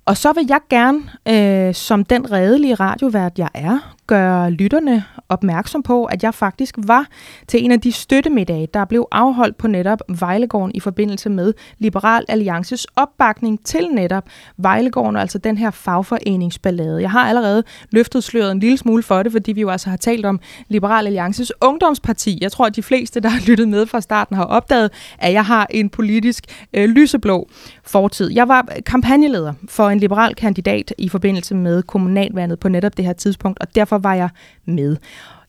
Og 0.05 0.17
så 0.17 0.33
vil 0.33 0.45
jeg 0.49 0.59
gerne, 0.69 1.01
øh, 1.27 1.73
som 1.73 2.05
den 2.05 2.31
redelige 2.31 2.75
radiovært 2.75 3.39
jeg 3.39 3.49
er, 3.53 3.95
gøre 4.07 4.51
lytterne 4.51 5.03
opmærksom 5.29 5.83
på, 5.83 6.05
at 6.05 6.23
jeg 6.23 6.33
faktisk 6.33 6.75
var 6.77 7.07
til 7.47 7.65
en 7.65 7.71
af 7.71 7.81
de 7.81 7.91
støttemiddage, 7.91 8.67
der 8.73 8.85
blev 8.85 9.07
afholdt 9.11 9.57
på 9.57 9.67
netop 9.67 9.99
Vejlegården 10.19 10.71
i 10.75 10.79
forbindelse 10.79 11.29
med 11.29 11.53
Liberal 11.77 12.25
Alliances 12.27 12.87
opbakning 12.95 13.65
til 13.65 13.87
netop 13.87 14.23
Vejlegården, 14.57 15.15
altså 15.15 15.37
den 15.37 15.57
her 15.57 15.71
fagforeningsballade. 15.71 17.01
Jeg 17.01 17.11
har 17.11 17.27
allerede 17.27 17.63
løftet 17.91 18.23
sløret 18.23 18.51
en 18.51 18.59
lille 18.59 18.77
smule 18.77 19.03
for 19.03 19.23
det, 19.23 19.31
fordi 19.31 19.51
vi 19.51 19.61
jo 19.61 19.69
altså 19.69 19.89
har 19.89 19.97
talt 19.97 20.25
om 20.25 20.39
Liberal 20.67 21.05
Alliances 21.05 21.51
ungdomsparti. 21.61 22.37
Jeg 22.41 22.51
tror, 22.51 22.65
at 22.65 22.75
de 22.75 22.83
fleste, 22.83 23.19
der 23.19 23.29
har 23.29 23.39
lyttet 23.47 23.67
med 23.67 23.85
fra 23.85 24.01
starten, 24.01 24.35
har 24.35 24.43
opdaget, 24.43 24.91
at 25.19 25.33
jeg 25.33 25.45
har 25.45 25.67
en 25.69 25.89
politisk 25.89 26.67
øh, 26.73 26.89
lyseblå 26.89 27.49
fortid. 27.83 28.31
Jeg 28.31 28.47
var 28.47 28.67
kampagneleder 28.85 29.53
for 29.69 29.89
en 29.89 29.99
liberal 29.99 30.35
kandidat 30.35 30.93
i 30.97 31.09
forbindelse 31.09 31.55
med 31.55 31.83
kommunalvandet 31.83 32.59
på 32.59 32.69
netop 32.69 32.97
det 32.97 33.05
her 33.05 33.13
tidspunkt, 33.13 33.59
og 33.59 33.75
derfor 33.75 33.97
var 34.03 34.13
jeg 34.13 34.29
med. 34.65 34.97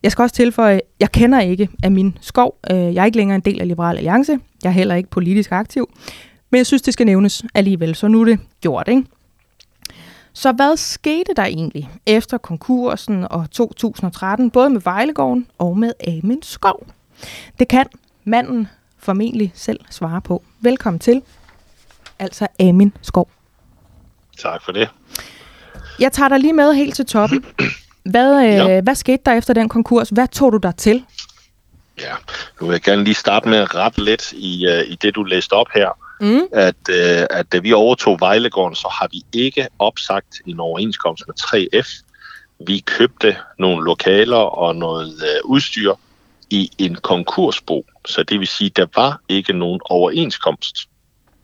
Jeg 0.02 0.12
skal 0.12 0.22
også 0.22 0.34
tilføje, 0.34 0.80
jeg 1.00 1.12
kender 1.12 1.40
ikke 1.40 1.68
af 1.82 1.90
min 1.90 2.18
skov. 2.20 2.58
Øh, 2.70 2.94
jeg 2.94 3.00
er 3.02 3.04
ikke 3.04 3.16
længere 3.16 3.34
en 3.34 3.40
del 3.40 3.60
af 3.60 3.68
Liberal 3.68 3.96
Alliance. 3.96 4.38
Jeg 4.62 4.68
er 4.68 4.74
heller 4.74 4.94
ikke 4.94 5.10
politisk 5.10 5.52
aktiv. 5.52 5.90
Men 6.50 6.58
jeg 6.58 6.66
synes, 6.66 6.82
det 6.82 6.92
skal 6.92 7.06
nævnes 7.06 7.44
alligevel, 7.54 7.94
så 7.94 8.08
nu 8.08 8.20
er 8.20 8.24
det 8.24 8.40
gjort, 8.60 8.88
ikke? 8.88 9.04
Så 10.32 10.52
hvad 10.52 10.76
skete 10.76 11.34
der 11.36 11.44
egentlig 11.44 11.90
efter 12.06 12.38
konkursen 12.38 13.26
og 13.30 13.50
2013, 13.50 14.50
både 14.50 14.70
med 14.70 14.80
Vejlegården 14.80 15.46
og 15.58 15.78
med 15.78 15.92
Amin 16.08 16.42
Skov? 16.42 16.86
Det 17.58 17.68
kan 17.68 17.86
manden 18.24 18.68
formentlig 18.98 19.52
selv 19.54 19.80
svare 19.90 20.20
på. 20.20 20.42
Velkommen 20.60 20.98
til, 20.98 21.22
altså 22.18 22.46
Amin 22.60 22.92
Skov. 23.02 23.28
Tak 24.38 24.64
for 24.64 24.72
det. 24.72 24.88
Jeg 25.98 26.12
tager 26.12 26.28
dig 26.28 26.40
lige 26.40 26.52
med 26.52 26.74
helt 26.74 26.94
til 26.94 27.06
toppen. 27.06 27.44
Hvad, 28.04 28.46
øh, 28.46 28.54
ja. 28.54 28.80
hvad 28.80 28.94
skete 28.94 29.22
der 29.26 29.32
efter 29.32 29.54
den 29.54 29.68
konkurs? 29.68 30.08
Hvad 30.08 30.28
tog 30.28 30.52
du 30.52 30.56
der 30.56 30.72
til? 30.72 31.04
Ja, 32.00 32.14
nu 32.60 32.66
vil 32.66 32.74
jeg 32.74 32.82
gerne 32.82 33.04
lige 33.04 33.14
starte 33.14 33.48
med 33.48 33.74
rette 33.74 34.04
lidt 34.04 34.32
i, 34.32 34.66
uh, 34.68 34.90
i 34.90 34.94
det, 35.02 35.14
du 35.14 35.22
læste 35.22 35.52
op 35.52 35.66
her. 35.74 35.98
Mm. 36.20 36.42
At, 36.52 36.74
uh, 36.88 37.38
at 37.38 37.52
da 37.52 37.58
vi 37.58 37.72
overtog 37.72 38.20
Vejlegården, 38.20 38.74
så 38.74 38.88
har 38.88 39.08
vi 39.12 39.22
ikke 39.32 39.68
opsagt 39.78 40.40
en 40.46 40.60
overenskomst 40.60 41.22
med 41.26 41.34
3F. 41.40 42.02
Vi 42.66 42.78
købte 42.78 43.36
nogle 43.58 43.84
lokaler 43.84 44.36
og 44.36 44.76
noget 44.76 45.08
uh, 45.08 45.50
udstyr 45.50 45.94
i 46.50 46.70
en 46.78 46.94
konkursbo. 46.94 47.86
Så 48.06 48.22
det 48.22 48.40
vil 48.40 48.48
sige, 48.48 48.70
at 48.70 48.76
der 48.76 48.86
var 48.94 49.20
ikke 49.28 49.52
nogen 49.52 49.80
overenskomst 49.84 50.88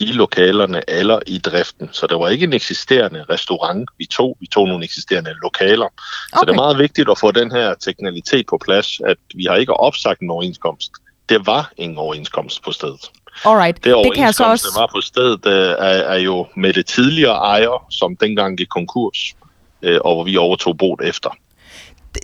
i 0.01 0.13
lokalerne 0.13 0.83
eller 0.89 1.19
i 1.27 1.39
driften. 1.39 1.89
Så 1.93 2.07
det 2.07 2.19
var 2.19 2.29
ikke 2.29 2.45
en 2.45 2.53
eksisterende 2.53 3.25
restaurant, 3.31 3.91
vi 3.99 4.07
tog. 4.07 4.37
Vi 4.41 4.47
tog 4.47 4.69
nogle 4.69 4.85
eksisterende 4.85 5.35
lokaler. 5.43 5.87
Okay. 5.87 6.39
Så 6.39 6.41
det 6.45 6.51
er 6.51 6.55
meget 6.55 6.79
vigtigt 6.79 7.11
at 7.11 7.19
få 7.19 7.31
den 7.31 7.53
her 7.53 7.75
teknikalitet 7.75 8.47
på 8.47 8.59
plads, 8.65 9.01
at 9.07 9.17
vi 9.35 9.45
har 9.45 9.57
ikke 9.57 9.73
opsagt 9.73 10.21
en 10.21 10.31
overenskomst. 10.31 10.91
Det 11.29 11.47
var 11.47 11.73
ingen 11.77 11.99
overenskomst 11.99 12.63
på 12.63 12.73
stedet. 12.73 13.11
Alright. 13.45 13.85
Det, 13.85 13.95
det 14.05 14.15
kan 14.15 14.25
jeg 14.25 14.35
så 14.35 14.45
også... 14.45 14.67
der 14.75 14.81
var 14.81 14.89
på 14.95 15.01
stedet, 15.01 15.47
øh, 15.47 15.71
er, 15.71 16.03
er 16.15 16.19
jo 16.19 16.47
med 16.57 16.73
det 16.73 16.87
tidligere 16.87 17.35
ejer, 17.35 17.87
som 17.91 18.17
dengang 18.17 18.59
gik 18.59 18.69
konkurs, 18.69 19.35
øh, 19.83 19.99
og 20.05 20.15
hvor 20.15 20.25
vi 20.25 20.37
overtog 20.37 20.79
boet 20.79 21.01
efter 21.05 21.31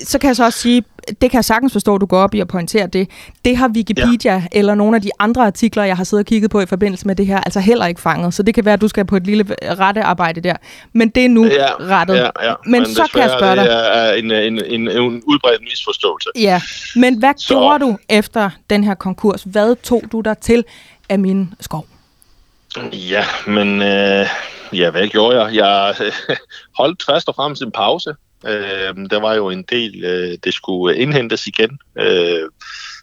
så 0.05 0.19
kan 0.19 0.29
jeg 0.29 0.37
så 0.37 0.45
også 0.45 0.59
sige, 0.59 0.85
det 1.09 1.31
kan 1.31 1.35
jeg 1.35 1.45
sagtens 1.45 1.73
forstå, 1.73 1.95
at 1.95 2.01
du 2.01 2.07
går 2.07 2.19
op 2.19 2.35
i 2.35 2.41
at 2.41 2.49
pointere 2.49 2.87
det. 2.87 3.11
Det 3.45 3.57
har 3.57 3.69
Wikipedia 3.69 4.35
ja. 4.35 4.43
eller 4.53 4.75
nogle 4.75 4.97
af 4.97 5.03
de 5.03 5.11
andre 5.19 5.47
artikler, 5.47 5.85
jeg 5.85 5.97
har 5.97 6.05
siddet 6.05 6.25
og 6.25 6.29
kigget 6.29 6.51
på 6.51 6.61
i 6.61 6.67
forbindelse 6.67 7.07
med 7.07 7.17
det 7.17 7.27
her, 7.27 7.41
altså 7.41 7.61
heller 7.61 7.87
ikke 7.87 8.01
fanget. 8.01 8.35
Så 8.35 8.43
det 8.43 8.55
kan 8.55 8.65
være, 8.65 8.75
at 8.75 8.81
du 8.81 8.89
skal 8.89 9.05
på 9.05 9.17
et 9.17 9.27
lille 9.27 9.45
rettearbejde 9.63 10.41
der. 10.41 10.57
Men 10.93 11.09
det 11.09 11.25
er 11.25 11.29
nu 11.29 11.47
ja, 11.47 11.67
rettet. 11.81 12.15
Ja, 12.15 12.49
ja. 12.49 12.55
Men, 12.65 12.73
men 12.73 12.95
så 12.95 13.11
kan 13.13 13.23
jeg 13.23 13.31
spørge 13.39 13.57
dig. 13.57 13.65
Det 13.65 13.97
er 13.97 14.13
en, 14.13 14.31
en, 14.31 14.65
en, 14.65 14.89
en 14.89 15.23
udbredt 15.27 15.63
misforståelse. 15.63 16.29
Ja, 16.37 16.61
men 16.97 17.19
hvad 17.19 17.33
så... 17.37 17.49
gjorde 17.49 17.85
du 17.85 17.99
efter 18.09 18.51
den 18.71 18.85
her 18.85 18.95
konkurs? 18.95 19.43
Hvad 19.43 19.77
tog 19.83 20.03
du 20.13 20.21
der 20.21 20.35
til 20.35 20.65
af 21.09 21.19
min 21.19 21.55
skov? 21.61 21.87
Ja, 22.93 23.25
men 23.47 23.83
øh, 23.83 24.27
ja, 24.73 24.91
hvad 24.91 25.09
gjorde 25.09 25.43
jeg? 25.43 25.55
Jeg 25.55 25.95
holdt 26.79 27.03
først 27.07 27.29
og 27.29 27.35
fremmest 27.35 27.63
en 27.63 27.73
pause 27.73 28.15
Øh, 28.47 29.11
der 29.11 29.21
var 29.21 29.35
jo 29.35 29.51
en 29.51 29.63
del, 29.63 30.05
øh, 30.05 30.39
det 30.45 30.55
skulle 30.55 30.97
indhentes 30.97 31.47
igen. 31.47 31.79
Øh, 31.99 32.49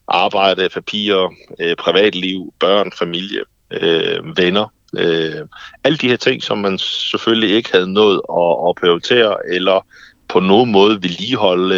arbejde, 0.08 0.70
papirer, 0.70 1.34
øh, 1.60 1.76
privatliv, 1.76 2.54
børn, 2.60 2.92
familie, 3.00 3.42
øh, 3.72 4.38
venner. 4.38 4.74
Øh, 4.98 5.48
alle 5.84 5.98
de 5.98 6.10
her 6.10 6.18
ting, 6.18 6.44
som 6.44 6.58
man 6.58 6.78
selvfølgelig 6.78 7.56
ikke 7.56 7.72
havde 7.72 7.94
nået 7.94 8.22
at, 8.30 8.70
at 8.70 8.76
prioritere 8.76 9.38
eller 9.50 9.86
på 10.28 10.40
nogen 10.40 10.72
måde 10.72 10.96
vedligeholde 11.02 11.76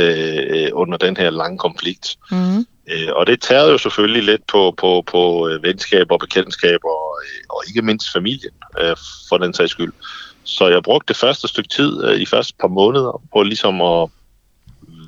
øh, 0.50 0.70
under 0.74 0.98
den 0.98 1.18
her 1.18 1.30
lange 1.30 1.58
konflikt. 1.58 2.16
Mm. 2.32 2.66
Øh, 2.92 3.10
og 3.16 3.28
det 3.28 3.42
tager 3.42 3.72
jo 3.72 3.78
selvfølgelig 3.78 4.24
lidt 4.24 4.48
på, 4.48 4.74
på, 4.78 5.04
på 5.08 5.50
øh, 5.50 5.64
venskaber 5.64 6.16
og 6.16 6.20
bekendtskaber 6.20 6.90
og, 6.90 7.22
øh, 7.24 7.44
og 7.50 7.64
ikke 7.68 7.82
mindst 7.82 8.14
familien, 8.14 8.54
øh, 8.82 8.96
for 9.30 9.38
den 9.38 9.54
sags 9.54 9.72
skyld. 9.72 9.94
Så 10.46 10.68
jeg 10.68 10.84
brugte 10.84 11.08
det 11.08 11.18
første 11.18 11.48
stykke 11.48 11.70
tid, 11.70 12.04
øh, 12.04 12.20
de 12.20 12.26
første 12.26 12.54
par 12.60 12.68
måneder, 12.68 13.22
på 13.34 13.44
ligesom 13.44 13.82
at 13.82 14.10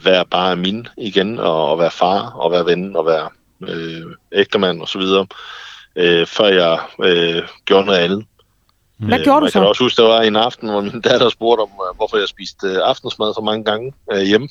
være 0.03 0.25
bare 0.25 0.55
min 0.55 0.87
igen, 0.97 1.39
og, 1.39 1.71
og 1.71 1.79
være 1.79 1.91
far, 1.91 2.29
og 2.29 2.51
være 2.51 2.65
ven, 2.65 2.95
og 2.95 3.05
være 3.05 3.29
øh, 3.67 4.05
ægtemand 4.31 4.81
og 4.81 4.87
så 4.87 4.99
videre, 4.99 5.27
øh, 5.95 6.27
før 6.27 6.47
jeg 6.47 6.79
øh, 7.03 7.43
gjorde 7.65 7.85
noget 7.85 7.99
andet. 7.99 8.25
Hvad 8.97 9.23
gjorde 9.23 9.45
du 9.45 9.51
så? 9.51 9.59
Jeg 9.59 9.63
kan 9.63 9.69
også 9.69 9.83
huske, 9.83 10.01
der 10.01 10.07
var 10.07 10.21
en 10.21 10.35
aften, 10.35 10.69
hvor 10.69 10.81
min 10.81 11.01
datter 11.01 11.29
spurgte 11.29 11.61
om, 11.61 11.69
øh, 11.69 11.97
hvorfor 11.97 12.17
jeg 12.17 12.27
spiste 12.27 12.67
øh, 12.67 12.77
aftensmad 12.83 13.33
så 13.33 13.41
mange 13.41 13.63
gange 13.63 13.93
øh, 14.11 14.21
hjemme. 14.21 14.49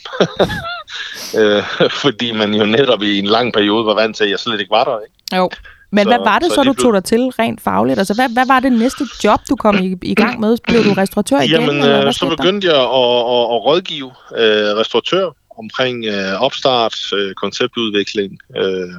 øh, 1.38 1.62
fordi 1.90 2.32
man 2.32 2.54
jo 2.54 2.64
netop 2.64 3.02
i 3.02 3.18
en 3.18 3.26
lang 3.26 3.52
periode 3.52 3.86
var 3.86 3.94
vant 3.94 4.16
til, 4.16 4.24
at 4.24 4.30
jeg 4.30 4.38
slet 4.38 4.60
ikke 4.60 4.70
var 4.70 4.84
der. 4.84 4.98
Ikke? 5.00 5.36
Jo. 5.36 5.50
Men 5.96 6.04
så, 6.04 6.10
hvad 6.10 6.18
var 6.30 6.38
det 6.38 6.48
så, 6.48 6.54
så 6.54 6.62
du 6.62 6.72
tog 6.72 6.92
dig 6.94 7.04
til 7.04 7.22
rent 7.40 7.60
fagligt? 7.60 7.98
Altså, 7.98 8.14
hvad, 8.14 8.28
hvad 8.36 8.46
var 8.46 8.60
det 8.60 8.72
næste 8.72 9.04
job, 9.24 9.40
du 9.50 9.56
kom 9.56 9.74
i, 9.86 9.96
i 10.02 10.14
gang 10.14 10.40
med? 10.40 10.56
Blev 10.68 10.84
du 10.84 10.92
restauratør 10.92 11.40
igen? 11.40 11.60
Jamen, 11.60 11.76
eller 11.76 12.06
øh, 12.06 12.12
så 12.12 12.28
begyndte 12.36 12.66
jeg 12.72 12.76
at, 12.76 13.16
at, 13.34 13.44
at 13.54 13.58
rådgive 13.66 14.10
øh, 14.36 14.70
restauratør 14.80 15.26
omkring 15.58 16.04
øh, 16.04 16.42
opstart, 16.46 16.96
øh, 17.16 17.34
konceptudvikling 17.34 18.38
øh, 18.56 18.94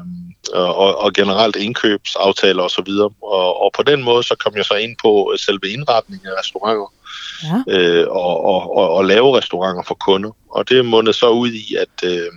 og, 0.54 0.98
og 1.04 1.14
generelt 1.14 1.56
indkøbsaftaler 1.56 2.64
osv. 2.64 2.90
Og, 2.90 3.14
og, 3.24 3.62
og 3.64 3.72
på 3.78 3.84
den 3.84 4.04
måde 4.04 4.24
så 4.24 4.36
kom 4.44 4.54
jeg 4.56 4.66
så 4.66 4.74
ind 4.74 4.96
på 5.02 5.34
selve 5.38 5.68
indretningen 5.76 6.28
af 6.28 6.40
restauranter 6.40 6.94
ja. 7.44 7.58
øh, 7.78 8.08
og, 8.10 8.46
og, 8.46 8.78
og, 8.78 8.90
og 8.90 9.06
lave 9.06 9.38
restauranter 9.38 9.84
for 9.88 9.96
kunder. 9.96 10.32
Og 10.50 10.70
det 10.70 10.86
mundede 10.86 11.18
så 11.18 11.30
ud 11.30 11.52
i, 11.52 11.76
at 11.76 12.10
øh, 12.12 12.28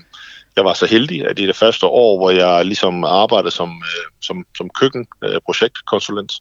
jeg 0.56 0.64
var 0.64 0.74
så 0.74 0.86
heldig, 0.86 1.26
at 1.26 1.38
i 1.38 1.46
det 1.46 1.56
første 1.56 1.86
år, 1.86 2.18
hvor 2.18 2.30
jeg 2.30 2.64
ligesom 2.64 3.04
arbejdede 3.04 3.50
som, 3.50 3.68
øh, 3.68 4.06
som, 4.22 4.44
som 4.56 4.70
køkkenprojektkonsulent, 4.70 6.32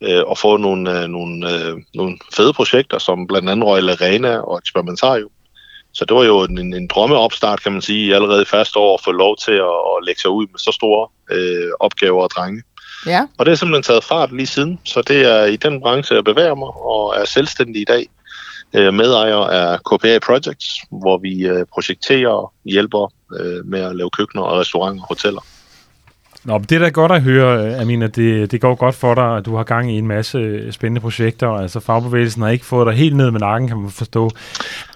øh, 0.00 0.22
og 0.26 0.38
få 0.38 0.56
nogle, 0.56 1.02
øh, 1.02 1.08
nogle, 1.08 1.50
øh, 1.52 1.76
nogle 1.94 2.18
fede 2.36 2.52
projekter, 2.52 2.98
som 2.98 3.26
blandt 3.26 3.50
andet 3.50 3.66
Royal 3.66 3.90
Arena 3.90 4.38
og 4.38 4.60
Experimentarium. 4.64 5.30
Så 5.92 6.04
det 6.04 6.16
var 6.16 6.24
jo 6.24 6.44
en, 6.44 6.74
en 6.74 6.86
drømmeopstart, 6.86 7.62
kan 7.62 7.72
man 7.72 7.82
sige, 7.82 8.14
allerede 8.14 8.42
i 8.42 8.44
første 8.44 8.78
år 8.78 8.94
at 8.94 9.04
få 9.04 9.12
lov 9.12 9.36
til 9.36 9.52
at, 9.52 9.76
at 9.92 10.04
lægge 10.06 10.20
sig 10.20 10.30
ud 10.30 10.46
med 10.46 10.58
så 10.58 10.72
store 10.72 11.08
øh, 11.30 11.70
opgaver 11.80 12.22
og 12.22 12.30
drenge. 12.30 12.62
Ja. 13.06 13.26
Og 13.38 13.46
det 13.46 13.52
er 13.52 13.56
simpelthen 13.56 13.82
taget 13.82 14.04
fart 14.04 14.32
lige 14.32 14.46
siden, 14.46 14.80
så 14.84 15.02
det 15.02 15.20
er 15.22 15.44
i 15.44 15.56
den 15.56 15.80
branche, 15.80 16.14
jeg 16.14 16.24
bevæger 16.24 16.54
mig 16.54 16.68
og 16.68 17.14
er 17.16 17.24
selvstændig 17.24 17.82
i 17.82 17.84
dag. 17.84 18.06
Øh, 18.74 18.94
medejer 18.94 19.36
af 19.36 19.78
KPA 19.78 20.18
Projects, 20.26 20.66
hvor 20.90 21.18
vi 21.18 21.46
øh, 21.46 21.66
projekterer 21.72 22.28
og 22.28 22.52
hjælper 22.64 23.12
øh, 23.40 23.66
med 23.66 23.80
at 23.80 23.96
lave 23.96 24.10
køkkener 24.10 24.42
og 24.42 24.60
restauranter 24.60 25.02
og 25.02 25.08
hoteller. 25.08 25.40
Nå, 26.44 26.58
men 26.58 26.66
det 26.68 26.76
er 26.76 26.78
da 26.78 26.88
godt 26.88 27.12
at 27.12 27.22
høre, 27.22 27.66
øh, 27.66 27.80
Amina. 27.80 28.06
Det, 28.06 28.50
det 28.50 28.60
går 28.60 28.74
godt 28.74 28.94
for 28.94 29.14
dig, 29.14 29.36
at 29.36 29.46
du 29.46 29.56
har 29.56 29.64
gang 29.64 29.92
i 29.92 29.98
en 29.98 30.06
masse 30.06 30.38
øh, 30.38 30.72
spændende 30.72 31.00
projekter. 31.00 31.48
Altså, 31.48 31.80
fagbevægelsen 31.80 32.42
har 32.42 32.48
ikke 32.48 32.64
fået 32.64 32.86
dig 32.86 32.94
helt 32.94 33.16
ned 33.16 33.30
med 33.30 33.40
nakken, 33.40 33.68
kan 33.68 33.76
man 33.76 33.90
forstå. 33.90 34.30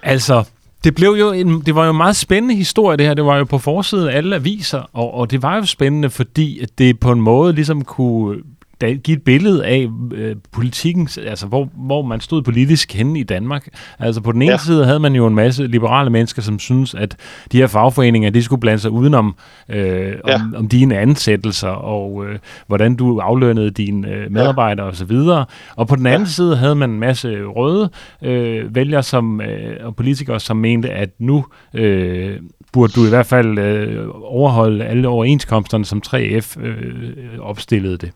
Altså, 0.03 0.43
det, 0.83 0.95
blev 0.95 1.09
jo 1.09 1.31
en, 1.31 1.61
det 1.61 1.75
var 1.75 1.83
jo 1.83 1.91
en 1.91 1.97
meget 1.97 2.15
spændende 2.15 2.55
historie, 2.55 2.97
det 2.97 3.05
her. 3.05 3.13
Det 3.13 3.25
var 3.25 3.37
jo 3.37 3.43
på 3.43 3.57
forsiden 3.57 4.09
af 4.09 4.17
alle 4.17 4.35
aviser, 4.35 4.89
og, 4.93 5.13
og 5.13 5.31
det 5.31 5.41
var 5.41 5.55
jo 5.55 5.65
spændende, 5.65 6.09
fordi 6.09 6.59
at 6.59 6.69
det 6.77 6.99
på 6.99 7.11
en 7.11 7.21
måde 7.21 7.53
ligesom 7.53 7.83
kunne 7.83 8.37
give 8.79 9.17
et 9.17 9.23
billede 9.23 9.65
af 9.65 9.87
øh, 10.13 10.35
politikken, 10.51 11.09
altså 11.25 11.47
hvor, 11.47 11.69
hvor 11.75 12.01
man 12.01 12.21
stod 12.21 12.41
politisk 12.41 12.93
henne 12.93 13.19
i 13.19 13.23
Danmark. 13.23 13.67
Altså 13.99 14.21
på 14.21 14.31
den 14.31 14.41
ene 14.41 14.51
ja. 14.51 14.57
side 14.57 14.85
havde 14.85 14.99
man 14.99 15.15
jo 15.15 15.27
en 15.27 15.35
masse 15.35 15.67
liberale 15.67 16.09
mennesker, 16.09 16.41
som 16.41 16.59
synes, 16.59 16.93
at 16.93 17.15
de 17.51 17.57
her 17.57 17.67
fagforeninger, 17.67 18.29
de 18.29 18.43
skulle 18.43 18.59
blande 18.59 18.79
sig 18.79 18.91
udenom 18.91 19.35
øh, 19.69 20.13
ja. 20.27 20.35
om, 20.35 20.53
om 20.57 20.67
dine 20.67 20.97
ansættelser, 20.97 21.69
og 21.69 22.25
øh, 22.25 22.39
hvordan 22.67 22.95
du 22.95 23.19
aflønnede 23.19 23.71
dine 23.71 24.07
øh, 24.07 24.31
medarbejdere 24.31 24.85
ja. 24.85 24.91
osv. 24.91 25.11
Og, 25.11 25.45
og 25.75 25.87
på 25.87 25.95
den 25.95 26.05
anden 26.05 26.21
ja. 26.21 26.31
side 26.31 26.55
havde 26.55 26.75
man 26.75 26.89
en 26.89 26.99
masse 26.99 27.43
røde 27.43 27.89
øh, 28.23 28.75
vælgere 28.75 29.03
som, 29.03 29.41
øh, 29.41 29.77
og 29.85 29.95
politikere, 29.95 30.39
som 30.39 30.57
mente, 30.57 30.89
at 30.89 31.09
nu 31.19 31.45
øh, 31.73 32.39
burde 32.73 32.93
du 32.93 33.05
i 33.05 33.09
hvert 33.09 33.25
fald 33.25 33.59
øh, 33.59 34.07
overholde 34.13 34.85
alle 34.85 35.07
overenskomsterne, 35.07 35.85
som 35.85 36.01
3F 36.07 36.61
øh, 36.61 37.39
opstillede 37.39 37.97
det. 37.97 38.11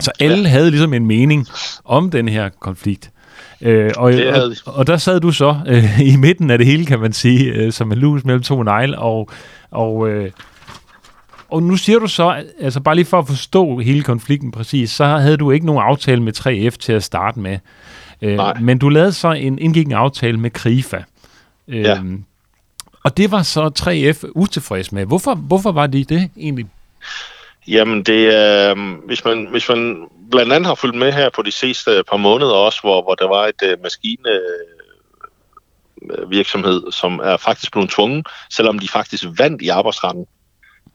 Så 0.00 0.10
alle 0.20 0.42
ja. 0.42 0.48
havde 0.48 0.70
ligesom 0.70 0.94
en 0.94 1.06
mening 1.06 1.46
om 1.84 2.10
den 2.10 2.28
her 2.28 2.48
konflikt. 2.60 3.10
Øh, 3.60 3.90
og, 3.96 4.12
og, 4.12 4.52
og 4.66 4.86
der 4.86 4.96
sad 4.96 5.20
du 5.20 5.32
så 5.32 5.56
øh, 5.66 6.00
i 6.00 6.16
midten 6.16 6.50
af 6.50 6.58
det 6.58 6.66
hele, 6.66 6.86
kan 6.86 7.00
man 7.00 7.12
sige, 7.12 7.44
øh, 7.44 7.72
som 7.72 7.92
en 7.92 7.98
lus 7.98 8.24
mellem 8.24 8.42
to 8.42 8.62
negle, 8.62 8.98
og, 8.98 9.30
og, 9.70 10.08
øh, 10.08 10.30
og 11.50 11.62
nu 11.62 11.76
siger 11.76 11.98
du 11.98 12.06
så, 12.06 12.44
altså 12.60 12.80
bare 12.80 12.94
lige 12.94 13.04
for 13.04 13.18
at 13.18 13.26
forstå 13.26 13.78
hele 13.78 14.02
konflikten 14.02 14.50
præcis, 14.50 14.90
så 14.90 15.04
havde 15.04 15.36
du 15.36 15.50
ikke 15.50 15.66
nogen 15.66 15.82
aftale 15.82 16.22
med 16.22 16.32
3F 16.36 16.76
til 16.76 16.92
at 16.92 17.02
starte 17.02 17.40
med. 17.40 17.58
Øh, 18.22 18.40
men 18.60 18.78
du 18.78 18.88
lavede 18.88 19.12
så 19.12 19.32
en, 19.32 19.58
indgik 19.58 19.86
en 19.86 19.92
aftale 19.92 20.40
med 20.40 20.50
Krifa. 20.50 21.02
Øh, 21.68 21.80
ja. 21.80 22.00
Og 23.04 23.16
det 23.16 23.30
var 23.30 23.42
så 23.42 23.70
3F 23.78 24.30
utilfreds 24.34 24.92
med. 24.92 25.06
Hvorfor, 25.06 25.34
hvorfor 25.34 25.72
var 25.72 25.86
de 25.86 26.04
det 26.04 26.30
egentlig? 26.36 26.66
Jamen, 27.68 28.02
det 28.02 28.34
er, 28.34 28.70
øh, 28.70 29.04
hvis, 29.06 29.24
man, 29.24 29.46
hvis 29.50 29.68
man 29.68 30.08
blandt 30.30 30.52
andet 30.52 30.66
har 30.66 30.74
fulgt 30.74 30.98
med 30.98 31.12
her 31.12 31.30
på 31.30 31.42
de 31.42 31.52
sidste 31.52 32.02
par 32.10 32.16
måneder 32.16 32.52
også, 32.52 32.80
hvor, 32.80 33.02
hvor 33.02 33.14
der 33.14 33.28
var 33.28 33.46
et 33.46 33.62
uh, 33.74 33.82
maskine 33.82 34.40
virksomhed, 36.28 36.92
som 36.92 37.20
er 37.24 37.36
faktisk 37.36 37.72
blevet 37.72 37.90
tvunget, 37.90 38.26
selvom 38.50 38.78
de 38.78 38.88
faktisk 38.88 39.24
vandt 39.38 39.62
i 39.62 39.68
arbejdsretten, 39.68 40.26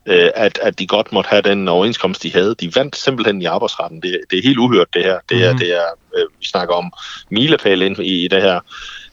øh, 0.06 0.30
at, 0.36 0.60
at 0.62 0.80
de 0.80 0.88
godt 0.88 1.12
måtte 1.12 1.28
have 1.28 1.42
den 1.42 1.68
overenskomst, 1.68 2.24
de 2.24 2.34
havde. 2.34 2.56
De 2.56 2.76
vandt 2.76 2.96
simpelthen 2.96 3.42
i 3.42 3.46
arbejdsretten. 3.46 4.02
Det, 4.02 4.20
det 4.32 4.40
er 4.40 4.44
helt 4.44 4.58
uhørt, 4.58 4.94
det 4.94 5.04
her. 5.04 5.20
Det 5.30 5.46
er, 5.46 5.52
mm. 5.52 5.58
det 5.60 5.78
er 5.78 5.88
øh, 6.18 6.26
vi 6.40 6.46
snakker 6.46 6.76
om 6.76 6.94
milepæle 7.30 7.86
ind 7.86 8.00
i, 8.00 8.26
i 8.26 8.28
det 8.28 8.42
her. 8.42 8.60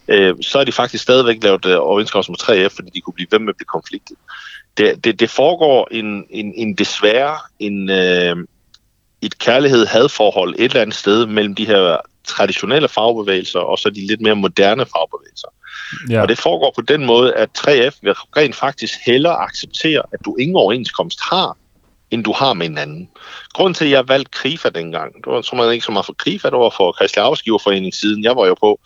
Øh, 0.07 0.35
så 0.41 0.59
er 0.59 0.63
de 0.63 0.71
faktisk 0.71 1.03
stadigvæk 1.03 1.43
lavet 1.43 1.65
øh, 1.65 1.77
overenskomst 1.79 2.29
med 2.29 2.43
3F, 2.43 2.75
fordi 2.75 2.89
de 2.89 3.01
kunne 3.01 3.13
blive 3.13 3.27
ved 3.31 3.39
med 3.39 3.49
at 3.49 3.57
blive 3.57 3.65
konfliktet 3.65 4.17
det, 4.77 5.03
det, 5.03 5.19
det 5.19 5.29
foregår 5.29 5.87
en, 5.91 6.25
en, 6.29 6.53
en 6.55 6.73
desværre 6.73 7.37
en, 7.59 7.89
øh, 7.89 8.35
et 9.21 9.39
kærlighed-hadforhold 9.39 10.55
et 10.57 10.63
eller 10.63 10.81
andet 10.81 10.95
sted 10.95 11.25
mellem 11.25 11.55
de 11.55 11.65
her 11.65 11.97
traditionelle 12.27 12.87
fagbevægelser 12.87 13.59
og 13.59 13.79
så 13.79 13.89
de 13.89 14.07
lidt 14.07 14.21
mere 14.21 14.35
moderne 14.35 14.85
fagbevægelser. 14.85 15.47
Ja. 16.09 16.21
Og 16.21 16.27
det 16.29 16.37
foregår 16.37 16.71
på 16.75 16.81
den 16.81 17.05
måde, 17.05 17.33
at 17.33 17.49
3F 17.57 17.99
vil 18.01 18.13
rent 18.13 18.55
faktisk 18.55 18.99
hellere 19.05 19.35
acceptere, 19.35 20.01
at 20.13 20.19
du 20.25 20.35
ingen 20.35 20.55
overenskomst 20.55 21.19
har, 21.21 21.57
end 22.11 22.23
du 22.23 22.33
har 22.33 22.53
med 22.53 22.65
en 22.65 22.77
anden. 22.77 23.09
Grunden 23.53 23.73
til, 23.73 23.85
at 23.85 23.91
jeg 23.91 24.07
valgte 24.07 24.31
KRIFA 24.31 24.69
dengang, 24.69 25.15
det 25.15 25.25
var 25.25 25.55
man 25.55 25.73
ikke 25.73 25.85
så 25.85 25.91
meget 25.91 26.05
for 26.05 26.13
KRIFA, 26.13 26.49
det 26.49 26.57
var 26.57 26.73
for 26.77 26.95
Christian 26.97 27.25
Arbejdsgiverforening 27.25 27.93
siden, 27.93 28.23
jeg 28.23 28.35
var 28.35 28.47
jo 28.47 28.55
på, 28.59 28.79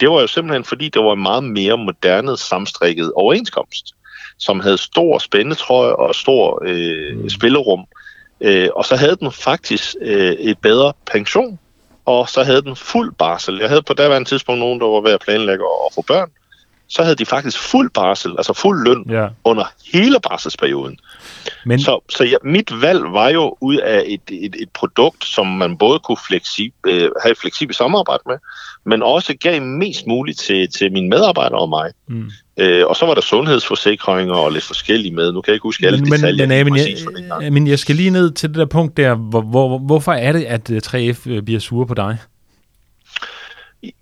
det 0.00 0.10
var 0.10 0.20
jo 0.20 0.26
simpelthen 0.26 0.64
fordi, 0.64 0.88
det 0.88 1.02
var 1.02 1.12
en 1.12 1.22
meget 1.22 1.44
mere 1.44 1.78
moderne, 1.78 2.36
samstrikket 2.36 3.12
overenskomst 3.12 3.95
som 4.38 4.60
havde 4.60 4.78
stor 4.78 5.18
spændetrøje 5.18 5.94
og 5.94 6.14
stor 6.14 6.62
øh, 6.66 7.18
mm. 7.18 7.30
spillerum. 7.30 7.84
Øh, 8.40 8.68
og 8.76 8.84
så 8.84 8.96
havde 8.96 9.16
den 9.16 9.32
faktisk 9.32 9.94
øh, 10.00 10.32
et 10.32 10.58
bedre 10.58 10.92
pension, 11.12 11.58
og 12.04 12.28
så 12.28 12.42
havde 12.42 12.62
den 12.62 12.76
fuld 12.76 13.14
barsel. 13.14 13.58
Jeg 13.58 13.68
havde 13.68 13.82
på 13.82 13.94
daværende 13.94 14.28
tidspunkt 14.28 14.58
nogen, 14.58 14.80
der 14.80 14.86
var 14.86 15.00
ved 15.00 15.12
at 15.12 15.20
planlægge 15.20 15.64
at 15.64 15.94
få 15.94 16.02
børn, 16.02 16.30
så 16.88 17.02
havde 17.02 17.16
de 17.16 17.26
faktisk 17.26 17.58
fuld 17.58 17.90
barsel, 17.90 18.34
altså 18.38 18.52
fuld 18.52 18.84
løn 18.84 19.04
ja. 19.08 19.28
under 19.44 19.64
hele 19.92 20.20
barselsperioden. 20.20 20.98
Men... 21.64 21.80
Så, 21.80 22.00
så 22.08 22.24
ja, 22.24 22.36
mit 22.44 22.80
valg 22.80 23.02
var 23.12 23.28
jo 23.28 23.56
ud 23.60 23.76
af 23.76 24.02
et, 24.06 24.20
et, 24.28 24.56
et 24.62 24.70
produkt, 24.70 25.24
som 25.24 25.46
man 25.46 25.78
både 25.78 25.98
kunne 25.98 26.18
fleksib, 26.28 26.74
øh, 26.86 27.10
have 27.22 27.32
et 27.32 27.38
fleksibelt 27.38 27.76
samarbejde 27.76 28.22
med, 28.26 28.38
men 28.86 29.02
også 29.02 29.36
gav 29.40 29.62
mest 29.62 30.06
muligt 30.06 30.38
til, 30.38 30.68
til 30.70 30.92
mine 30.92 31.08
medarbejdere 31.08 31.60
og 31.60 31.68
mig. 31.68 31.90
Mm. 32.08 32.30
Øh, 32.58 32.86
og 32.86 32.96
så 32.96 33.06
var 33.06 33.14
der 33.14 33.20
sundhedsforsikringer 33.20 34.34
og 34.34 34.52
lidt 34.52 34.64
forskellige 34.64 35.14
med. 35.14 35.32
Nu 35.32 35.40
kan 35.40 35.50
jeg 35.50 35.54
ikke 35.54 35.62
huske 35.62 35.86
alle 35.86 36.00
men, 36.00 36.12
detaljer. 36.12 36.46
Men, 36.46 36.72
men, 36.72 36.78
jeg, 37.42 37.52
men 37.52 37.66
jeg 37.66 37.78
skal 37.78 37.96
lige 37.96 38.10
ned 38.10 38.30
til 38.30 38.48
det 38.48 38.56
der 38.56 38.66
punkt 38.66 38.96
der. 38.96 39.14
Hvor, 39.14 39.40
hvor, 39.40 39.78
hvorfor 39.78 40.12
er 40.12 40.32
det, 40.32 40.44
at 40.44 40.70
3F 40.70 41.30
øh, 41.30 41.42
bliver 41.42 41.60
sure 41.60 41.86
på 41.86 41.94
dig? 41.94 42.18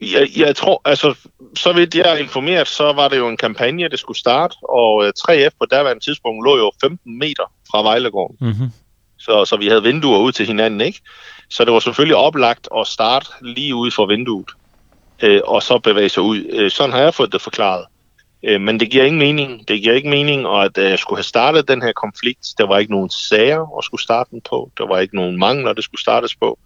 Jeg, 0.01 0.29
jeg 0.37 0.57
tror, 0.57 0.81
altså, 0.85 1.15
så 1.57 1.73
vidt 1.73 1.95
jeg 1.95 2.13
er 2.13 2.17
informeret, 2.17 2.69
så 2.69 2.93
var 2.93 3.09
det 3.09 3.17
jo 3.19 3.29
en 3.29 3.37
kampagne, 3.37 3.89
der 3.89 3.97
skulle 3.97 4.19
starte, 4.19 4.57
og 4.63 5.07
3F 5.07 5.51
på 5.61 5.67
daværende 5.71 6.05
tidspunkt 6.05 6.45
lå 6.45 6.57
jo 6.57 6.73
15 6.81 7.19
meter 7.19 7.53
fra 7.71 7.83
Vejlegården. 7.83 8.37
Mm-hmm. 8.41 8.69
Så, 9.19 9.45
så 9.45 9.57
vi 9.57 9.69
havde 9.69 9.83
vinduer 9.83 10.19
ud 10.19 10.33
til 10.33 10.47
hinanden, 10.47 10.81
ikke? 10.81 11.01
Så 11.51 11.65
det 11.65 11.73
var 11.73 11.81
selvfølgelig 11.81 12.17
oplagt 12.17 12.69
at 12.79 12.87
starte 12.87 13.27
lige 13.43 13.75
ude 13.75 13.91
for 13.91 14.07
vinduet, 14.07 14.51
øh, 15.23 15.41
og 15.45 15.63
så 15.63 15.79
bevæge 15.79 16.09
sig 16.09 16.23
ud. 16.23 16.47
Øh, 16.51 16.71
sådan 16.71 16.93
har 16.93 17.01
jeg 17.01 17.15
fået 17.15 17.33
det 17.33 17.43
forklaret. 17.43 17.85
Øh, 18.45 18.61
men 18.61 18.81
det 18.81 18.91
giver 18.91 19.05
ingen 19.05 19.19
mening. 19.19 19.69
Det 19.69 19.83
giver 19.83 19.95
ikke 19.95 20.09
mening, 20.09 20.47
og 20.47 20.65
at 20.65 20.79
øh, 20.79 20.91
jeg 20.91 20.99
skulle 20.99 21.19
have 21.19 21.25
startet 21.25 21.69
den 21.69 21.83
her 21.83 21.93
konflikt. 21.93 22.55
Der 22.59 22.67
var 22.67 22.79
ikke 22.79 22.93
nogen 22.93 23.11
sager 23.11 23.79
at 23.79 23.85
skulle 23.85 24.03
starte 24.03 24.31
den 24.31 24.41
på. 24.51 24.71
Der 24.79 24.87
var 24.87 24.99
ikke 24.99 25.17
nogen 25.17 25.39
mangler, 25.39 25.73
det 25.73 25.85
skulle 25.85 26.01
startes 26.01 26.37
på. 26.37 26.59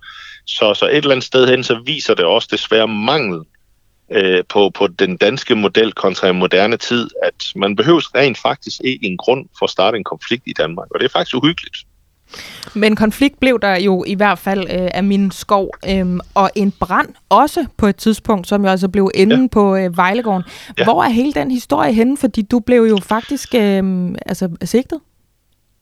Så, 0.47 0.75
så 0.75 0.87
et 0.87 0.97
eller 0.97 1.11
andet 1.11 1.25
sted 1.25 1.49
hen, 1.49 1.65
så 1.65 1.81
viser 1.85 2.15
det 2.15 2.25
også 2.25 2.49
desværre 2.51 2.89
mangel 2.89 3.41
øh, 4.11 4.45
på, 4.49 4.71
på 4.71 4.87
den 4.87 5.17
danske 5.17 5.55
model 5.55 5.93
kontra 5.93 6.29
en 6.29 6.39
moderne 6.39 6.77
tid, 6.77 7.11
at 7.23 7.45
man 7.57 7.77
behøver 7.77 8.17
rent 8.17 8.39
faktisk 8.39 8.81
ikke 8.85 9.07
en 9.07 9.17
grund 9.17 9.47
for 9.59 9.65
at 9.65 9.71
starte 9.71 9.97
en 9.97 10.05
konflikt 10.05 10.43
i 10.47 10.53
Danmark. 10.53 10.91
Og 10.91 11.01
det 11.01 11.05
er 11.05 11.11
faktisk 11.11 11.37
uhyggeligt. 11.37 11.77
Men 12.75 12.97
konflikt 12.97 13.41
blev 13.41 13.61
der 13.61 13.81
jo 13.81 14.05
i 14.07 14.15
hvert 14.15 14.39
fald 14.39 14.61
øh, 14.61 14.89
af 14.95 15.05
min 15.05 15.31
skov, 15.31 15.71
øh, 15.89 16.07
og 16.35 16.51
en 16.55 16.73
brand 16.81 17.09
også 17.29 17.67
på 17.77 17.87
et 17.87 17.97
tidspunkt, 17.97 18.49
som 18.49 18.65
jo 18.65 18.71
altså 18.71 18.89
blev 18.89 19.11
inde 19.15 19.41
ja. 19.41 19.47
på 19.53 19.77
øh, 19.77 19.97
Vejlegården. 19.97 20.43
Ja. 20.79 20.85
Hvor 20.85 21.05
er 21.05 21.09
hele 21.09 21.33
den 21.33 21.51
historie 21.51 21.93
henne? 21.93 22.17
Fordi 22.17 22.43
du 22.43 22.61
blev 22.61 22.83
jo 22.83 22.99
faktisk 23.03 23.55
øh, 23.55 24.09
altså, 24.27 24.49
sigtet. 24.65 25.01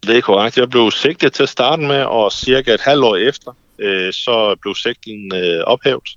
Det 0.06 0.16
er 0.16 0.20
korrekt. 0.20 0.58
Jeg 0.58 0.70
blev 0.70 0.90
sigtet 0.90 1.32
til 1.32 1.42
at 1.42 1.48
starte 1.48 1.82
med, 1.82 2.02
og 2.02 2.32
cirka 2.32 2.74
et 2.74 2.80
halvt 2.80 3.04
år 3.04 3.16
efter, 3.16 3.52
øh, 3.78 4.12
så 4.12 4.56
blev 4.62 4.74
sigten 4.74 5.34
øh, 5.34 5.64
ophævet, 5.66 6.08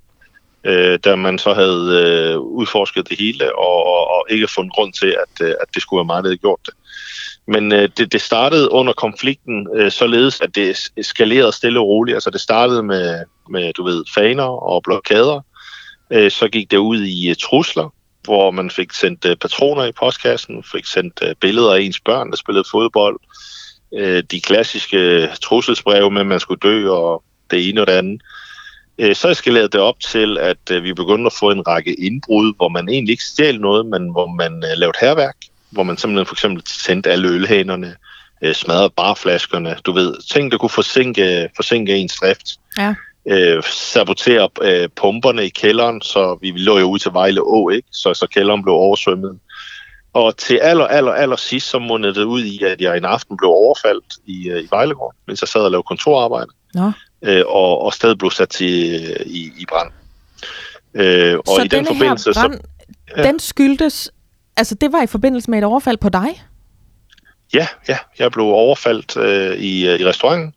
øh, 0.64 1.00
da 1.04 1.16
man 1.16 1.38
så 1.38 1.54
havde 1.54 2.04
øh, 2.06 2.40
udforsket 2.40 3.10
det 3.10 3.20
hele, 3.20 3.56
og, 3.58 3.86
og, 3.86 4.08
og 4.08 4.26
ikke 4.30 4.48
fundet 4.48 4.74
grund 4.74 4.94
til, 4.94 5.08
at, 5.24 5.48
øh, 5.48 5.54
at 5.62 5.68
det 5.74 5.82
skulle 5.82 5.98
være 5.98 6.06
mig, 6.06 6.24
der 6.24 6.30
havde 6.30 6.38
gjort 6.38 6.60
det. 6.66 6.74
Men 7.50 7.72
øh, 7.72 7.90
det, 7.98 8.12
det 8.12 8.22
startede 8.22 8.72
under 8.72 8.94
konflikten 8.94 9.68
øh, 9.76 9.92
således, 9.92 10.42
at 10.42 10.56
det 10.56 10.92
eskalerede 10.98 11.52
stille 11.52 11.80
og 11.80 11.88
roligt. 11.88 12.16
Altså 12.16 12.30
det 12.30 12.42
startede 12.42 12.84
med, 12.84 13.24
med 13.50 13.74
du 13.74 13.84
ved, 13.84 14.04
faner 14.16 14.44
og 14.44 14.84
blokader. 14.84 15.46
Øh, 16.12 16.32
så 16.32 16.48
gik 16.48 16.72
det 16.72 16.78
ud 16.78 17.02
i 17.04 17.30
øh, 17.30 17.36
trusler, 17.36 17.94
hvor 18.24 18.52
man 18.52 18.70
fik 18.70 18.94
sendt 18.94 19.26
øh, 19.26 19.36
patroner 19.36 19.86
i 19.86 19.92
postkassen, 19.92 20.64
fik 20.72 20.86
sendt 20.86 21.20
øh, 21.24 21.36
billeder 21.42 21.74
af 21.74 21.80
ens 21.80 22.00
børn, 22.00 22.30
der 22.30 22.38
spillede 22.38 22.66
fodbold. 22.72 23.20
Øh, 23.94 24.24
de 24.32 24.42
klassiske 24.42 24.98
øh, 24.98 25.28
trusselsbreve 25.44 26.12
med, 26.12 26.22
at 26.22 26.28
man 26.28 26.40
skulle 26.40 26.60
dø 26.60 26.90
og 26.90 27.24
det 27.52 27.70
ene 27.70 27.82
og 27.82 27.88
det 27.88 27.94
andet. 27.94 28.22
Øh, 28.98 29.16
så 29.16 29.30
eskalerede 29.30 29.70
det 29.70 29.82
op 29.82 30.00
til, 30.00 30.38
at 30.38 30.72
øh, 30.72 30.84
vi 30.84 30.94
begyndte 30.94 31.26
at 31.26 31.40
få 31.40 31.52
en 31.52 31.68
række 31.68 31.94
indbrud, 31.94 32.54
hvor 32.56 32.70
man 32.70 32.90
egentlig 32.90 33.12
ikke 33.12 33.24
stjal 33.24 33.62
noget, 33.62 33.86
men 33.86 34.12
hvor 34.12 34.28
man 34.28 34.54
øh, 34.54 34.78
lavede 34.78 34.98
herværk, 35.02 35.36
hvor 35.72 35.84
man 35.84 35.98
simpelthen 35.98 36.26
for 36.26 36.36
eksempel 36.36 36.64
tændte 36.64 37.12
alle 37.12 37.28
ølhænerne, 37.28 37.96
smadrede 38.54 38.90
barflaskerne, 38.90 39.76
du 39.86 39.92
ved, 39.92 40.16
ting, 40.34 40.52
der 40.52 40.58
kunne 40.58 40.70
forsinke, 40.70 41.50
forsinke 41.56 41.96
ens 41.96 42.16
drift. 42.16 42.48
Ja. 42.78 42.96
Øh, 43.28 43.64
sabotere 43.64 44.50
øh, 44.62 44.90
pumperne 44.96 45.46
i 45.46 45.50
kælderen, 45.50 46.02
så 46.02 46.38
vi 46.42 46.52
lå 46.52 46.78
jo 46.78 46.86
ud 46.86 47.00
til 47.00 47.12
Vejle 47.14 47.42
Å, 47.42 47.70
ikke? 47.70 47.88
Så, 47.92 48.14
så 48.14 48.28
kælderen 48.28 48.64
blev 48.64 48.76
oversvømmet. 48.76 49.40
Og 50.14 50.38
til 50.38 50.60
aller, 50.62 50.88
aller, 50.88 51.12
aller 51.12 51.36
sidst, 51.36 51.70
så 51.70 51.80
mundede 51.80 52.16
det 52.16 52.24
ud 52.24 52.44
i, 52.44 52.64
at 52.64 52.82
jeg 52.82 52.98
en 52.98 53.06
aften 53.06 53.38
blev 53.38 53.50
overfaldt 53.50 54.06
i, 54.26 54.52
i 54.64 54.68
Vejlegård, 54.72 55.16
mens 55.28 55.42
jeg 55.42 55.48
sad 55.48 55.62
og 55.62 55.72
lavede 55.72 55.84
kontorarbejde. 55.84 56.52
Nå 56.74 56.92
øh, 57.22 57.44
og, 57.48 57.82
og 57.82 57.94
stedet 57.94 58.18
blev 58.18 58.32
sat 58.32 58.50
til, 58.50 59.02
øh, 59.02 59.26
i, 59.26 59.52
i 59.58 59.66
brand. 59.70 59.92
Øh, 60.94 61.38
og 61.38 61.56
så 61.56 61.62
i 61.64 61.68
den 61.68 61.86
forbindelse, 61.86 62.34
brand, 62.34 62.54
så, 62.54 62.60
ja. 63.18 63.24
den 63.24 63.40
skyldtes, 63.40 64.12
altså 64.58 64.76
det 64.76 64.92
var 64.92 65.02
i 65.02 65.08
forbindelse 65.08 65.52
med 65.52 65.58
et 65.60 65.64
overfald 65.64 65.98
på 65.98 66.10
dig? 66.10 66.44
Ja, 67.54 67.68
ja, 67.90 67.98
jeg 68.20 68.32
blev 68.32 68.46
overfaldt 68.46 69.18
øh, 69.18 69.58
i, 69.58 69.88
øh, 69.88 70.00
i 70.00 70.06
restauranten, 70.06 70.54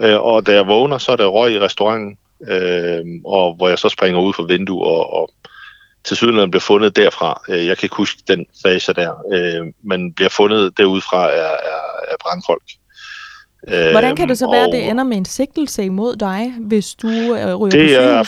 øh, 0.00 0.20
og 0.20 0.46
da 0.46 0.52
jeg 0.52 0.66
vågner, 0.66 0.98
så 0.98 1.12
er 1.12 1.16
der 1.16 1.26
røg 1.26 1.52
i 1.52 1.60
restauranten, 1.60 2.18
øh, 2.48 3.00
og 3.24 3.54
hvor 3.54 3.68
jeg 3.68 3.78
så 3.78 3.88
springer 3.88 4.20
ud 4.20 4.32
fra 4.32 4.42
vinduet, 4.42 4.88
og, 4.88 5.12
og 5.12 5.30
til 6.04 6.16
syden 6.16 6.50
bliver 6.50 6.60
fundet 6.60 6.96
derfra. 6.96 7.42
Øh, 7.48 7.66
jeg 7.66 7.78
kan 7.78 7.86
ikke 7.86 7.96
huske 7.96 8.22
den 8.28 8.46
fase 8.62 8.92
der, 8.92 9.12
øh, 9.32 9.66
men 9.82 10.12
bliver 10.12 10.28
fundet 10.28 10.78
derudfra 10.78 11.30
af, 11.30 11.50
af, 11.50 11.80
af 12.10 12.16
brandfolk. 12.20 12.62
Hvordan 13.68 14.16
kan 14.16 14.28
det 14.28 14.38
så 14.38 14.50
være, 14.50 14.64
at 14.64 14.72
det 14.72 14.88
ender 14.88 15.04
med 15.04 15.16
en 15.16 15.24
sigtelse 15.24 15.84
imod 15.84 16.16
dig, 16.16 16.54
hvis 16.60 16.94
du 16.94 17.08
øh, 17.08 17.54
ryger 17.54 17.70
det 17.70 17.96
på 17.96 18.02
er, 18.02 18.24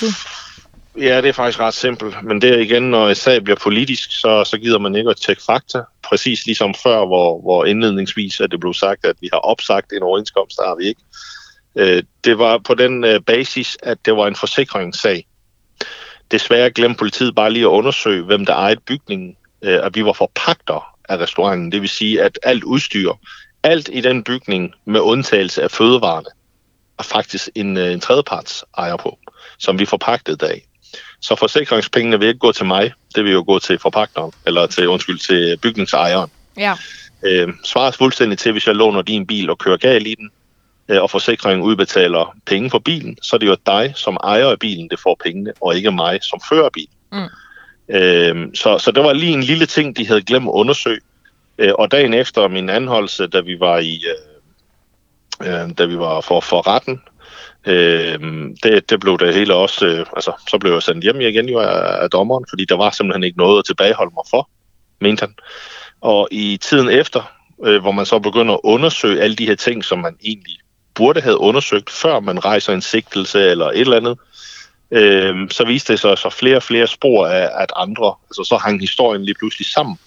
Ja, 0.99 1.21
det 1.21 1.29
er 1.29 1.33
faktisk 1.33 1.61
ret 1.61 1.75
simpelt. 1.75 2.23
Men 2.23 2.43
det 2.43 2.51
er 2.51 2.59
igen, 2.59 2.83
når 2.83 3.09
et 3.09 3.17
sag 3.17 3.45
bliver 3.45 3.57
politisk, 3.57 4.21
så, 4.21 4.45
så 4.45 4.59
gider 4.59 4.79
man 4.79 4.95
ikke 4.97 5.11
at 5.11 5.17
tjekke 5.17 5.43
fakta. 5.43 5.81
Præcis 6.03 6.47
ligesom 6.47 6.75
før, 6.75 7.07
hvor, 7.07 7.41
hvor 7.41 7.65
indledningsvis 7.65 8.41
at 8.41 8.51
det 8.51 8.61
blev 8.61 8.75
sagt, 8.75 9.07
at 9.07 9.17
vi 9.21 9.29
har 9.33 9.39
opsagt 9.39 9.93
en 9.93 10.03
overenskomst, 10.03 10.57
der 10.57 10.67
har 10.67 10.75
vi 10.75 10.85
ikke. 10.85 11.01
Øh, 11.77 12.03
det 12.25 12.39
var 12.39 12.59
på 12.59 12.75
den 12.75 13.05
øh, 13.05 13.21
basis, 13.21 13.79
at 13.83 13.99
det 14.05 14.17
var 14.17 14.27
en 14.27 14.37
forsikringssag. 14.37 15.27
Desværre 16.31 16.71
glemte 16.71 16.99
politiet 16.99 17.35
bare 17.35 17.53
lige 17.53 17.65
at 17.65 17.69
undersøge, 17.69 18.25
hvem 18.25 18.47
der 18.47 18.55
ejede 18.55 18.81
bygningen, 18.81 19.37
øh, 19.63 19.87
at 19.87 19.95
vi 19.95 20.05
var 20.05 20.13
forpagter 20.13 20.97
af 21.09 21.17
restauranten. 21.17 21.73
Det 21.73 21.81
vil 21.81 21.89
sige, 21.89 22.23
at 22.23 22.39
alt 22.43 22.65
udstyr 22.65 23.13
alt 23.63 23.91
i 23.93 24.01
den 24.01 24.25
bygning 24.25 24.75
med 24.85 25.01
undtagelse 25.01 25.63
af 25.63 25.71
fødevarene 25.71 26.29
er 26.99 27.03
faktisk 27.03 27.49
en, 27.55 27.77
øh, 27.77 27.93
en 27.93 28.01
tredjeparts 28.01 28.65
ejer 28.79 28.97
på, 28.97 29.19
som 29.59 29.79
vi 29.79 29.87
forpagtede 29.87 30.49
af. 30.49 30.67
Så 31.23 31.37
forsikringspengene 31.37 32.19
vil 32.19 32.29
ikke 32.29 32.39
gå 32.39 32.53
til 32.53 32.67
mig, 32.67 32.93
det 33.15 33.25
vil 33.25 33.33
jo 33.33 33.45
gå 33.47 33.59
til 33.59 33.79
forpagteren, 33.79 34.33
eller 34.47 34.67
til, 34.67 34.89
undskyld, 34.89 35.19
til 35.19 35.59
bygningsejeren. 35.63 36.31
Ja. 36.57 36.75
Øh, 37.23 37.49
svares 37.65 37.97
fuldstændig 37.97 38.39
til, 38.39 38.53
hvis 38.53 38.67
jeg 38.67 38.75
låner 38.75 39.03
din 39.03 39.27
bil 39.27 39.51
og 39.51 39.59
kører 39.59 39.77
galt 39.77 40.07
i 40.07 40.15
den, 40.15 40.31
øh, 40.89 41.03
og 41.03 41.11
forsikringen 41.11 41.63
udbetaler 41.63 42.37
penge 42.47 42.71
for 42.71 42.79
bilen, 42.79 43.19
så 43.23 43.37
er 43.37 43.39
det 43.39 43.47
jo 43.47 43.57
dig 43.67 43.93
som 43.97 44.17
ejer 44.25 44.47
af 44.47 44.59
bilen, 44.59 44.89
det 44.91 45.01
får 45.01 45.17
pengene, 45.25 45.53
og 45.61 45.77
ikke 45.77 45.93
mig 45.93 46.19
som 46.23 46.41
fører 46.49 46.69
bilen. 46.69 46.95
Mm. 47.13 47.95
Øh, 47.95 48.49
så, 48.55 48.79
så 48.79 48.91
det 48.91 49.05
var 49.05 49.13
lige 49.13 49.33
en 49.33 49.43
lille 49.43 49.67
ting, 49.67 49.97
de 49.97 50.07
havde 50.07 50.23
glemt 50.23 50.47
at 50.47 50.53
undersøge, 50.53 51.01
Øh, 51.59 51.73
og 51.79 51.91
dagen 51.91 52.15
efter 52.15 52.49
min 52.49 52.71
anholdelse, 52.71 53.27
da 53.27 53.41
vi 53.41 53.61
var 53.61 53.79
i 53.79 54.03
øh, 55.41 55.49
øh, 55.49 55.71
da 55.79 55.85
vi 55.85 55.99
var 55.99 56.21
for, 56.21 56.41
for 56.41 56.67
retten, 56.67 57.03
øh, 57.67 58.19
det, 58.63 58.91
det 58.91 59.01
blev 59.01 59.19
det 59.19 59.35
hele 59.35 59.55
også, 59.55 59.87
øh, 59.87 60.07
altså 60.17 60.33
så 60.51 60.59
blev 60.59 60.73
jeg 60.73 60.83
sendt 60.83 61.05
hjem 61.05 61.21
igen 61.21 61.49
jo 61.49 61.59
af, 61.59 62.03
af 62.03 62.11
dommeren, 62.11 62.45
fordi 62.51 62.65
der 62.65 62.77
var 62.77 62.91
simpelthen 62.91 63.25
ikke 63.25 63.39
noget 63.39 63.59
at 63.59 63.65
tilbageholde 63.65 64.13
mig 64.15 64.25
for, 64.31 64.49
mente 65.01 65.21
han. 65.21 65.35
Og 66.01 66.29
i 66.31 66.59
tiden 66.63 66.89
efter, 66.89 67.33
øh, 67.65 67.81
hvor 67.81 67.93
man 67.93 68.07
så 68.07 68.19
begynder 68.19 68.55
at 68.55 68.61
undersøge 68.65 69.23
alle 69.23 69.37
de 69.37 69.47
her 69.47 69.55
ting, 69.55 69.85
som 69.85 69.99
man 69.99 70.17
egentlig 70.25 70.57
burde 70.95 71.21
have 71.21 71.39
undersøgt, 71.39 71.91
før 71.91 72.21
man 72.21 72.45
rejser 72.45 72.73
en 72.73 72.83
sigtelse 72.83 73.51
eller 73.51 73.67
et 73.67 73.81
eller 73.81 73.97
andet, 73.97 74.19
øh, 74.91 75.51
så 75.51 75.65
viste 75.65 75.93
det 75.93 76.01
sig 76.01 76.19
så 76.19 76.31
flere 76.31 76.57
og 76.57 76.63
flere 76.63 76.87
spor 76.87 77.27
af, 77.27 77.63
at 77.63 77.73
andre, 77.77 78.15
altså 78.31 78.45
så 78.45 78.57
hang 78.57 78.81
historien 78.81 79.25
lige 79.25 79.35
pludselig 79.35 79.67
sammen. 79.67 79.99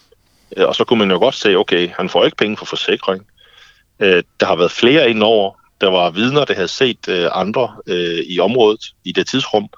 Øh, 0.58 0.68
og 0.68 0.76
så 0.76 0.84
kunne 0.84 1.00
man 1.00 1.12
jo 1.12 1.18
godt 1.18 1.36
se, 1.36 1.56
okay, 1.56 1.90
han 1.98 2.10
får 2.10 2.26
ikke 2.26 2.38
penge 2.38 2.58
for 2.58 2.66
forsikring. 2.66 3.26
Øh, 4.00 4.24
der 4.40 4.46
har 4.46 4.56
været 4.56 4.72
flere 4.72 5.10
indover. 5.10 5.54
Der 5.82 5.90
var 5.90 6.10
vidner, 6.10 6.46
der 6.46 6.54
havde 6.54 6.68
set 6.68 7.08
øh, 7.08 7.30
andre 7.32 7.76
øh, 7.88 8.24
i 8.28 8.40
området 8.40 8.82
i 9.04 9.12
det 9.12 9.28
tidsrum. 9.28 9.70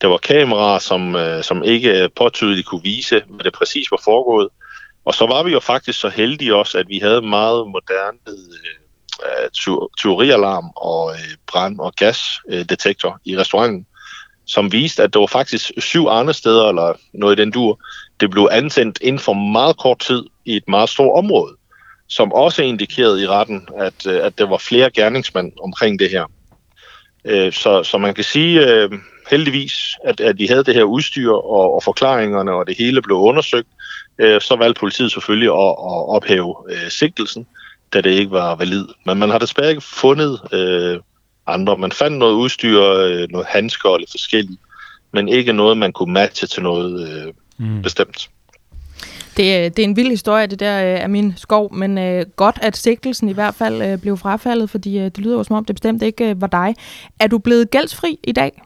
Der 0.00 0.08
var 0.08 0.16
kameraer, 0.16 0.78
som, 0.78 1.16
øh, 1.16 1.44
som 1.44 1.64
ikke 1.64 2.02
øh, 2.02 2.08
påtydeligt 2.16 2.66
kunne 2.66 2.82
vise, 2.82 3.22
hvad 3.28 3.44
det 3.44 3.52
præcis 3.52 3.90
var 3.90 4.00
foregået. 4.04 4.48
Og 5.04 5.14
så 5.14 5.26
var 5.26 5.42
vi 5.42 5.52
jo 5.52 5.60
faktisk 5.60 6.00
så 6.00 6.08
heldige 6.08 6.54
også, 6.54 6.78
at 6.78 6.88
vi 6.88 6.98
havde 6.98 7.22
meget 7.22 7.66
moderne 7.66 8.18
teorialarm 10.02 10.70
og 10.76 11.14
brand- 11.46 11.80
og 11.80 11.92
gasdetektor 11.94 13.20
i 13.24 13.38
restauranten, 13.38 13.86
som 14.46 14.72
viste, 14.72 15.02
at 15.02 15.14
der 15.14 15.20
var 15.20 15.26
faktisk 15.26 15.72
syv 15.78 16.06
andre 16.06 16.34
steder, 16.34 16.68
eller 16.68 16.92
noget 17.12 17.38
i 17.38 17.42
den 17.42 17.50
dur, 17.50 17.80
det 18.20 18.30
blev 18.30 18.48
antændt 18.50 18.98
inden 19.02 19.18
for 19.18 19.32
meget 19.32 19.78
kort 19.78 19.98
tid 19.98 20.24
i 20.44 20.56
et 20.56 20.68
meget 20.68 20.88
stort 20.88 21.18
område, 21.18 21.56
som 22.10 22.32
også 22.32 22.62
indikerede 22.62 23.22
i 23.22 23.26
retten, 23.26 23.68
at, 23.78 24.06
øh, 24.06 24.26
at 24.26 24.38
der 24.38 24.46
var 24.46 24.58
flere 24.58 24.90
gerningsmænd 24.90 25.52
omkring 25.62 25.98
det 25.98 26.10
her. 26.10 26.24
Øh, 27.24 27.52
så, 27.52 27.82
så 27.82 27.98
man 27.98 28.14
kan 28.14 28.24
sige 28.24 28.66
øh, 28.66 28.90
heldigvis, 29.30 29.72
at, 30.04 30.20
at 30.20 30.38
de 30.38 30.48
havde 30.48 30.64
det 30.64 30.74
her 30.74 30.82
udstyr 30.82 31.32
og, 31.32 31.74
og 31.74 31.82
forklaringerne, 31.82 32.52
og 32.52 32.66
det 32.66 32.76
hele 32.78 33.02
blev 33.02 33.16
undersøgt. 33.16 33.68
så 34.18 34.56
valgte 34.58 34.80
politiet 34.80 35.12
selvfølgelig 35.12 35.48
at, 35.48 35.68
at 35.68 36.08
ophæve 36.16 36.54
sigtelsen, 36.88 37.46
da 37.92 38.00
det 38.00 38.10
ikke 38.10 38.30
var 38.30 38.54
valid. 38.54 38.86
Men 39.06 39.18
man 39.18 39.30
har 39.30 39.38
desværre 39.38 39.70
ikke 39.70 39.80
fundet 39.80 40.40
øh, 40.52 41.00
andre. 41.46 41.76
Man 41.76 41.92
fandt 41.92 42.18
noget 42.18 42.34
udstyr, 42.34 42.80
noget 43.30 43.46
handsker 43.46 43.94
eller 43.94 44.08
forskelligt, 44.10 44.60
men 45.12 45.28
ikke 45.28 45.52
noget, 45.52 45.78
man 45.78 45.92
kunne 45.92 46.12
matche 46.12 46.46
til 46.46 46.62
noget 46.62 47.08
øh, 47.08 47.32
mm. 47.58 47.82
bestemt. 47.82 48.30
Det, 49.40 49.76
det 49.76 49.82
er 49.82 49.88
en 49.88 49.96
vild 49.96 50.08
historie, 50.08 50.46
det 50.46 50.60
der 50.60 50.94
øh, 50.94 51.02
af 51.02 51.08
min 51.08 51.34
skov, 51.36 51.74
men 51.74 51.98
øh, 51.98 52.26
godt, 52.36 52.58
at 52.62 52.76
sigtelsen 52.76 53.28
i 53.28 53.32
hvert 53.32 53.54
fald 53.54 53.82
øh, 53.82 53.98
blev 53.98 54.16
frafaldet, 54.16 54.70
fordi 54.70 54.98
øh, 54.98 55.04
det 55.04 55.18
lyder 55.18 55.36
jo 55.36 55.44
som 55.44 55.56
om, 55.56 55.64
det 55.64 55.76
bestemt 55.76 56.02
ikke 56.02 56.30
øh, 56.30 56.40
var 56.40 56.46
dig. 56.46 56.74
Er 57.20 57.26
du 57.26 57.38
blevet 57.38 57.70
gældsfri 57.70 58.18
i 58.24 58.32
dag? 58.32 58.62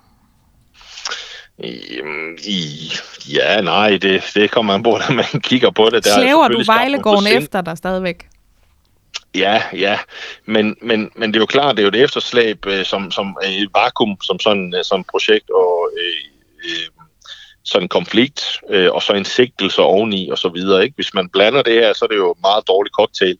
I, 2.44 2.92
ja, 3.32 3.60
nej, 3.60 3.98
det, 4.02 4.24
det 4.34 4.50
kommer 4.50 4.72
man 4.72 4.82
på, 4.82 4.90
når 4.90 5.14
man 5.14 5.40
kigger 5.40 5.70
på 5.70 5.88
det. 5.92 6.04
Der 6.04 6.14
Slæver 6.14 6.48
du 6.48 6.62
Vejlegården 6.66 7.26
efter 7.26 7.60
dig 7.60 7.78
stadigvæk? 7.78 8.26
Ja, 9.34 9.62
ja, 9.72 9.98
men, 10.46 10.76
men, 10.82 11.10
men 11.16 11.30
det 11.32 11.36
er 11.36 11.42
jo 11.42 11.46
klart, 11.46 11.76
det 11.76 11.82
er 11.82 11.86
jo 11.86 11.90
det 11.90 12.02
efterslæb, 12.02 12.66
øh, 12.66 12.84
som, 12.84 13.10
som 13.10 13.36
er 13.42 13.48
et 13.48 13.68
vakuum, 13.74 14.16
som 14.22 14.40
sådan, 14.40 14.74
øh, 14.78 14.84
sådan 14.84 15.04
projekt, 15.04 15.50
og 15.50 15.90
øh, 16.00 16.14
øh, 16.64 17.03
sådan 17.64 17.84
en 17.84 17.88
konflikt, 17.88 18.60
øh, 18.70 18.92
og 18.92 19.02
så 19.02 19.12
en 19.12 19.24
sigtelse 19.24 19.82
oveni, 19.82 20.28
og 20.28 20.38
så 20.38 20.48
videre. 20.48 20.84
Ikke? 20.84 20.94
Hvis 20.94 21.14
man 21.14 21.28
blander 21.28 21.62
det 21.62 21.72
her, 21.72 21.92
så 21.92 22.04
er 22.04 22.08
det 22.08 22.16
jo 22.16 22.34
meget 22.42 22.68
dårlig 22.68 22.92
cocktail. 22.92 23.38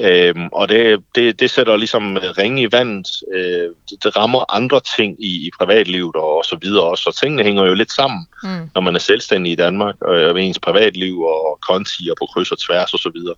Øhm, 0.00 0.48
og 0.52 0.68
det, 0.68 1.00
det, 1.14 1.40
det 1.40 1.50
sætter 1.50 1.76
ligesom 1.76 2.18
ringe 2.38 2.62
i 2.62 2.72
vandet. 2.72 3.08
Øh, 3.34 3.70
det, 3.90 4.04
det 4.04 4.16
rammer 4.16 4.54
andre 4.54 4.80
ting 4.96 5.24
i, 5.24 5.46
i 5.46 5.50
privatlivet 5.58 6.16
og, 6.16 6.36
og 6.36 6.44
så 6.44 6.56
videre 6.62 6.84
også. 6.84 7.04
Så 7.04 7.20
tingene 7.20 7.42
hænger 7.42 7.64
jo 7.64 7.74
lidt 7.74 7.92
sammen, 7.92 8.26
mm. 8.42 8.70
når 8.74 8.80
man 8.80 8.94
er 8.94 8.98
selvstændig 8.98 9.52
i 9.52 9.56
Danmark, 9.56 9.94
og 10.00 10.34
med 10.34 10.46
ens 10.46 10.58
privatliv 10.58 11.20
og 11.20 11.58
konti 11.68 12.08
og 12.10 12.16
på 12.18 12.26
kryds 12.26 12.52
og 12.52 12.58
tværs 12.58 12.94
og 12.94 12.98
så 12.98 13.10
videre. 13.14 13.34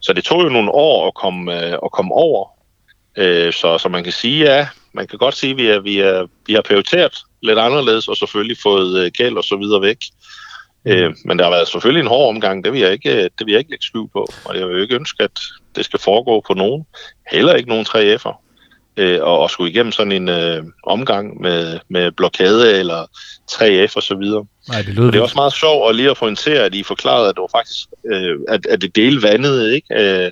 Så 0.00 0.12
det 0.12 0.24
tog 0.24 0.44
jo 0.44 0.48
nogle 0.48 0.70
år 0.70 1.06
at 1.06 1.14
komme, 1.14 1.66
øh, 1.66 1.72
at 1.72 1.92
komme 1.92 2.14
over. 2.14 2.48
Øh, 3.16 3.52
så, 3.52 3.78
så 3.78 3.88
man 3.88 4.04
kan 4.04 4.12
sige, 4.12 4.44
ja, 4.44 4.68
man 4.92 5.06
kan 5.06 5.18
godt 5.18 5.36
sige, 5.36 5.50
at 5.50 5.56
vi, 5.56 5.66
er, 5.66 5.80
vi, 5.80 5.98
er, 5.98 6.26
vi 6.46 6.54
har 6.54 6.62
prioriteret 6.62 7.18
lidt 7.42 7.58
anderledes, 7.58 8.08
og 8.08 8.16
selvfølgelig 8.16 8.56
fået 8.62 9.04
øh, 9.04 9.10
gæld 9.18 9.36
og 9.36 9.44
så 9.44 9.56
videre 9.56 9.82
væk. 9.82 9.98
Mm. 10.84 10.90
Øh, 10.90 11.14
men 11.24 11.38
der 11.38 11.44
har 11.44 11.50
været 11.50 11.68
selvfølgelig 11.68 12.00
en 12.00 12.06
hård 12.06 12.28
omgang, 12.28 12.64
det 12.64 12.72
vil 12.72 12.80
jeg 12.80 12.92
ikke, 12.92 13.22
det 13.22 13.46
vil 13.46 13.52
jeg 13.52 13.58
ikke 13.58 13.70
lægge 13.70 13.84
skjul 13.84 14.08
på, 14.08 14.28
og 14.44 14.58
jeg 14.58 14.68
vil 14.68 14.76
jo 14.76 14.82
ikke 14.82 14.94
ønske, 14.94 15.22
at 15.22 15.40
det 15.76 15.84
skal 15.84 16.00
foregå 16.00 16.44
på 16.46 16.54
nogen, 16.54 16.86
heller 17.32 17.54
ikke 17.54 17.68
nogen 17.68 17.86
3F'er, 17.88 18.44
øh, 18.96 19.22
og, 19.22 19.38
og 19.38 19.50
skulle 19.50 19.70
igennem 19.70 19.92
sådan 19.92 20.12
en 20.12 20.28
øh, 20.28 20.64
omgang 20.82 21.40
med, 21.40 21.78
med 21.88 22.12
blokade 22.12 22.78
eller 22.78 23.06
3F 23.50 23.92
og 23.96 24.02
så 24.02 24.16
videre. 24.20 24.46
Nej, 24.68 24.82
det, 24.82 24.94
lyder 24.94 25.10
det 25.10 25.18
er 25.18 25.22
også 25.22 25.36
meget 25.36 25.52
sjovt 25.52 25.88
at 25.88 25.96
lige 25.96 26.10
at 26.10 26.16
pointere, 26.16 26.64
at 26.64 26.74
I 26.74 26.82
forklarede, 26.82 27.28
at 27.28 27.34
det 27.34 27.40
var 27.40 27.58
faktisk, 27.58 27.88
øh, 28.12 28.38
at, 28.48 28.66
at 28.66 28.80
det 28.80 28.96
del 28.96 29.20
vandede, 29.20 29.74
ikke? 29.74 30.24
Øh, 30.24 30.30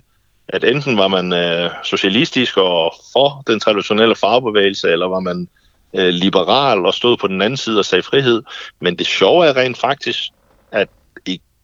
at 0.49 0.64
enten 0.64 0.97
var 0.97 1.09
man 1.09 1.32
øh, 1.32 1.70
socialistisk 1.84 2.57
og 2.57 2.94
for 3.12 3.42
den 3.47 3.61
traditionelle 3.61 4.14
farbevægelse, 4.14 4.88
eller 4.88 5.09
var 5.09 5.20
man 5.20 5.49
øh, 5.94 6.09
liberal 6.09 6.86
og 6.86 6.94
stod 6.94 7.16
på 7.16 7.26
den 7.26 7.42
anden 7.42 7.57
side 7.57 7.78
og 7.78 7.84
sagde 7.84 8.03
frihed. 8.03 8.42
Men 8.80 8.99
det 8.99 9.07
sjove 9.07 9.47
er 9.47 9.57
rent 9.57 9.78
faktisk, 9.78 10.20
at 10.72 10.88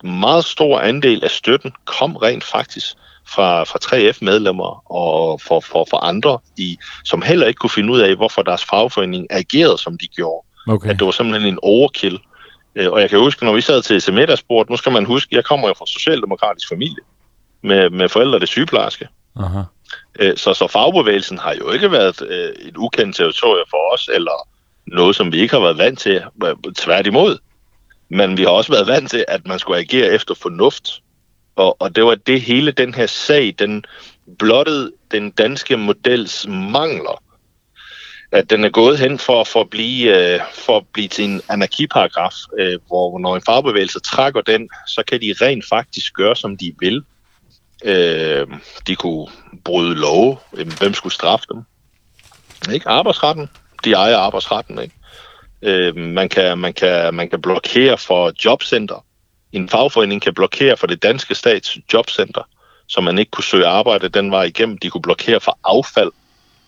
en 0.03 0.21
meget 0.21 0.45
stor 0.45 0.81
andel 0.81 1.25
af 1.25 1.31
støtten 1.31 1.73
kom 1.85 2.17
rent 2.17 2.45
faktisk 2.45 2.87
fra, 3.29 3.65
fra 3.65 3.79
3F-medlemmer 3.85 4.93
og 4.93 5.41
for, 5.41 5.61
for, 5.61 5.87
for 5.91 5.97
andre, 5.97 6.39
i, 6.57 6.79
som 7.05 7.23
heller 7.23 7.47
ikke 7.47 7.59
kunne 7.59 7.71
finde 7.71 7.93
ud 7.93 8.01
af, 8.01 8.17
hvorfor 8.17 8.43
deres 8.43 8.65
fagforening 8.65 9.27
agerede, 9.31 9.79
som 9.79 9.99
de 9.99 10.07
gjorde. 10.07 10.47
Okay. 10.69 10.91
At 10.91 10.99
det 10.99 11.05
var 11.05 11.13
simpelthen 11.13 11.53
en 11.53 11.59
overkill. 11.63 12.19
Øh, 12.75 12.91
og 12.93 13.01
jeg 13.01 13.11
kan 13.11 13.19
huske, 13.19 13.45
når 13.45 13.53
vi 13.53 13.61
sad 13.61 13.83
til 13.83 14.03
semiddagsbord, 14.03 14.71
nu 14.71 14.77
skal 14.77 14.93
man 14.93 15.05
huske, 15.05 15.37
jeg 15.37 15.45
kommer 15.45 15.69
jo 15.69 15.75
fra 15.75 15.87
socialdemokratisk 15.87 16.69
familie 16.69 17.03
med, 17.63 17.91
med 17.91 18.09
forældre, 18.09 18.39
det 18.39 18.49
sygeplejerske. 18.49 19.09
Aha. 19.37 19.63
Øh, 20.19 20.37
så, 20.37 20.55
så 20.55 20.67
fagbevægelsen 20.67 21.39
har 21.39 21.55
jo 21.55 21.71
ikke 21.71 21.93
været 21.93 22.23
øh, 22.23 22.69
et 22.69 22.77
ukendt 22.77 23.17
territorium 23.17 23.67
for 23.71 23.95
os, 23.95 24.11
eller 24.15 24.49
noget, 24.87 25.17
som 25.17 25.33
vi 25.33 25.41
ikke 25.41 25.55
har 25.55 25.63
været 25.63 25.79
vant 25.79 25.99
til. 25.99 26.23
Tværtimod. 26.77 27.39
Men 28.09 28.37
vi 28.37 28.43
har 28.43 28.51
også 28.51 28.73
været 28.73 28.87
vant 28.87 29.11
til, 29.11 29.25
at 29.29 29.47
man 29.47 29.59
skulle 29.59 29.79
agere 29.79 30.09
efter 30.09 30.35
fornuft. 30.35 31.03
Og, 31.57 31.77
og 31.81 31.97
det 31.97 32.05
var 32.05 32.15
det 32.15 32.41
hele 32.41 32.73
den 32.73 32.95
her 32.95 33.07
sag, 33.07 33.55
den 33.59 33.85
blottede 34.39 34.93
den 35.11 35.31
danske 35.31 35.77
models 35.77 36.47
mangler. 36.49 37.23
At 38.33 38.51
den 38.51 38.65
er 38.65 38.69
gået 38.69 38.99
hen 38.99 39.19
for, 39.19 39.45
for, 39.45 39.61
at, 39.61 39.71
blive, 39.71 40.35
øh, 40.35 40.41
for 40.55 40.77
at 40.77 40.85
blive 40.93 41.09
til 41.09 41.25
en 41.25 41.41
anarkiparagraf, 41.49 42.35
øh, 42.59 42.79
hvor 42.87 43.19
når 43.19 43.37
en 43.37 43.43
fagbevægelse 43.47 44.01
trækker 44.01 44.41
den, 44.41 44.69
så 44.87 45.03
kan 45.09 45.21
de 45.21 45.35
rent 45.41 45.65
faktisk 45.69 46.15
gøre, 46.15 46.37
som 46.37 46.57
de 46.57 46.75
vil. 46.81 47.05
Øh, 47.85 48.47
de 48.87 48.97
kunne 48.97 49.29
bryde 49.65 49.95
love. 49.95 50.37
Hvem 50.79 50.95
skulle 50.95 51.13
straffe 51.13 51.47
dem? 51.53 51.63
Ikke? 52.73 52.89
Arbejdsretten. 52.89 53.49
De 53.85 53.93
ejer 53.93 54.17
arbejdsretten. 54.17 54.79
Ikke? 54.79 54.95
Øh, 55.63 55.97
man, 55.97 56.29
kan, 56.29 56.59
man, 56.59 56.73
kan, 56.75 57.15
man 57.15 57.31
kan 57.31 57.43
blokere 57.43 57.99
for 57.99 58.33
jobcenter. 58.45 59.05
En 59.53 59.69
fagforening 59.69 60.23
kan 60.23 60.35
blokere 60.35 60.77
for 60.77 60.87
det 60.87 61.03
danske 61.03 61.35
stats 61.35 61.79
jobcenter, 61.93 62.43
så 62.89 63.01
man 63.01 63.19
ikke 63.19 63.31
kunne 63.31 63.45
søge 63.45 63.67
arbejde 63.67 64.09
den 64.09 64.31
vej 64.31 64.43
igennem. 64.43 64.79
De 64.79 64.91
kunne 64.91 65.03
blokere 65.03 65.41
for 65.41 65.59
affald, 65.65 66.11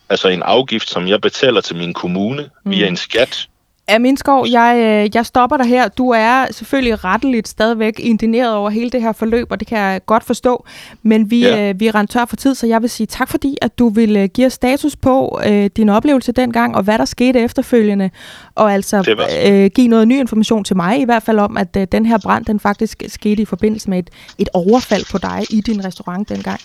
altså 0.08 0.28
en 0.28 0.42
afgift, 0.42 0.90
som 0.90 1.08
jeg 1.08 1.20
betaler 1.20 1.60
til 1.60 1.76
min 1.76 1.94
kommune 1.94 2.50
mm. 2.64 2.70
via 2.70 2.86
en 2.86 2.96
skat. 2.96 3.48
Aminskov, 3.88 4.46
jeg, 4.50 4.76
øh, 4.78 5.16
jeg 5.16 5.26
stopper 5.26 5.56
dig 5.56 5.66
her. 5.66 5.88
Du 5.88 6.10
er 6.10 6.46
selvfølgelig 6.50 7.04
retteligt 7.04 7.48
stadigvæk 7.48 8.00
indineret 8.00 8.54
over 8.54 8.70
hele 8.70 8.90
det 8.90 9.02
her 9.02 9.12
forløb, 9.12 9.46
og 9.50 9.60
det 9.60 9.68
kan 9.68 9.78
jeg 9.78 10.00
godt 10.06 10.24
forstå. 10.24 10.66
Men 11.02 11.30
vi, 11.30 11.40
ja. 11.40 11.68
øh, 11.68 11.80
vi 11.80 11.86
er 11.86 11.94
rent 11.94 12.10
tør 12.10 12.24
for 12.24 12.36
tid, 12.36 12.54
så 12.54 12.66
jeg 12.66 12.82
vil 12.82 12.90
sige 12.90 13.06
tak 13.06 13.28
fordi, 13.28 13.56
at 13.62 13.78
du 13.78 13.88
vil 13.88 14.16
øh, 14.16 14.28
give 14.28 14.46
os 14.46 14.52
status 14.52 14.96
på 14.96 15.40
øh, 15.46 15.70
din 15.76 15.88
oplevelse 15.88 16.32
dengang, 16.32 16.76
og 16.76 16.82
hvad 16.82 16.98
der 16.98 17.04
skete 17.04 17.40
efterfølgende. 17.40 18.10
Og 18.54 18.72
altså 18.72 19.26
øh, 19.46 19.70
give 19.74 19.88
noget 19.88 20.08
ny 20.08 20.18
information 20.18 20.64
til 20.64 20.76
mig, 20.76 21.00
i 21.00 21.04
hvert 21.04 21.22
fald 21.22 21.38
om, 21.38 21.56
at 21.56 21.76
øh, 21.76 21.86
den 21.92 22.06
her 22.06 22.18
brand, 22.18 22.44
den 22.44 22.60
faktisk 22.60 23.02
skete 23.08 23.42
i 23.42 23.44
forbindelse 23.44 23.90
med 23.90 23.98
et, 23.98 24.10
et 24.38 24.48
overfald 24.52 25.04
på 25.10 25.18
dig 25.18 25.42
i 25.50 25.60
din 25.60 25.84
restaurant 25.84 26.28
dengang. 26.28 26.60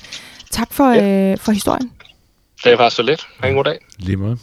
Tak 0.51 0.73
for, 0.73 0.89
ja. 0.89 1.31
øh, 1.31 1.37
for 1.37 1.51
historien. 1.51 1.91
Det 2.63 2.77
var 2.77 2.89
så 2.89 3.01
lidt. 3.03 3.27
Ha' 3.39 3.49
en 3.49 3.55
god 3.55 3.63
dag. 3.63 3.77
Lige 3.99 4.17
måde. 4.17 4.37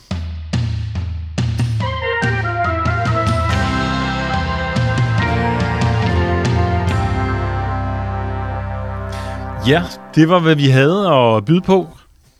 Ja, 9.69 9.83
det 10.15 10.29
var, 10.29 10.39
hvad 10.39 10.55
vi 10.55 10.67
havde 10.67 11.09
at 11.09 11.45
byde 11.45 11.61
på 11.61 11.89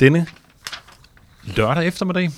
denne 0.01 0.27
lørdag 1.57 1.87
eftermiddag. 1.87 2.31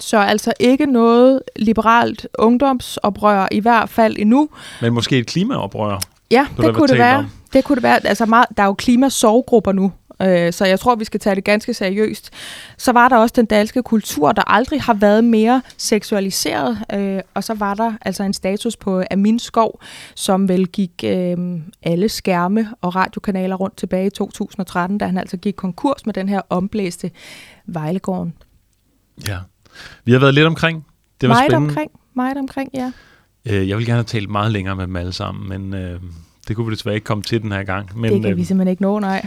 Så 0.00 0.18
altså 0.18 0.52
ikke 0.60 0.86
noget 0.86 1.42
liberalt 1.56 2.28
ungdomsoprør, 2.38 3.48
i 3.50 3.60
hvert 3.60 3.88
fald 3.88 4.16
endnu. 4.18 4.48
Men 4.80 4.92
måske 4.92 5.18
et 5.18 5.26
klimaoprør? 5.26 6.00
Ja, 6.30 6.46
det 6.56 6.74
kunne 6.74 6.88
det 6.88 6.98
være. 6.98 7.18
Om. 7.18 7.30
Det 7.52 7.64
kunne 7.64 7.76
det 7.76 7.82
være. 7.82 8.06
Altså 8.06 8.26
meget, 8.26 8.46
der 8.56 8.62
er 8.62 8.66
jo 8.66 8.74
klimasovgrupper 8.74 9.72
nu, 9.72 9.92
øh, 10.22 10.52
så 10.52 10.64
jeg 10.64 10.80
tror, 10.80 10.94
vi 10.94 11.04
skal 11.04 11.20
tage 11.20 11.34
det 11.34 11.44
ganske 11.44 11.74
seriøst. 11.74 12.30
Så 12.78 12.92
var 12.92 13.08
der 13.08 13.16
også 13.16 13.34
den 13.36 13.46
danske 13.46 13.82
kultur, 13.82 14.32
der 14.32 14.42
aldrig 14.50 14.82
har 14.82 14.94
været 14.94 15.24
mere 15.24 15.62
seksualiseret, 15.76 16.78
øh, 16.92 17.20
og 17.34 17.44
så 17.44 17.54
var 17.54 17.74
der 17.74 17.92
altså 18.00 18.22
en 18.22 18.34
status 18.34 18.76
på 18.76 19.02
Amin 19.10 19.38
Skov, 19.38 19.80
som 20.14 20.48
vel 20.48 20.66
gik 20.68 21.04
øh, 21.04 21.36
alle 21.82 22.08
skærme 22.08 22.68
og 22.80 22.96
radiokanaler 22.96 23.56
rundt 23.56 23.76
tilbage 23.76 24.06
i 24.06 24.10
2013, 24.10 24.98
da 24.98 25.06
han 25.06 25.18
altså 25.18 25.36
gik 25.36 25.54
konkurs 25.54 26.06
med 26.06 26.14
den 26.14 26.28
her 26.28 26.40
omblæste 26.50 27.10
Vejlegården. 27.66 28.34
Ja, 29.28 29.38
vi 30.04 30.12
har 30.12 30.18
været 30.18 30.34
lidt 30.34 30.46
omkring. 30.46 30.86
Det 31.20 31.28
var 31.28 31.34
meget 31.34 31.50
spændende. 31.50 31.70
omkring, 31.70 31.90
meget 32.14 32.36
omkring, 32.36 32.70
ja. 32.74 32.92
Øh, 33.46 33.68
jeg 33.68 33.78
vil 33.78 33.86
gerne 33.86 33.96
have 33.96 34.04
talt 34.04 34.30
meget 34.30 34.52
længere 34.52 34.76
med 34.76 34.86
dem 34.86 34.96
alle 34.96 35.12
sammen, 35.12 35.48
men 35.48 35.74
øh, 35.74 36.00
det 36.48 36.56
kunne 36.56 36.66
vi 36.66 36.72
desværre 36.72 36.94
ikke 36.94 37.04
komme 37.04 37.22
til 37.22 37.42
den 37.42 37.52
her 37.52 37.62
gang. 37.62 37.98
Men, 37.98 38.12
det 38.12 38.22
kan 38.22 38.30
øh, 38.30 38.36
vi 38.36 38.44
simpelthen 38.44 38.70
ikke 38.70 38.82
nå, 38.82 38.98
nej. 38.98 39.26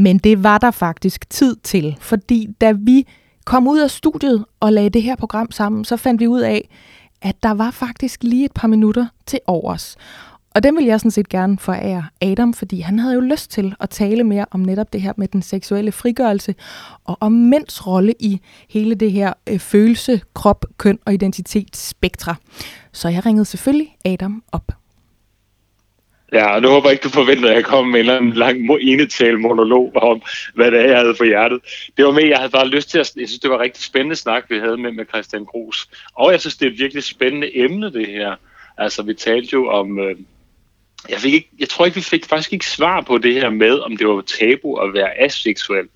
Men 0.00 0.18
det 0.18 0.42
var 0.44 0.58
der 0.58 0.70
faktisk 0.70 1.30
tid 1.30 1.56
til, 1.56 1.96
fordi 2.00 2.48
da 2.60 2.72
vi 2.72 3.06
kom 3.44 3.68
ud 3.68 3.78
af 3.78 3.90
studiet 3.90 4.44
og 4.60 4.72
lagde 4.72 4.90
det 4.90 5.02
her 5.02 5.16
program 5.16 5.50
sammen, 5.50 5.84
så 5.84 5.96
fandt 5.96 6.20
vi 6.20 6.26
ud 6.26 6.40
af, 6.40 6.68
at 7.22 7.42
der 7.42 7.50
var 7.50 7.70
faktisk 7.70 8.22
lige 8.22 8.44
et 8.44 8.52
par 8.52 8.68
minutter 8.68 9.06
til 9.26 9.38
overs. 9.46 9.96
Og 10.54 10.62
den 10.62 10.76
vil 10.76 10.84
jeg 10.84 11.00
sådan 11.00 11.10
set 11.10 11.28
gerne 11.28 11.58
forære 11.58 12.04
Adam, 12.20 12.54
fordi 12.54 12.80
han 12.80 12.98
havde 12.98 13.14
jo 13.14 13.20
lyst 13.20 13.50
til 13.50 13.74
at 13.80 13.90
tale 13.90 14.24
mere 14.24 14.46
om 14.50 14.60
netop 14.60 14.92
det 14.92 15.02
her 15.02 15.12
med 15.16 15.28
den 15.28 15.42
seksuelle 15.42 15.92
frigørelse, 15.92 16.54
og 17.04 17.16
om 17.20 17.32
mænds 17.32 17.86
rolle 17.86 18.14
i 18.20 18.40
hele 18.68 18.94
det 18.94 19.12
her 19.12 19.32
øh, 19.46 19.58
følelse, 19.58 20.20
krop, 20.34 20.64
køn 20.76 20.98
og 21.06 21.14
identitetsspektra. 21.14 22.34
Så 22.92 23.08
jeg 23.08 23.26
ringede 23.26 23.44
selvfølgelig 23.44 23.96
Adam 24.04 24.42
op. 24.52 24.79
Ja, 26.32 26.54
og 26.54 26.62
nu 26.62 26.68
håber 26.68 26.88
jeg 26.88 26.92
ikke, 26.92 27.04
du 27.04 27.08
forventer, 27.08 27.48
at 27.48 27.54
jeg 27.54 27.64
kommer 27.64 27.90
med 27.90 28.00
en 28.00 28.06
eller 28.06 28.16
anden 28.16 28.32
lang 28.32 28.70
enetal 28.80 29.38
monolog 29.38 29.96
om, 29.96 30.22
hvad 30.54 30.70
det 30.70 30.80
er, 30.80 30.84
jeg 30.84 30.98
havde 30.98 31.14
på 31.14 31.24
hjertet. 31.24 31.60
Det 31.96 32.04
var 32.04 32.12
med, 32.12 32.24
jeg 32.24 32.38
havde 32.38 32.50
bare 32.50 32.68
lyst 32.68 32.90
til 32.90 32.98
at... 32.98 33.12
Jeg 33.16 33.28
synes, 33.28 33.40
det 33.40 33.50
var 33.50 33.56
en 33.56 33.62
rigtig 33.62 33.84
spændende 33.84 34.16
snak, 34.16 34.44
vi 34.48 34.58
havde 34.58 34.76
med, 34.76 34.92
med 34.92 35.06
Christian 35.06 35.44
Grus. 35.44 35.88
Og 36.14 36.32
jeg 36.32 36.40
synes, 36.40 36.56
det 36.56 36.66
er 36.66 36.70
et 36.70 36.78
virkelig 36.78 37.04
spændende 37.04 37.58
emne, 37.58 37.92
det 37.92 38.06
her. 38.06 38.34
Altså, 38.78 39.02
vi 39.02 39.14
talte 39.14 39.48
jo 39.52 39.68
om, 39.68 39.98
øh, 39.98 40.16
jeg, 41.08 41.18
fik 41.18 41.34
ikke, 41.34 41.50
jeg 41.58 41.68
tror 41.68 41.84
ikke, 41.84 41.94
vi 41.94 42.00
fik 42.00 42.24
faktisk 42.24 42.52
ikke 42.52 42.66
svar 42.66 43.00
på 43.00 43.18
det 43.18 43.34
her 43.34 43.50
med, 43.50 43.78
om 43.78 43.96
det 43.96 44.08
var 44.08 44.20
tabu 44.20 44.76
at 44.76 44.94
være 44.94 45.20
aseksuel. 45.20 45.88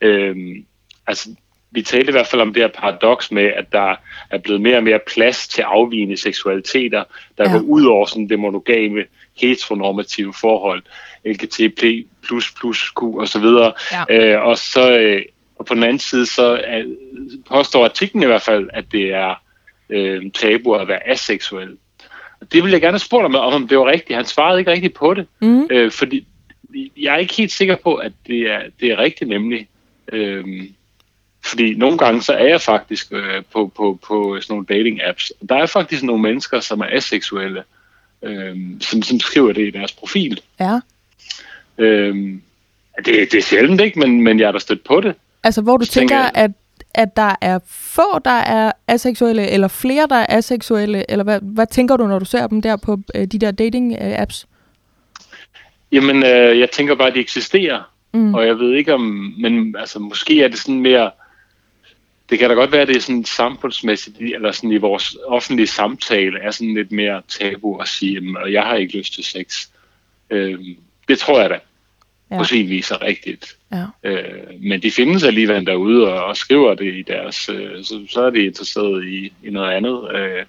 Øhm, 0.00 0.64
altså, 1.06 1.28
vi 1.70 1.82
talte 1.82 2.08
i 2.08 2.12
hvert 2.12 2.26
fald 2.26 2.42
om 2.42 2.54
det 2.54 2.62
her 2.62 2.68
paradoks 2.68 3.32
med, 3.32 3.44
at 3.44 3.72
der 3.72 3.94
er 4.30 4.38
blevet 4.38 4.60
mere 4.60 4.76
og 4.76 4.84
mere 4.84 5.00
plads 5.06 5.48
til 5.48 5.62
afvigende 5.62 6.16
seksualiteter, 6.16 7.04
der 7.38 7.50
ja. 7.50 7.52
går 7.52 7.60
ud 7.60 7.84
over 7.84 8.06
sådan 8.06 8.28
det 8.28 8.38
monogame, 8.38 9.04
heteronormative 9.40 10.34
forhold, 10.40 10.82
LGTB+, 11.24 11.82
Q 12.98 13.02
og 13.02 13.28
så 13.28 13.38
videre. 13.38 13.72
Ja. 13.92 14.34
Øh, 14.34 14.42
og 14.42 14.58
så 14.58 14.98
øh, 14.98 15.22
og 15.58 15.66
på 15.66 15.74
den 15.74 15.82
anden 15.82 15.98
side, 15.98 16.26
så 16.26 16.60
er, 16.64 16.84
påstår 17.48 17.84
artiklen 17.84 18.22
i 18.22 18.26
hvert 18.26 18.42
fald, 18.42 18.68
at 18.72 18.84
det 18.92 19.14
er 19.14 19.34
øh, 19.90 20.30
tabu 20.30 20.74
at 20.74 20.88
være 20.88 21.08
aseksuel. 21.08 21.76
Og 22.40 22.52
det 22.52 22.64
vil 22.64 22.70
jeg 22.70 22.80
gerne 22.80 22.92
have 22.92 22.98
spurgt 22.98 23.24
om, 23.24 23.34
om 23.34 23.68
det 23.68 23.78
var 23.78 23.86
rigtigt. 23.86 24.16
Han 24.16 24.24
svarede 24.24 24.58
ikke 24.58 24.70
rigtigt 24.70 24.94
på 24.94 25.14
det, 25.14 25.26
mm. 25.40 25.66
øh, 25.70 25.92
fordi 25.92 26.26
jeg 26.96 27.14
er 27.14 27.18
ikke 27.18 27.34
helt 27.34 27.52
sikker 27.52 27.76
på, 27.76 27.94
at 27.94 28.12
det 28.26 28.40
er, 28.40 28.62
det 28.80 28.90
er 28.90 28.98
rigtigt 28.98 29.30
nemlig. 29.30 29.68
Øh, 30.12 30.44
fordi 31.44 31.74
nogle 31.74 31.98
gange 31.98 32.22
så 32.22 32.32
er 32.32 32.46
jeg 32.48 32.60
faktisk 32.60 33.12
øh, 33.12 33.42
på, 33.52 33.72
på, 33.76 33.98
på 34.06 34.38
sådan 34.40 34.54
nogle 34.54 34.66
dating 34.66 35.00
apps. 35.04 35.32
Der 35.48 35.54
er 35.54 35.66
faktisk 35.66 36.02
nogle 36.02 36.22
mennesker, 36.22 36.60
som 36.60 36.80
er 36.80 36.86
aseksuelle, 36.92 37.58
øh, 37.58 37.64
som, 38.80 39.02
som 39.02 39.20
skriver 39.20 39.52
det 39.52 39.66
i 39.66 39.70
deres 39.70 39.92
profil. 39.92 40.40
Ja. 40.60 40.80
Øh, 41.78 42.16
det, 43.04 43.32
det 43.32 43.34
er 43.34 43.42
sjældent 43.42 43.80
ikke, 43.80 43.98
men, 43.98 44.22
men 44.22 44.40
jeg 44.40 44.48
er 44.48 44.52
da 44.52 44.58
stødt 44.58 44.84
på 44.84 45.00
det. 45.00 45.14
Altså 45.44 45.62
hvor 45.62 45.76
du 45.76 45.84
så 45.84 45.92
tænker, 45.92 46.22
tænker 46.22 46.40
at, 46.40 46.50
at 46.94 47.16
der 47.16 47.34
er 47.40 47.58
få, 47.66 48.18
der 48.24 48.30
er 48.30 48.72
aseksuelle, 48.88 49.48
eller 49.48 49.68
flere, 49.68 50.06
der 50.06 50.16
er 50.16 50.26
aseksuelle, 50.28 51.10
eller 51.10 51.24
hvad, 51.24 51.38
hvad 51.42 51.66
tænker 51.66 51.96
du, 51.96 52.06
når 52.06 52.18
du 52.18 52.24
ser 52.24 52.46
dem 52.46 52.62
der 52.62 52.76
på 52.76 52.98
øh, 53.14 53.26
de 53.26 53.38
der 53.38 53.52
dating-apps? 53.52 54.44
Jamen, 55.92 56.16
øh, 56.16 56.58
jeg 56.58 56.70
tænker 56.70 56.94
bare, 56.94 57.08
at 57.08 57.14
de 57.14 57.20
eksisterer. 57.20 57.90
Mm. 58.12 58.34
Og 58.34 58.46
jeg 58.46 58.58
ved 58.58 58.74
ikke 58.74 58.94
om, 58.94 59.34
men 59.38 59.76
altså, 59.78 59.98
måske 59.98 60.42
er 60.42 60.48
det 60.48 60.58
sådan 60.58 60.80
mere, 60.80 61.10
det 62.30 62.38
kan 62.38 62.48
da 62.48 62.54
godt 62.54 62.72
være, 62.72 62.82
at 62.82 62.88
det 62.88 62.96
er 62.96 63.00
sådan 63.00 63.24
samfundsmæssigt, 63.24 64.16
eller 64.20 64.52
sådan 64.52 64.72
i 64.72 64.76
vores 64.76 65.16
offentlige 65.26 65.66
samtale, 65.66 66.40
er 66.40 66.50
sådan 66.50 66.74
lidt 66.74 66.92
mere 66.92 67.22
tabu 67.28 67.76
at 67.76 67.88
sige, 67.88 68.22
at 68.44 68.52
jeg 68.52 68.62
har 68.62 68.74
ikke 68.74 68.98
lyst 68.98 69.14
til 69.14 69.24
sex. 69.24 69.66
Øh, 70.30 70.58
det 71.08 71.18
tror 71.18 71.40
jeg 71.40 71.50
da 71.50 71.58
ja. 72.30 72.38
på 72.38 72.44
sin 72.44 72.68
vis 72.68 72.90
er 72.90 73.02
rigtigt. 73.02 73.56
Ja. 73.72 73.84
Øh, 74.04 74.60
men 74.60 74.82
de 74.82 74.90
findes 74.90 75.24
alligevel 75.24 75.66
derude 75.66 76.12
og, 76.12 76.24
og 76.24 76.36
skriver 76.36 76.74
det 76.74 76.94
i 76.94 77.02
deres, 77.02 77.48
øh, 77.48 77.84
så, 77.84 78.00
så 78.10 78.26
er 78.26 78.30
de 78.30 78.44
interesseret 78.44 79.04
i, 79.04 79.32
i 79.44 79.50
noget 79.50 79.72
andet. 79.72 80.14
Øh, 80.14 80.44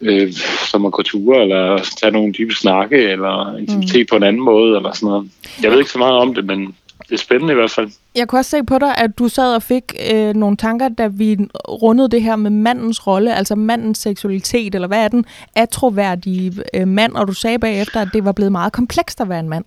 øh, 0.00 0.32
som 0.70 0.86
at 0.86 0.92
gå 0.92 1.02
ture, 1.02 1.42
eller 1.42 1.78
tage 2.00 2.12
nogle 2.12 2.32
dybe 2.32 2.54
snakke, 2.54 3.10
eller 3.10 3.56
intimitet 3.58 4.00
mm. 4.00 4.06
på 4.10 4.16
en 4.16 4.22
anden 4.22 4.42
måde, 4.42 4.76
eller 4.76 4.92
sådan 4.92 5.06
noget. 5.06 5.30
Jeg 5.62 5.70
ved 5.70 5.78
ikke 5.78 5.90
så 5.90 5.98
meget 5.98 6.14
om 6.14 6.34
det, 6.34 6.44
men 6.44 6.76
det 7.08 7.14
er 7.14 7.18
spændende 7.18 7.52
i 7.52 7.54
hvert 7.54 7.70
fald. 7.70 7.90
Jeg 8.14 8.28
kunne 8.28 8.38
også 8.38 8.50
se 8.50 8.64
på 8.64 8.78
dig, 8.78 8.98
at 8.98 9.18
du 9.18 9.28
sad 9.28 9.54
og 9.54 9.62
fik 9.62 9.84
øh, 10.12 10.34
nogle 10.34 10.56
tanker, 10.56 10.88
da 10.88 11.06
vi 11.06 11.36
rundede 11.68 12.10
det 12.10 12.22
her 12.22 12.36
med 12.36 12.50
mandens 12.50 13.06
rolle, 13.06 13.34
altså 13.34 13.54
mandens 13.54 13.98
seksualitet, 13.98 14.74
eller 14.74 14.88
hvad 14.88 15.04
er 15.04 15.08
den 15.08 15.24
atroværdige 15.54 16.52
øh, 16.74 16.88
mand, 16.88 17.12
og 17.12 17.28
du 17.28 17.32
sagde 17.32 17.58
bagefter, 17.58 18.00
at 18.00 18.08
det 18.12 18.24
var 18.24 18.32
blevet 18.32 18.52
meget 18.52 18.72
komplekst 18.72 19.20
at 19.20 19.28
være 19.28 19.40
en 19.40 19.48
mand. 19.48 19.64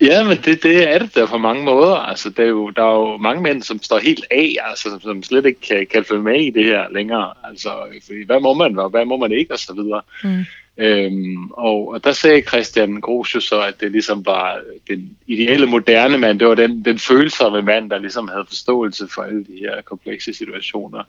Ja, 0.00 0.24
men 0.24 0.36
det, 0.44 0.62
det 0.62 0.94
er 0.94 0.98
det 0.98 1.14
der 1.14 1.26
på 1.26 1.38
mange 1.38 1.64
måder. 1.64 1.94
Altså, 1.94 2.30
der, 2.30 2.42
er 2.42 2.48
jo, 2.48 2.70
der 2.70 2.82
er 2.82 2.94
jo 2.94 3.16
mange 3.16 3.42
mænd, 3.42 3.62
som 3.62 3.82
står 3.82 3.98
helt 3.98 4.24
af, 4.30 4.56
altså, 4.60 4.90
som, 4.90 5.00
som 5.00 5.22
slet 5.22 5.46
ikke 5.46 5.60
kan, 5.60 5.86
kan 5.92 6.04
følge 6.04 6.22
med 6.22 6.40
i 6.40 6.50
det 6.50 6.64
her 6.64 6.84
længere. 6.92 7.32
Altså, 7.44 7.68
fordi, 8.06 8.24
hvad 8.26 8.40
må 8.40 8.54
man, 8.54 8.78
og 8.78 8.90
hvad 8.90 9.04
må 9.04 9.16
man 9.16 9.32
ikke, 9.32 9.52
og 9.52 9.58
så 9.58 9.74
videre. 9.74 10.00
Mm. 10.24 10.44
Øhm, 10.80 11.50
og, 11.50 11.88
og 11.88 12.04
der 12.04 12.12
sagde 12.12 12.42
Christian 12.42 13.00
Grosje 13.00 13.40
så, 13.40 13.60
at 13.60 13.80
det 13.80 13.92
ligesom 13.92 14.26
var 14.26 14.60
den 14.88 15.16
ideelle 15.26 15.66
moderne 15.66 16.18
mand, 16.18 16.38
det 16.38 16.48
var 16.48 16.54
den, 16.54 16.84
den 16.84 16.98
følsomme 16.98 17.62
mand, 17.62 17.90
der 17.90 17.98
ligesom 17.98 18.28
havde 18.28 18.44
forståelse 18.48 19.08
for 19.14 19.22
alle 19.22 19.44
de 19.44 19.58
her 19.58 19.82
komplekse 19.82 20.34
situationer. 20.34 21.02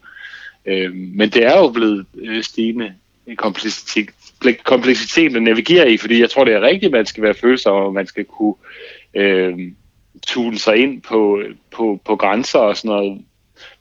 Øhm, 0.66 1.12
men 1.16 1.30
det 1.30 1.46
er 1.46 1.58
jo 1.58 1.70
blevet 1.70 2.06
øh, 2.18 2.44
stigende 2.44 2.94
kompleksitet, 3.38 4.10
kompleksitet 4.64 5.36
at 5.36 5.44
navigere 5.44 5.92
i, 5.92 5.98
fordi 5.98 6.22
jeg 6.22 6.30
tror, 6.30 6.44
det 6.44 6.54
er 6.54 6.62
rigtigt, 6.62 6.86
at 6.86 6.92
man 6.92 7.06
skal 7.06 7.24
være 7.24 7.34
følsom, 7.34 7.76
og 7.76 7.94
man 7.94 8.08
skal 8.08 8.26
kunne 8.26 8.56
øh, 9.14 9.58
tune 10.28 10.60
sig 10.60 10.78
ind 10.78 11.02
på, 11.02 11.44
på, 11.72 12.02
på 12.06 12.16
grænser 12.16 12.60
og 12.60 12.78
sådan 12.78 12.90
noget. 12.90 13.22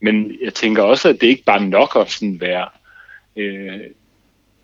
Men 0.01 0.33
jeg 0.43 0.55
tænker 0.55 0.83
også, 0.83 1.09
at 1.09 1.21
det 1.21 1.27
ikke 1.27 1.45
bare 1.45 1.65
nok 1.65 1.97
at 1.97 2.11
sådan 2.11 2.41
være 2.41 2.69
øh, 3.37 3.81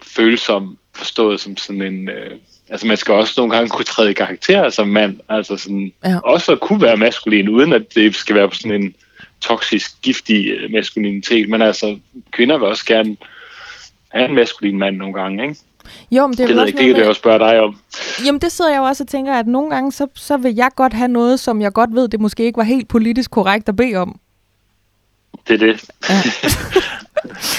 følsom, 0.02 0.78
forstået 0.94 1.40
som 1.40 1.56
sådan 1.56 1.82
en... 1.82 2.08
Øh, 2.08 2.30
altså 2.68 2.86
man 2.86 2.96
skal 2.96 3.14
også 3.14 3.34
nogle 3.36 3.54
gange 3.54 3.68
kunne 3.68 3.84
træde 3.84 4.10
i 4.10 4.14
karakter 4.14 4.70
som 4.70 4.88
mand, 4.88 5.20
altså 5.28 5.56
sådan, 5.56 5.92
ja. 6.04 6.18
også 6.18 6.52
at 6.52 6.60
kunne 6.60 6.82
være 6.82 6.96
maskulin, 6.96 7.48
uden 7.48 7.72
at 7.72 7.94
det 7.94 8.14
skal 8.14 8.36
være 8.36 8.48
på 8.48 8.54
sådan 8.54 8.82
en 8.82 8.94
toksisk, 9.40 10.02
giftig 10.02 10.50
øh, 10.50 10.72
maskulinitet, 10.72 11.48
men 11.48 11.62
altså 11.62 11.98
kvinder 12.30 12.58
vil 12.58 12.68
også 12.68 12.86
gerne 12.86 13.16
have 14.08 14.28
en 14.28 14.34
maskulin 14.34 14.78
mand 14.78 14.96
nogle 14.96 15.14
gange, 15.14 15.42
ikke? 15.42 15.56
Jo, 16.10 16.26
men 16.26 16.36
det, 16.36 16.40
er 16.40 16.46
det 16.46 16.56
ved 16.56 16.66
ikke, 16.66 16.78
det 16.78 16.86
kan 16.86 16.96
jeg 16.96 17.08
også 17.08 17.18
spørge 17.18 17.38
dig 17.38 17.60
om. 17.60 17.76
Jamen 18.24 18.40
det 18.40 18.52
sidder 18.52 18.70
jeg 18.70 18.78
jo 18.78 18.84
også 18.84 19.04
og 19.04 19.08
tænker, 19.08 19.34
at 19.34 19.46
nogle 19.46 19.70
gange, 19.70 19.92
så, 19.92 20.06
så 20.14 20.36
vil 20.36 20.54
jeg 20.54 20.70
godt 20.76 20.92
have 20.92 21.08
noget, 21.08 21.40
som 21.40 21.60
jeg 21.60 21.72
godt 21.72 21.94
ved, 21.94 22.08
det 22.08 22.20
måske 22.20 22.44
ikke 22.44 22.56
var 22.56 22.64
helt 22.64 22.88
politisk 22.88 23.30
korrekt 23.30 23.68
at 23.68 23.76
bede 23.76 23.96
om. 23.96 24.20
Det 25.48 25.62
er 25.62 25.66
det. 25.66 25.84
Ja. 26.10 26.14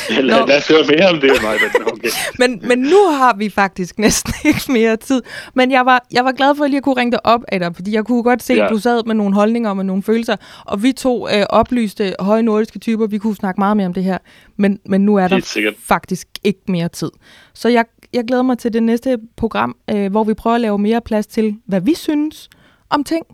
lad, 0.09 0.47
lad 0.47 0.57
os 0.57 0.67
høre 0.67 0.83
mere 0.89 1.09
om 1.09 1.19
det, 1.21 1.31
Maja. 1.43 1.57
Okay. 1.85 2.09
men, 2.39 2.61
men 2.63 2.79
nu 2.79 3.11
har 3.11 3.35
vi 3.37 3.49
faktisk 3.49 3.99
næsten 3.99 4.33
ikke 4.49 4.71
mere 4.71 4.97
tid. 4.97 5.21
Men 5.53 5.71
jeg 5.71 5.85
var, 5.85 6.05
jeg 6.11 6.25
var 6.25 6.31
glad 6.31 6.55
for 6.55 6.63
at 6.63 6.69
lige 6.69 6.77
at 6.77 6.83
kunne 6.83 6.97
ringe 6.97 7.11
dig 7.11 7.25
op, 7.25 7.41
Adam, 7.47 7.75
fordi 7.75 7.93
jeg 7.93 8.05
kunne 8.05 8.23
godt 8.23 8.43
se, 8.43 8.53
ja. 8.53 8.65
at 8.65 8.71
du 8.71 8.79
sad 8.79 9.03
med 9.05 9.15
nogle 9.15 9.33
holdninger 9.33 9.69
og 9.69 9.77
med 9.77 9.83
nogle 9.83 10.03
følelser, 10.03 10.35
og 10.65 10.83
vi 10.83 10.91
to 10.91 11.29
øh, 11.29 11.45
oplyste 11.49 12.15
høje 12.19 12.43
nordiske 12.43 12.79
typer, 12.79 13.07
vi 13.07 13.17
kunne 13.17 13.35
snakke 13.35 13.59
meget 13.59 13.77
mere 13.77 13.87
om 13.87 13.93
det 13.93 14.03
her, 14.03 14.17
men, 14.57 14.79
men 14.85 15.01
nu 15.01 15.15
er 15.15 15.27
der 15.27 15.71
faktisk 15.87 16.27
ikke 16.43 16.61
mere 16.67 16.87
tid. 16.87 17.11
Så 17.53 17.69
jeg, 17.69 17.85
jeg 18.13 18.23
glæder 18.27 18.43
mig 18.43 18.57
til 18.57 18.73
det 18.73 18.83
næste 18.83 19.17
program, 19.37 19.75
øh, 19.91 20.11
hvor 20.11 20.23
vi 20.23 20.33
prøver 20.33 20.55
at 20.55 20.61
lave 20.61 20.77
mere 20.77 21.01
plads 21.01 21.27
til, 21.27 21.55
hvad 21.67 21.81
vi 21.81 21.95
synes 21.95 22.49
om 22.89 23.03
ting. 23.03 23.25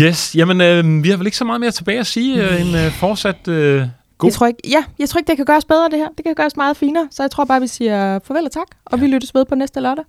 Yes, 0.00 0.36
jamen 0.36 0.60
øh, 0.60 1.04
vi 1.04 1.10
har 1.10 1.16
vel 1.16 1.26
ikke 1.26 1.36
så 1.36 1.44
meget 1.44 1.60
mere 1.60 1.70
tilbage 1.70 1.98
at 1.98 2.06
sige 2.06 2.42
øh, 2.42 2.60
end 2.60 2.76
øh, 2.76 2.92
fortsat 2.92 3.48
øh, 3.48 3.82
god. 4.18 4.28
Jeg 4.28 4.34
tror 4.34 4.46
ikke, 4.46 4.60
ja, 4.68 4.84
jeg 4.98 5.08
tror 5.08 5.18
ikke, 5.18 5.28
det 5.28 5.36
kan 5.36 5.46
gøres 5.46 5.64
bedre 5.64 5.88
det 5.88 5.98
her. 5.98 6.08
Det 6.16 6.24
kan 6.24 6.34
gøres 6.34 6.56
meget 6.56 6.76
finere, 6.76 7.08
så 7.10 7.22
jeg 7.22 7.30
tror 7.30 7.44
bare, 7.44 7.60
vi 7.60 7.66
siger 7.66 8.18
farvel 8.18 8.44
og 8.44 8.52
tak, 8.52 8.66
og 8.84 8.98
ja. 8.98 9.04
vi 9.04 9.10
lyttes 9.10 9.34
ved 9.34 9.44
på 9.44 9.54
næste 9.54 9.80
lørdag. 9.80 10.04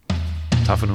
Tak 0.65 0.79
for 0.79 0.87
nu. 0.87 0.93